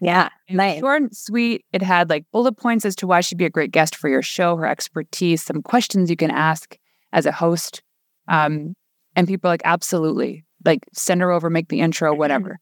Yeah, 0.00 0.30
nice. 0.50 0.80
Short 0.80 1.02
and 1.02 1.16
sweet. 1.16 1.64
It 1.72 1.82
had 1.82 2.10
like 2.10 2.24
bullet 2.32 2.56
points 2.56 2.84
as 2.84 2.96
to 2.96 3.06
why 3.06 3.20
she'd 3.20 3.38
be 3.38 3.44
a 3.44 3.50
great 3.50 3.70
guest 3.70 3.96
for 3.96 4.08
your 4.08 4.22
show, 4.22 4.56
her 4.56 4.66
expertise, 4.66 5.42
some 5.42 5.62
questions 5.62 6.10
you 6.10 6.16
can 6.16 6.30
ask 6.30 6.76
as 7.12 7.24
a 7.24 7.32
host. 7.32 7.82
Um, 8.28 8.74
and 9.14 9.28
people 9.28 9.48
are 9.48 9.52
like, 9.52 9.62
absolutely. 9.64 10.44
Like, 10.64 10.80
send 10.92 11.20
her 11.20 11.30
over, 11.30 11.50
make 11.50 11.68
the 11.68 11.80
intro, 11.80 12.14
whatever. 12.14 12.58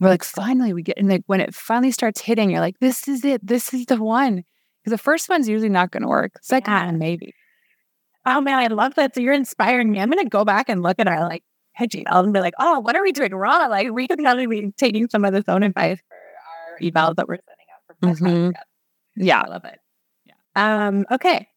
We're 0.00 0.08
like, 0.08 0.24
finally, 0.24 0.72
we 0.72 0.82
get, 0.82 0.98
and 0.98 1.08
like 1.08 1.22
when 1.26 1.40
it 1.40 1.54
finally 1.54 1.92
starts 1.92 2.20
hitting, 2.20 2.50
you're 2.50 2.60
like, 2.60 2.78
this 2.80 3.06
is 3.06 3.24
it. 3.24 3.46
This 3.46 3.72
is 3.72 3.86
the 3.86 4.02
one. 4.02 4.42
Because 4.82 4.98
the 4.98 5.02
first 5.02 5.28
one's 5.28 5.48
usually 5.48 5.70
not 5.70 5.90
going 5.92 6.02
to 6.02 6.08
work. 6.08 6.32
Second 6.42 6.72
yeah. 6.72 6.86
one, 6.86 6.98
maybe. 6.98 7.32
Oh 8.26 8.40
man, 8.40 8.58
I 8.58 8.66
love 8.66 8.94
that. 8.96 9.14
So 9.14 9.20
you're 9.20 9.32
inspiring 9.32 9.90
me. 9.90 10.00
I'm 10.00 10.10
going 10.10 10.22
to 10.22 10.28
go 10.28 10.44
back 10.44 10.68
and 10.68 10.82
look 10.82 10.96
at 10.98 11.08
our 11.08 11.20
like 11.20 11.42
hedging 11.72 12.04
and 12.06 12.32
be 12.32 12.40
like, 12.40 12.54
oh, 12.58 12.80
what 12.80 12.96
are 12.96 13.02
we 13.02 13.12
doing 13.12 13.34
wrong? 13.34 13.70
Like 13.70 13.90
we 13.92 14.08
could 14.08 14.18
probably 14.18 14.46
be 14.46 14.72
taking 14.76 15.08
some 15.08 15.24
of 15.24 15.32
this 15.32 15.44
own 15.48 15.62
advice 15.62 15.98
for 16.08 16.14
our 16.14 16.78
emails 16.80 17.16
that 17.16 17.28
we're 17.28 17.38
sending 18.00 18.14
out 18.14 18.18
for 18.18 18.24
mm-hmm. 18.24 18.50
Yeah. 19.16 19.42
I 19.42 19.48
love 19.48 19.64
it. 19.64 19.78
Yeah. 20.26 20.34
Um, 20.88 21.06
okay. 21.10 21.48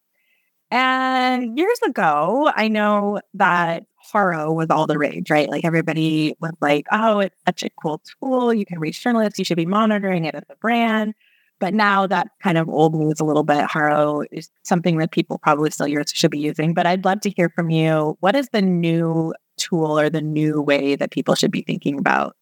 And 0.70 1.56
years 1.56 1.78
ago, 1.86 2.50
I 2.54 2.68
know 2.68 3.20
that 3.34 3.84
Haro 3.96 4.52
was 4.52 4.68
all 4.70 4.86
the 4.86 4.98
rage, 4.98 5.30
right? 5.30 5.48
Like 5.48 5.64
everybody 5.64 6.34
was 6.40 6.52
like, 6.60 6.86
oh, 6.92 7.20
it's 7.20 7.36
such 7.46 7.62
a 7.62 7.70
cool 7.82 8.02
tool. 8.20 8.52
You 8.52 8.66
can 8.66 8.78
reach 8.78 9.02
journalists. 9.02 9.38
You 9.38 9.44
should 9.44 9.56
be 9.56 9.66
monitoring 9.66 10.24
it 10.24 10.34
as 10.34 10.44
a 10.50 10.56
brand. 10.56 11.14
But 11.58 11.74
now 11.74 12.06
that 12.06 12.28
kind 12.42 12.56
of 12.56 12.68
old 12.68 12.94
news 12.94 13.18
a 13.20 13.24
little 13.24 13.42
bit. 13.42 13.64
Haro 13.64 14.22
is 14.30 14.50
something 14.62 14.98
that 14.98 15.10
people 15.10 15.38
probably 15.38 15.70
still 15.70 15.88
use, 15.88 16.10
should 16.14 16.30
be 16.30 16.38
using. 16.38 16.74
But 16.74 16.86
I'd 16.86 17.04
love 17.04 17.20
to 17.22 17.30
hear 17.30 17.48
from 17.48 17.70
you. 17.70 18.16
What 18.20 18.36
is 18.36 18.48
the 18.50 18.62
new 18.62 19.34
tool 19.56 19.98
or 19.98 20.08
the 20.08 20.22
new 20.22 20.60
way 20.60 20.94
that 20.96 21.10
people 21.10 21.34
should 21.34 21.50
be 21.50 21.62
thinking 21.62 21.98
about 21.98 22.36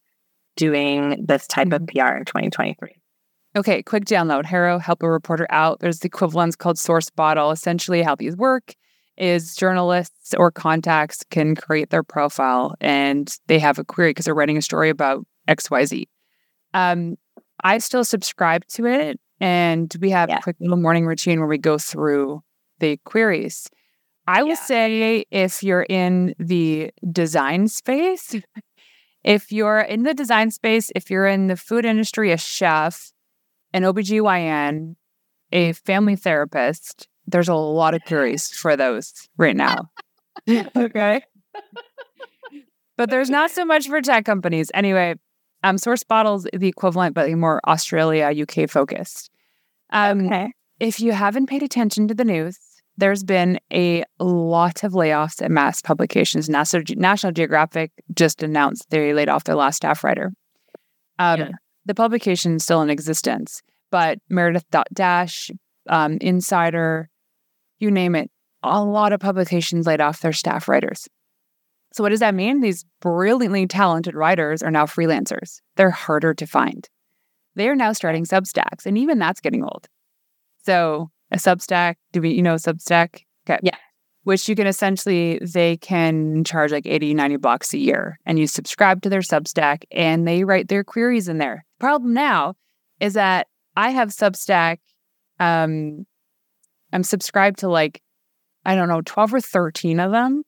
doing 0.57 1.25
this 1.27 1.47
type 1.47 1.73
of 1.73 1.83
mm-hmm. 1.83 1.99
PR 1.99 2.17
in 2.17 2.25
2023? 2.25 2.97
Okay, 3.57 3.83
quick 3.83 4.05
download. 4.05 4.45
Haro, 4.45 4.79
help 4.79 5.03
a 5.03 5.11
reporter 5.11 5.47
out. 5.49 5.81
There's 5.81 6.01
the 6.01 6.07
equivalents 6.07 6.57
called 6.57 6.77
SourceBottle. 6.77 7.53
Essentially, 7.53 8.03
how 8.03 8.15
these 8.15 8.37
work 8.37 8.75
is 9.17 9.57
journalists 9.57 10.35
or 10.35 10.51
contacts 10.51 11.25
can 11.31 11.57
create 11.57 11.89
their 11.89 12.03
profile 12.03 12.75
and 12.83 13.35
they 13.47 13.59
have 13.59 13.79
a 13.79 13.85
query 13.85 14.11
because 14.11 14.27
they're 14.27 14.35
writing 14.35 14.59
a 14.59 14.63
story 14.63 14.91
about 14.91 15.27
XYZ. 15.49 16.05
Um, 16.75 17.17
I 17.65 17.79
still 17.79 18.05
subscribe 18.05 18.67
to 18.69 18.85
it. 18.85 19.19
And 19.41 19.95
we 20.01 20.11
have 20.11 20.29
yeah. 20.29 20.39
a 20.39 20.43
quick 20.43 20.57
little 20.61 20.77
morning 20.77 21.07
routine 21.07 21.41
where 21.41 21.49
we 21.49 21.59
go 21.59 21.79
through 21.79 22.43
the 22.79 22.99
queries. 23.05 23.69
I 24.27 24.43
will 24.43 24.51
yeah. 24.51 24.55
say 24.57 25.25
if 25.31 25.63
you're 25.63 25.87
in 25.89 26.35
the 26.39 26.91
design 27.11 27.69
space, 27.69 28.35
if 29.25 29.53
you're 29.53 29.81
in 29.81 30.03
the 30.03 30.15
design 30.15 30.51
space, 30.51 30.91
if 30.95 31.11
you're 31.11 31.27
in 31.27 31.47
the 31.47 31.57
food 31.57 31.85
industry, 31.85 32.33
a 32.33 32.37
chef, 32.37 33.13
an 33.77 33.83
OBGYN, 33.83 34.97
a 35.53 35.73
family 35.75 36.17
therapist, 36.17 37.09
there's 37.27 37.49
a 37.49 37.55
lot 37.55 37.93
of 37.93 38.03
queries 38.07 38.51
for 38.51 38.75
those 38.75 39.29
right 39.37 39.55
now. 39.55 39.91
okay. 40.49 41.21
but 42.97 43.11
there's 43.11 43.29
not 43.29 43.51
so 43.51 43.67
much 43.67 43.87
for 43.87 44.01
tech 44.01 44.25
companies. 44.25 44.71
Anyway, 44.73 45.17
um, 45.63 45.77
Sourcebottle's 45.77 46.49
the 46.55 46.69
equivalent, 46.69 47.15
but 47.15 47.31
more 47.33 47.61
Australia, 47.69 48.33
UK 48.33 48.69
focused. 48.71 49.31
Um, 49.91 50.27
okay. 50.27 50.53
If 50.81 50.99
you 50.99 51.13
haven't 51.13 51.47
paid 51.47 51.63
attention 51.63 52.09
to 52.09 52.15
the 52.15 52.25
news, 52.25 52.59
there's 52.97 53.25
been 53.25 53.61
a 53.71 54.05
lot 54.19 54.85
of 54.85 54.93
layoffs 54.93 55.43
at 55.43 55.51
mass 55.51 55.83
publications. 55.83 56.49
National, 56.49 56.83
National 56.97 57.33
Geographic 57.33 57.93
just 58.15 58.43
announced 58.43 58.89
they 58.89 59.13
laid 59.13 59.29
off 59.29 59.45
their 59.45 59.55
last 59.55 59.77
staff 59.77 60.03
writer. 60.03 60.33
Um, 61.19 61.41
yeah. 61.41 61.51
The 61.87 61.95
publication 61.95 62.57
is 62.57 62.65
still 62.65 62.83
in 62.83 62.91
existence, 62.91 63.63
but 63.91 64.19
Meredith 64.29 64.67
Dash, 64.93 65.51
um, 65.89 66.19
Insider, 66.21 67.09
you 67.79 67.91
name 67.91 68.15
it, 68.15 68.31
a 68.63 68.83
lot 68.83 69.13
of 69.13 69.21
publications 69.21 69.87
laid 69.87 70.01
off 70.01 70.21
their 70.21 70.33
staff 70.33 70.69
writers. 70.69 71.07
So, 71.93 72.03
what 72.03 72.11
does 72.11 72.21
that 72.21 72.35
mean? 72.35 72.61
These 72.61 72.85
brilliantly 73.01 73.67
talented 73.67 74.15
writers 74.15 74.63
are 74.63 74.71
now 74.71 74.87
freelancers. 74.87 75.61
They're 75.77 75.91
harder 75.91 76.35
to 76.35 76.47
find. 76.47 76.89
They 77.55 77.69
are 77.69 77.77
now 77.77 77.93
starting 77.93 78.25
Substacks, 78.25 78.85
and 78.85 78.99
even 78.99 79.19
that's 79.19 79.41
getting 79.41 79.63
old. 79.63 79.87
So, 80.65 81.11
a 81.31 81.37
Substack, 81.37 81.95
do 82.13 82.21
we, 82.21 82.31
you 82.31 82.43
know, 82.43 82.57
Substack? 82.57 83.23
Okay. 83.49 83.61
Yeah. 83.63 83.77
Which 84.25 84.49
you 84.49 84.57
can 84.57 84.67
essentially, 84.67 85.39
they 85.39 85.77
can 85.77 86.43
charge 86.43 86.73
like 86.73 86.87
80, 86.87 87.15
90 87.15 87.37
bucks 87.37 87.73
a 87.73 87.79
year, 87.79 88.19
and 88.27 88.39
you 88.39 88.49
subscribe 88.49 89.03
to 89.03 89.09
their 89.09 89.21
Substack 89.21 89.85
and 89.93 90.27
they 90.27 90.43
write 90.43 90.69
their 90.69 90.83
queries 90.83 91.29
in 91.29 91.39
there. 91.39 91.65
Problem 91.79 92.15
now 92.15 92.55
is 93.01 93.15
that 93.15 93.49
I 93.77 93.91
have 93.91 94.09
Substack. 94.09 94.79
Um, 95.39 96.07
I'm 96.93 97.03
subscribed 97.03 97.59
to 97.61 97.69
like, 97.69 98.01
I 98.65 98.75
don't 98.75 98.89
know, 98.89 99.03
12 99.05 99.35
or 99.35 99.41
13 99.41 100.01
of 100.01 100.13
them. 100.13 100.43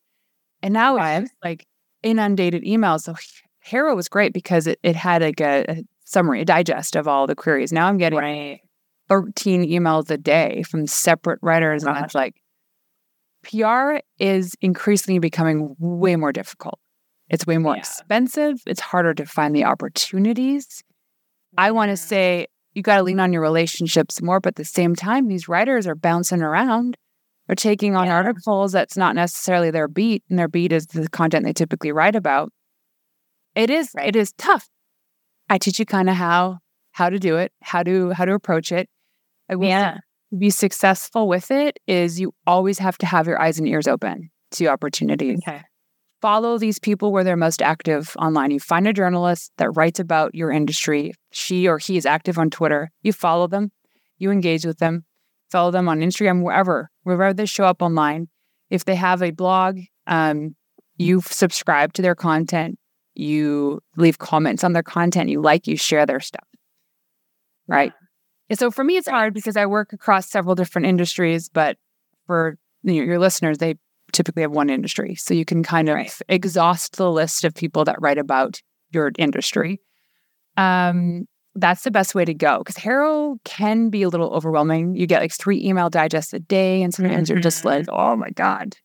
And 0.61 0.73
now 0.73 0.97
it's 0.97 1.31
like 1.43 1.65
inundated 2.03 2.63
emails. 2.63 3.01
So 3.01 3.15
Haro 3.63 3.95
was 3.95 4.09
great 4.09 4.33
because 4.33 4.67
it, 4.67 4.79
it 4.83 4.95
had 4.95 5.21
like 5.21 5.39
a, 5.39 5.65
a, 5.69 5.83
summary, 6.05 6.41
a 6.41 6.45
digest 6.45 6.95
of 6.95 7.07
all 7.07 7.27
the 7.27 7.35
queries. 7.35 7.71
Now 7.71 7.87
I'm 7.87 7.97
getting 7.97 8.19
right. 8.19 8.61
13 9.09 9.69
emails 9.69 10.09
a 10.09 10.17
day 10.17 10.63
from 10.63 10.87
separate 10.87 11.39
writers. 11.41 11.83
And 11.83 11.97
it's 12.03 12.15
like, 12.15 12.35
PR 13.43 13.97
is 14.17 14.55
increasingly 14.61 15.19
becoming 15.19 15.75
way 15.79 16.15
more 16.15 16.31
difficult. 16.31 16.79
It's 17.29 17.45
way 17.45 17.57
more 17.57 17.75
yeah. 17.75 17.79
expensive. 17.79 18.61
It's 18.65 18.81
harder 18.81 19.13
to 19.13 19.25
find 19.25 19.55
the 19.55 19.63
opportunities. 19.63 20.83
I 21.57 21.71
want 21.71 21.89
to 21.89 21.97
say 21.97 22.47
you 22.73 22.81
got 22.81 22.97
to 22.97 23.03
lean 23.03 23.19
on 23.19 23.33
your 23.33 23.41
relationships 23.41 24.21
more, 24.21 24.39
but 24.39 24.49
at 24.49 24.55
the 24.55 24.65
same 24.65 24.95
time, 24.95 25.27
these 25.27 25.47
writers 25.47 25.87
are 25.87 25.95
bouncing 25.95 26.41
around. 26.41 26.97
Or 27.47 27.55
taking 27.55 27.95
on 27.95 28.05
yeah. 28.05 28.13
articles 28.13 28.73
that's 28.73 28.95
not 28.95 29.15
necessarily 29.15 29.71
their 29.71 29.87
beat 29.87 30.23
and 30.29 30.37
their 30.37 30.47
beat 30.47 30.71
is 30.71 30.85
the 30.85 31.09
content 31.09 31.45
they 31.45 31.51
typically 31.51 31.91
write 31.91 32.15
about. 32.15 32.51
It 33.55 33.71
is 33.71 33.89
right. 33.95 34.07
it 34.07 34.15
is 34.15 34.31
tough. 34.37 34.69
I 35.49 35.57
teach 35.57 35.79
you 35.79 35.85
kind 35.87 36.11
of 36.11 36.15
how 36.15 36.59
how 36.91 37.09
to 37.09 37.17
do 37.17 37.37
it 37.37 37.51
how 37.63 37.81
to 37.81 38.11
how 38.11 38.25
to 38.25 38.33
approach 38.35 38.71
it. 38.71 38.87
I 39.49 39.55
yeah. 39.55 39.93
to 39.93 40.37
be 40.37 40.51
successful 40.51 41.27
with 41.27 41.49
it 41.49 41.79
is 41.87 42.19
you 42.19 42.33
always 42.45 42.77
have 42.77 42.99
to 42.99 43.07
have 43.07 43.25
your 43.25 43.41
eyes 43.41 43.57
and 43.57 43.67
ears 43.67 43.87
open 43.87 44.29
to 44.51 44.67
opportunities. 44.67 45.39
Okay 45.47 45.63
follow 46.21 46.57
these 46.57 46.79
people 46.79 47.11
where 47.11 47.23
they're 47.23 47.37
most 47.37 47.61
active 47.61 48.15
online. 48.19 48.51
You 48.51 48.59
find 48.59 48.87
a 48.87 48.93
journalist 48.93 49.51
that 49.57 49.71
writes 49.71 49.99
about 49.99 50.35
your 50.35 50.51
industry. 50.51 51.13
She 51.31 51.67
or 51.67 51.77
he 51.77 51.97
is 51.97 52.05
active 52.05 52.37
on 52.37 52.49
twitter. 52.49 52.91
You 53.01 53.13
follow 53.13 53.47
them. 53.47 53.71
You 54.17 54.31
engage 54.31 54.65
with 54.65 54.79
them. 54.79 55.05
Follow 55.49 55.71
them 55.71 55.89
on 55.89 56.01
Instagram, 56.01 56.43
wherever, 56.43 56.91
wherever 57.03 57.33
they 57.33 57.45
show 57.45 57.65
up 57.65 57.81
online. 57.81 58.27
If 58.69 58.85
they 58.85 58.95
have 58.95 59.23
a 59.23 59.31
blog, 59.31 59.79
um, 60.05 60.55
you 60.97 61.21
subscribe 61.21 61.93
to 61.93 62.01
their 62.01 62.13
content, 62.13 62.77
you 63.15 63.79
leave 63.97 64.19
comments 64.19 64.63
on 64.63 64.73
their 64.73 64.83
content, 64.83 65.29
you 65.29 65.41
like, 65.41 65.65
you 65.65 65.75
share 65.75 66.05
their 66.05 66.19
stuff. 66.19 66.47
Right. 67.67 67.93
So 68.53 68.69
for 68.69 68.83
me, 68.83 68.97
it's 68.97 69.07
hard 69.07 69.33
because 69.33 69.57
I 69.57 69.65
work 69.65 69.93
across 69.93 70.29
several 70.29 70.55
different 70.55 70.87
industries, 70.87 71.49
but 71.49 71.77
for 72.27 72.57
you 72.83 72.95
know, 72.95 73.03
your 73.03 73.19
listeners, 73.19 73.57
they 73.59 73.75
typically 74.11 74.41
have 74.41 74.51
one 74.51 74.69
industry. 74.69 75.15
So 75.15 75.33
you 75.33 75.45
can 75.45 75.63
kind 75.63 75.89
of 75.89 75.95
right. 75.95 76.13
exhaust 76.27 76.97
the 76.97 77.11
list 77.11 77.43
of 77.43 77.53
people 77.53 77.85
that 77.85 78.01
write 78.01 78.17
about 78.17 78.61
your 78.91 79.11
industry. 79.17 79.81
Um, 80.57 81.27
that's 81.55 81.83
the 81.83 81.91
best 81.91 82.15
way 82.15 82.25
to 82.25 82.33
go 82.33 82.59
because 82.59 82.77
HARO 82.77 83.37
can 83.43 83.89
be 83.89 84.03
a 84.03 84.09
little 84.09 84.29
overwhelming. 84.31 84.95
You 84.95 85.07
get 85.07 85.21
like 85.21 85.33
three 85.33 85.63
email 85.63 85.89
digests 85.89 86.33
a 86.33 86.39
day, 86.39 86.81
and 86.81 86.93
sometimes 86.93 87.27
mm-hmm. 87.27 87.35
you're 87.35 87.41
just 87.41 87.65
like, 87.65 87.85
mm-hmm. 87.85 87.95
oh 87.95 88.15
my 88.15 88.29
God. 88.31 88.75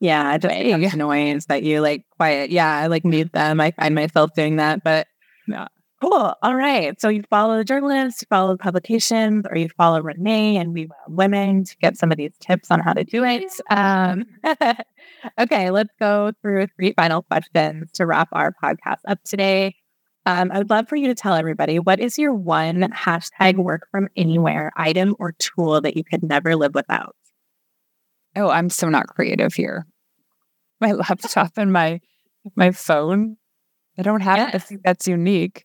Yeah, 0.00 0.36
just 0.36 0.54
becomes 0.54 0.96
noise 0.96 1.46
that 1.46 1.62
you 1.62 1.80
like 1.80 2.04
quiet. 2.16 2.50
Yeah, 2.50 2.76
I 2.76 2.88
like 2.88 3.04
mute 3.04 3.32
them. 3.32 3.60
I 3.60 3.70
find 3.70 3.94
myself 3.94 4.30
doing 4.34 4.56
that, 4.56 4.82
but 4.84 5.06
yeah. 5.46 5.68
Cool. 6.02 6.34
All 6.42 6.54
right. 6.54 7.00
So 7.00 7.08
you 7.08 7.22
follow 7.30 7.56
the 7.56 7.64
journalists, 7.64 8.22
you 8.22 8.26
follow 8.28 8.52
the 8.52 8.58
publications, 8.58 9.46
or 9.48 9.56
you 9.56 9.68
follow 9.76 10.02
Renee 10.02 10.56
and 10.56 10.74
We 10.74 10.88
Women 11.08 11.64
to 11.64 11.76
get 11.78 11.96
some 11.96 12.10
of 12.10 12.18
these 12.18 12.36
tips 12.40 12.70
on 12.70 12.80
how 12.80 12.92
to 12.92 13.04
do 13.04 13.24
it. 13.24 13.50
Um, 13.70 14.24
okay, 15.40 15.70
let's 15.70 15.92
go 15.98 16.32
through 16.42 16.66
three 16.76 16.92
final 16.92 17.22
questions 17.22 17.90
to 17.92 18.06
wrap 18.06 18.28
our 18.32 18.52
podcast 18.62 18.98
up 19.06 19.22
today. 19.24 19.76
Um, 20.26 20.50
I 20.52 20.58
would 20.58 20.70
love 20.70 20.88
for 20.88 20.96
you 20.96 21.08
to 21.08 21.14
tell 21.14 21.34
everybody 21.34 21.78
what 21.78 22.00
is 22.00 22.18
your 22.18 22.32
one 22.34 22.82
hashtag 22.92 23.56
work 23.56 23.86
from 23.90 24.08
anywhere 24.16 24.72
item 24.76 25.14
or 25.18 25.32
tool 25.32 25.80
that 25.82 25.96
you 25.96 26.04
could 26.04 26.22
never 26.22 26.56
live 26.56 26.74
without? 26.74 27.14
Oh, 28.36 28.48
I'm 28.48 28.70
so 28.70 28.88
not 28.88 29.06
creative 29.06 29.54
here. 29.54 29.86
My 30.80 30.92
laptop 30.92 31.52
and 31.56 31.72
my 31.72 32.00
my 32.56 32.72
phone. 32.72 33.36
I 33.98 34.02
don't 34.02 34.22
have 34.22 34.36
yes. 34.36 34.54
anything 34.54 34.80
that's 34.84 35.06
unique. 35.06 35.64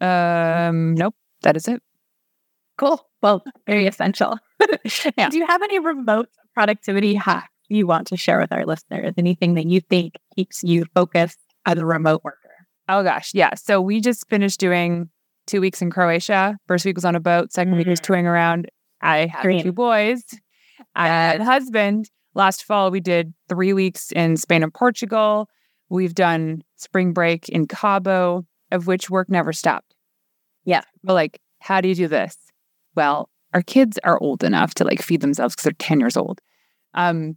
Um, 0.00 0.94
nope, 0.94 1.14
that 1.42 1.56
is 1.56 1.68
it. 1.68 1.82
Cool. 2.78 3.00
Well, 3.22 3.42
very 3.66 3.86
essential. 3.88 4.38
yeah. 5.16 5.28
Do 5.28 5.38
you 5.38 5.46
have 5.46 5.62
any 5.62 5.78
remote 5.78 6.28
productivity 6.54 7.14
hacks 7.14 7.48
you 7.68 7.86
want 7.86 8.06
to 8.08 8.16
share 8.16 8.38
with 8.38 8.52
our 8.52 8.64
listeners? 8.64 9.14
Anything 9.16 9.54
that 9.54 9.66
you 9.66 9.80
think 9.80 10.14
keeps 10.34 10.62
you 10.62 10.84
focused 10.94 11.38
as 11.64 11.78
a 11.78 11.86
remote 11.86 12.22
worker? 12.24 12.38
Oh 12.88 13.02
gosh, 13.02 13.32
yeah. 13.34 13.54
So 13.54 13.80
we 13.80 14.00
just 14.00 14.28
finished 14.28 14.60
doing 14.60 15.10
two 15.46 15.60
weeks 15.60 15.82
in 15.82 15.90
Croatia. 15.90 16.56
First 16.66 16.84
week 16.84 16.96
was 16.96 17.04
on 17.04 17.16
a 17.16 17.20
boat. 17.20 17.50
2nd 17.50 17.66
mm-hmm. 17.66 17.76
week 17.78 17.86
was 17.86 17.98
mm-hmm. 17.98 18.06
touring 18.06 18.26
around. 18.26 18.70
I 19.00 19.26
had 19.26 19.42
Green. 19.42 19.62
two 19.62 19.72
boys. 19.72 20.22
I 20.94 21.08
had 21.08 21.40
a 21.40 21.44
husband. 21.44 22.10
Last 22.34 22.64
fall 22.64 22.90
we 22.90 23.00
did 23.00 23.32
three 23.48 23.72
weeks 23.72 24.12
in 24.12 24.36
Spain 24.36 24.62
and 24.62 24.72
Portugal. 24.72 25.48
We've 25.88 26.14
done 26.14 26.62
spring 26.76 27.12
break 27.12 27.48
in 27.48 27.66
Cabo, 27.66 28.44
of 28.70 28.86
which 28.86 29.10
work 29.10 29.28
never 29.28 29.52
stopped. 29.52 29.94
Yeah. 30.64 30.82
But 31.02 31.14
like, 31.14 31.40
how 31.60 31.80
do 31.80 31.88
you 31.88 31.94
do 31.94 32.08
this? 32.08 32.36
Well, 32.94 33.30
our 33.54 33.62
kids 33.62 33.98
are 34.04 34.20
old 34.20 34.42
enough 34.44 34.74
to 34.74 34.84
like 34.84 35.00
feed 35.00 35.20
themselves 35.20 35.54
because 35.54 35.64
they're 35.64 35.72
10 35.78 36.00
years 36.00 36.16
old. 36.16 36.40
Um, 36.94 37.36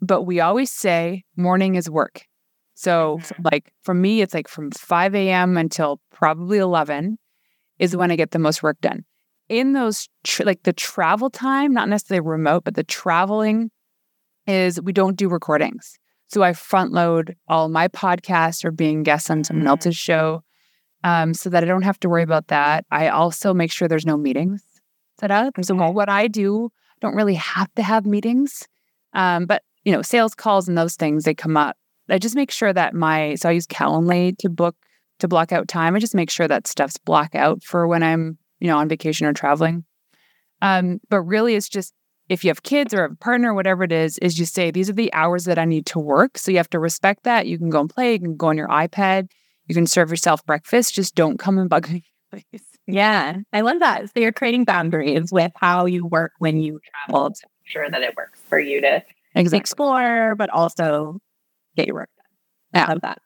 but 0.00 0.22
we 0.22 0.40
always 0.40 0.70
say 0.70 1.24
morning 1.36 1.74
is 1.74 1.90
work. 1.90 2.24
So, 2.74 3.18
mm-hmm. 3.20 3.42
like 3.50 3.72
for 3.82 3.92
me, 3.92 4.20
it's 4.20 4.34
like 4.34 4.46
from 4.46 4.70
5 4.70 5.14
a.m. 5.14 5.56
until 5.56 6.00
probably 6.12 6.58
11 6.58 7.18
is 7.78 7.96
when 7.96 8.10
I 8.10 8.16
get 8.16 8.30
the 8.30 8.38
most 8.38 8.62
work 8.62 8.80
done. 8.80 9.04
In 9.48 9.72
those, 9.72 10.08
tr- 10.24 10.44
like 10.44 10.62
the 10.62 10.72
travel 10.72 11.30
time, 11.30 11.72
not 11.72 11.88
necessarily 11.88 12.26
remote, 12.26 12.64
but 12.64 12.74
the 12.74 12.84
traveling 12.84 13.70
is 14.46 14.80
we 14.80 14.92
don't 14.92 15.16
do 15.16 15.28
recordings. 15.28 15.98
So 16.28 16.42
I 16.42 16.52
front 16.52 16.92
load 16.92 17.36
all 17.48 17.68
my 17.68 17.88
podcasts 17.88 18.64
or 18.64 18.70
being 18.70 19.02
guests 19.02 19.30
on 19.30 19.42
someone 19.42 19.62
mm-hmm. 19.62 19.70
else's 19.70 19.96
show 19.96 20.42
um, 21.04 21.34
so 21.34 21.50
that 21.50 21.62
I 21.62 21.66
don't 21.66 21.82
have 21.82 22.00
to 22.00 22.08
worry 22.08 22.22
about 22.22 22.48
that. 22.48 22.84
I 22.90 23.08
also 23.08 23.54
make 23.54 23.72
sure 23.72 23.88
there's 23.88 24.06
no 24.06 24.16
meetings 24.16 24.62
set 25.20 25.30
up. 25.30 25.54
So 25.62 25.74
what 25.74 26.08
I 26.08 26.28
do, 26.28 26.70
don't 27.00 27.14
really 27.14 27.34
have 27.34 27.72
to 27.74 27.82
have 27.82 28.06
meetings. 28.06 28.66
Um, 29.14 29.46
but 29.46 29.62
you 29.84 29.92
know, 29.92 30.02
sales 30.02 30.34
calls 30.34 30.68
and 30.68 30.76
those 30.76 30.96
things, 30.96 31.24
they 31.24 31.34
come 31.34 31.56
up 31.56 31.76
I 32.08 32.18
just 32.18 32.36
make 32.36 32.50
sure 32.50 32.72
that 32.72 32.94
my 32.94 33.34
so 33.34 33.48
I 33.48 33.52
use 33.52 33.66
Calendly 33.66 34.36
to 34.38 34.48
book 34.48 34.76
to 35.18 35.28
block 35.28 35.52
out 35.52 35.68
time. 35.68 35.94
I 35.94 35.98
just 35.98 36.14
make 36.14 36.30
sure 36.30 36.48
that 36.48 36.66
stuff's 36.66 36.96
block 36.98 37.34
out 37.34 37.62
for 37.62 37.86
when 37.86 38.02
I'm 38.02 38.38
you 38.60 38.68
know 38.68 38.78
on 38.78 38.88
vacation 38.88 39.26
or 39.26 39.32
traveling. 39.32 39.84
Um, 40.62 41.00
but 41.08 41.20
really, 41.22 41.54
it's 41.54 41.68
just 41.68 41.92
if 42.28 42.44
you 42.44 42.50
have 42.50 42.62
kids 42.62 42.92
or 42.92 43.04
a 43.04 43.16
partner, 43.16 43.54
whatever 43.54 43.84
it 43.84 43.92
is, 43.92 44.18
is 44.18 44.38
you 44.38 44.46
say 44.46 44.70
these 44.70 44.90
are 44.90 44.94
the 44.94 45.12
hours 45.12 45.44
that 45.44 45.58
I 45.58 45.64
need 45.64 45.86
to 45.86 45.98
work. 45.98 46.38
So 46.38 46.50
you 46.50 46.56
have 46.58 46.70
to 46.70 46.78
respect 46.78 47.24
that. 47.24 47.46
You 47.46 47.58
can 47.58 47.70
go 47.70 47.80
and 47.80 47.90
play. 47.90 48.12
You 48.14 48.20
can 48.20 48.36
go 48.36 48.48
on 48.48 48.56
your 48.56 48.68
iPad. 48.68 49.30
You 49.68 49.74
can 49.74 49.86
serve 49.86 50.10
yourself 50.10 50.44
breakfast. 50.44 50.94
Just 50.94 51.14
don't 51.14 51.38
come 51.38 51.58
and 51.58 51.68
bug 51.68 51.88
me, 51.90 52.04
please. 52.30 52.62
Yeah, 52.86 53.36
I 53.52 53.60
love 53.60 53.80
that. 53.80 54.06
So 54.06 54.12
you're 54.16 54.32
creating 54.32 54.64
boundaries 54.64 55.30
with 55.30 55.52
how 55.56 55.84
you 55.84 56.06
work 56.06 56.32
when 56.38 56.60
you 56.60 56.80
travel 57.06 57.30
to 57.30 57.46
make 57.46 57.70
sure 57.70 57.90
that 57.90 58.02
it 58.02 58.16
works 58.16 58.40
for 58.48 58.58
you 58.58 58.80
to 58.80 59.04
exactly. 59.34 59.58
explore, 59.58 60.34
but 60.36 60.48
also 60.50 61.18
get 61.76 61.86
your 61.86 61.96
work 61.96 62.10
done. 62.16 62.80
Yeah. 62.80 62.86
I 62.86 62.92
love 62.92 63.02
that. 63.02 63.18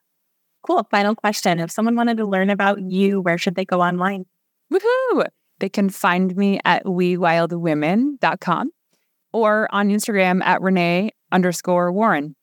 Cool. 0.67 0.87
Final 0.91 1.15
question. 1.15 1.61
If 1.61 1.71
someone 1.71 1.97
wanted 1.97 2.17
to 2.19 2.27
learn 2.27 2.51
about 2.51 2.81
you, 2.81 3.21
where 3.21 3.39
should 3.39 3.55
they 3.55 3.65
go 3.65 3.81
online? 3.81 4.27
Woohoo! 4.73 5.27
They 5.61 5.69
can 5.69 5.91
find 5.91 6.37
me 6.37 6.61
at 6.65 6.85
wewildwomen.com 6.85 8.71
or 9.33 9.69
on 9.71 9.89
Instagram 9.91 10.43
at 10.43 10.61
Renee 10.61 11.11
underscore 11.31 11.93
Warren. 11.93 12.35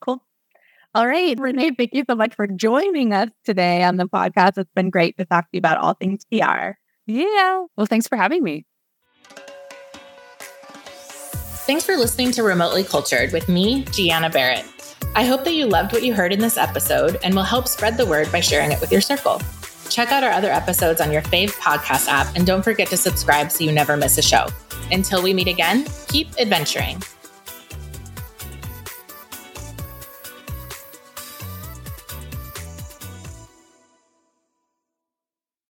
Cool. 0.00 0.22
All 0.94 1.06
right, 1.06 1.38
Renee, 1.38 1.72
thank 1.76 1.90
you 1.92 2.04
so 2.08 2.16
much 2.16 2.34
for 2.34 2.46
joining 2.46 3.12
us 3.12 3.28
today 3.44 3.82
on 3.82 3.96
the 3.96 4.06
podcast. 4.06 4.56
It's 4.56 4.70
been 4.74 4.88
great 4.88 5.18
to 5.18 5.26
talk 5.26 5.44
to 5.44 5.50
you 5.52 5.58
about 5.58 5.76
all 5.76 5.92
things 5.92 6.24
PR. 6.24 6.70
Yeah. 7.06 7.64
Well, 7.76 7.86
thanks 7.86 8.08
for 8.08 8.16
having 8.16 8.42
me. 8.42 8.64
Thanks 11.66 11.84
for 11.84 11.96
listening 11.96 12.32
to 12.32 12.42
Remotely 12.42 12.84
Cultured 12.84 13.32
with 13.34 13.50
me, 13.50 13.84
Gianna 13.92 14.30
Barrett. 14.30 14.64
I 15.14 15.24
hope 15.24 15.44
that 15.44 15.52
you 15.52 15.66
loved 15.66 15.92
what 15.92 16.02
you 16.02 16.14
heard 16.14 16.32
in 16.32 16.40
this 16.40 16.56
episode 16.56 17.18
and 17.22 17.34
will 17.34 17.42
help 17.42 17.68
spread 17.68 17.98
the 17.98 18.06
word 18.06 18.32
by 18.32 18.40
sharing 18.40 18.72
it 18.72 18.80
with 18.80 18.90
your 18.90 19.02
circle. 19.02 19.42
Check 19.90 20.10
out 20.10 20.24
our 20.24 20.30
other 20.30 20.50
episodes 20.50 21.02
on 21.02 21.12
your 21.12 21.22
fave 21.22 21.50
podcast 21.50 22.08
app 22.08 22.34
and 22.34 22.46
don't 22.46 22.62
forget 22.62 22.88
to 22.88 22.96
subscribe 22.96 23.50
so 23.50 23.62
you 23.62 23.72
never 23.72 23.96
miss 23.96 24.16
a 24.16 24.22
show. 24.22 24.46
Until 24.90 25.22
we 25.22 25.34
meet 25.34 25.48
again, 25.48 25.86
keep 26.08 26.28
adventuring. 26.40 27.02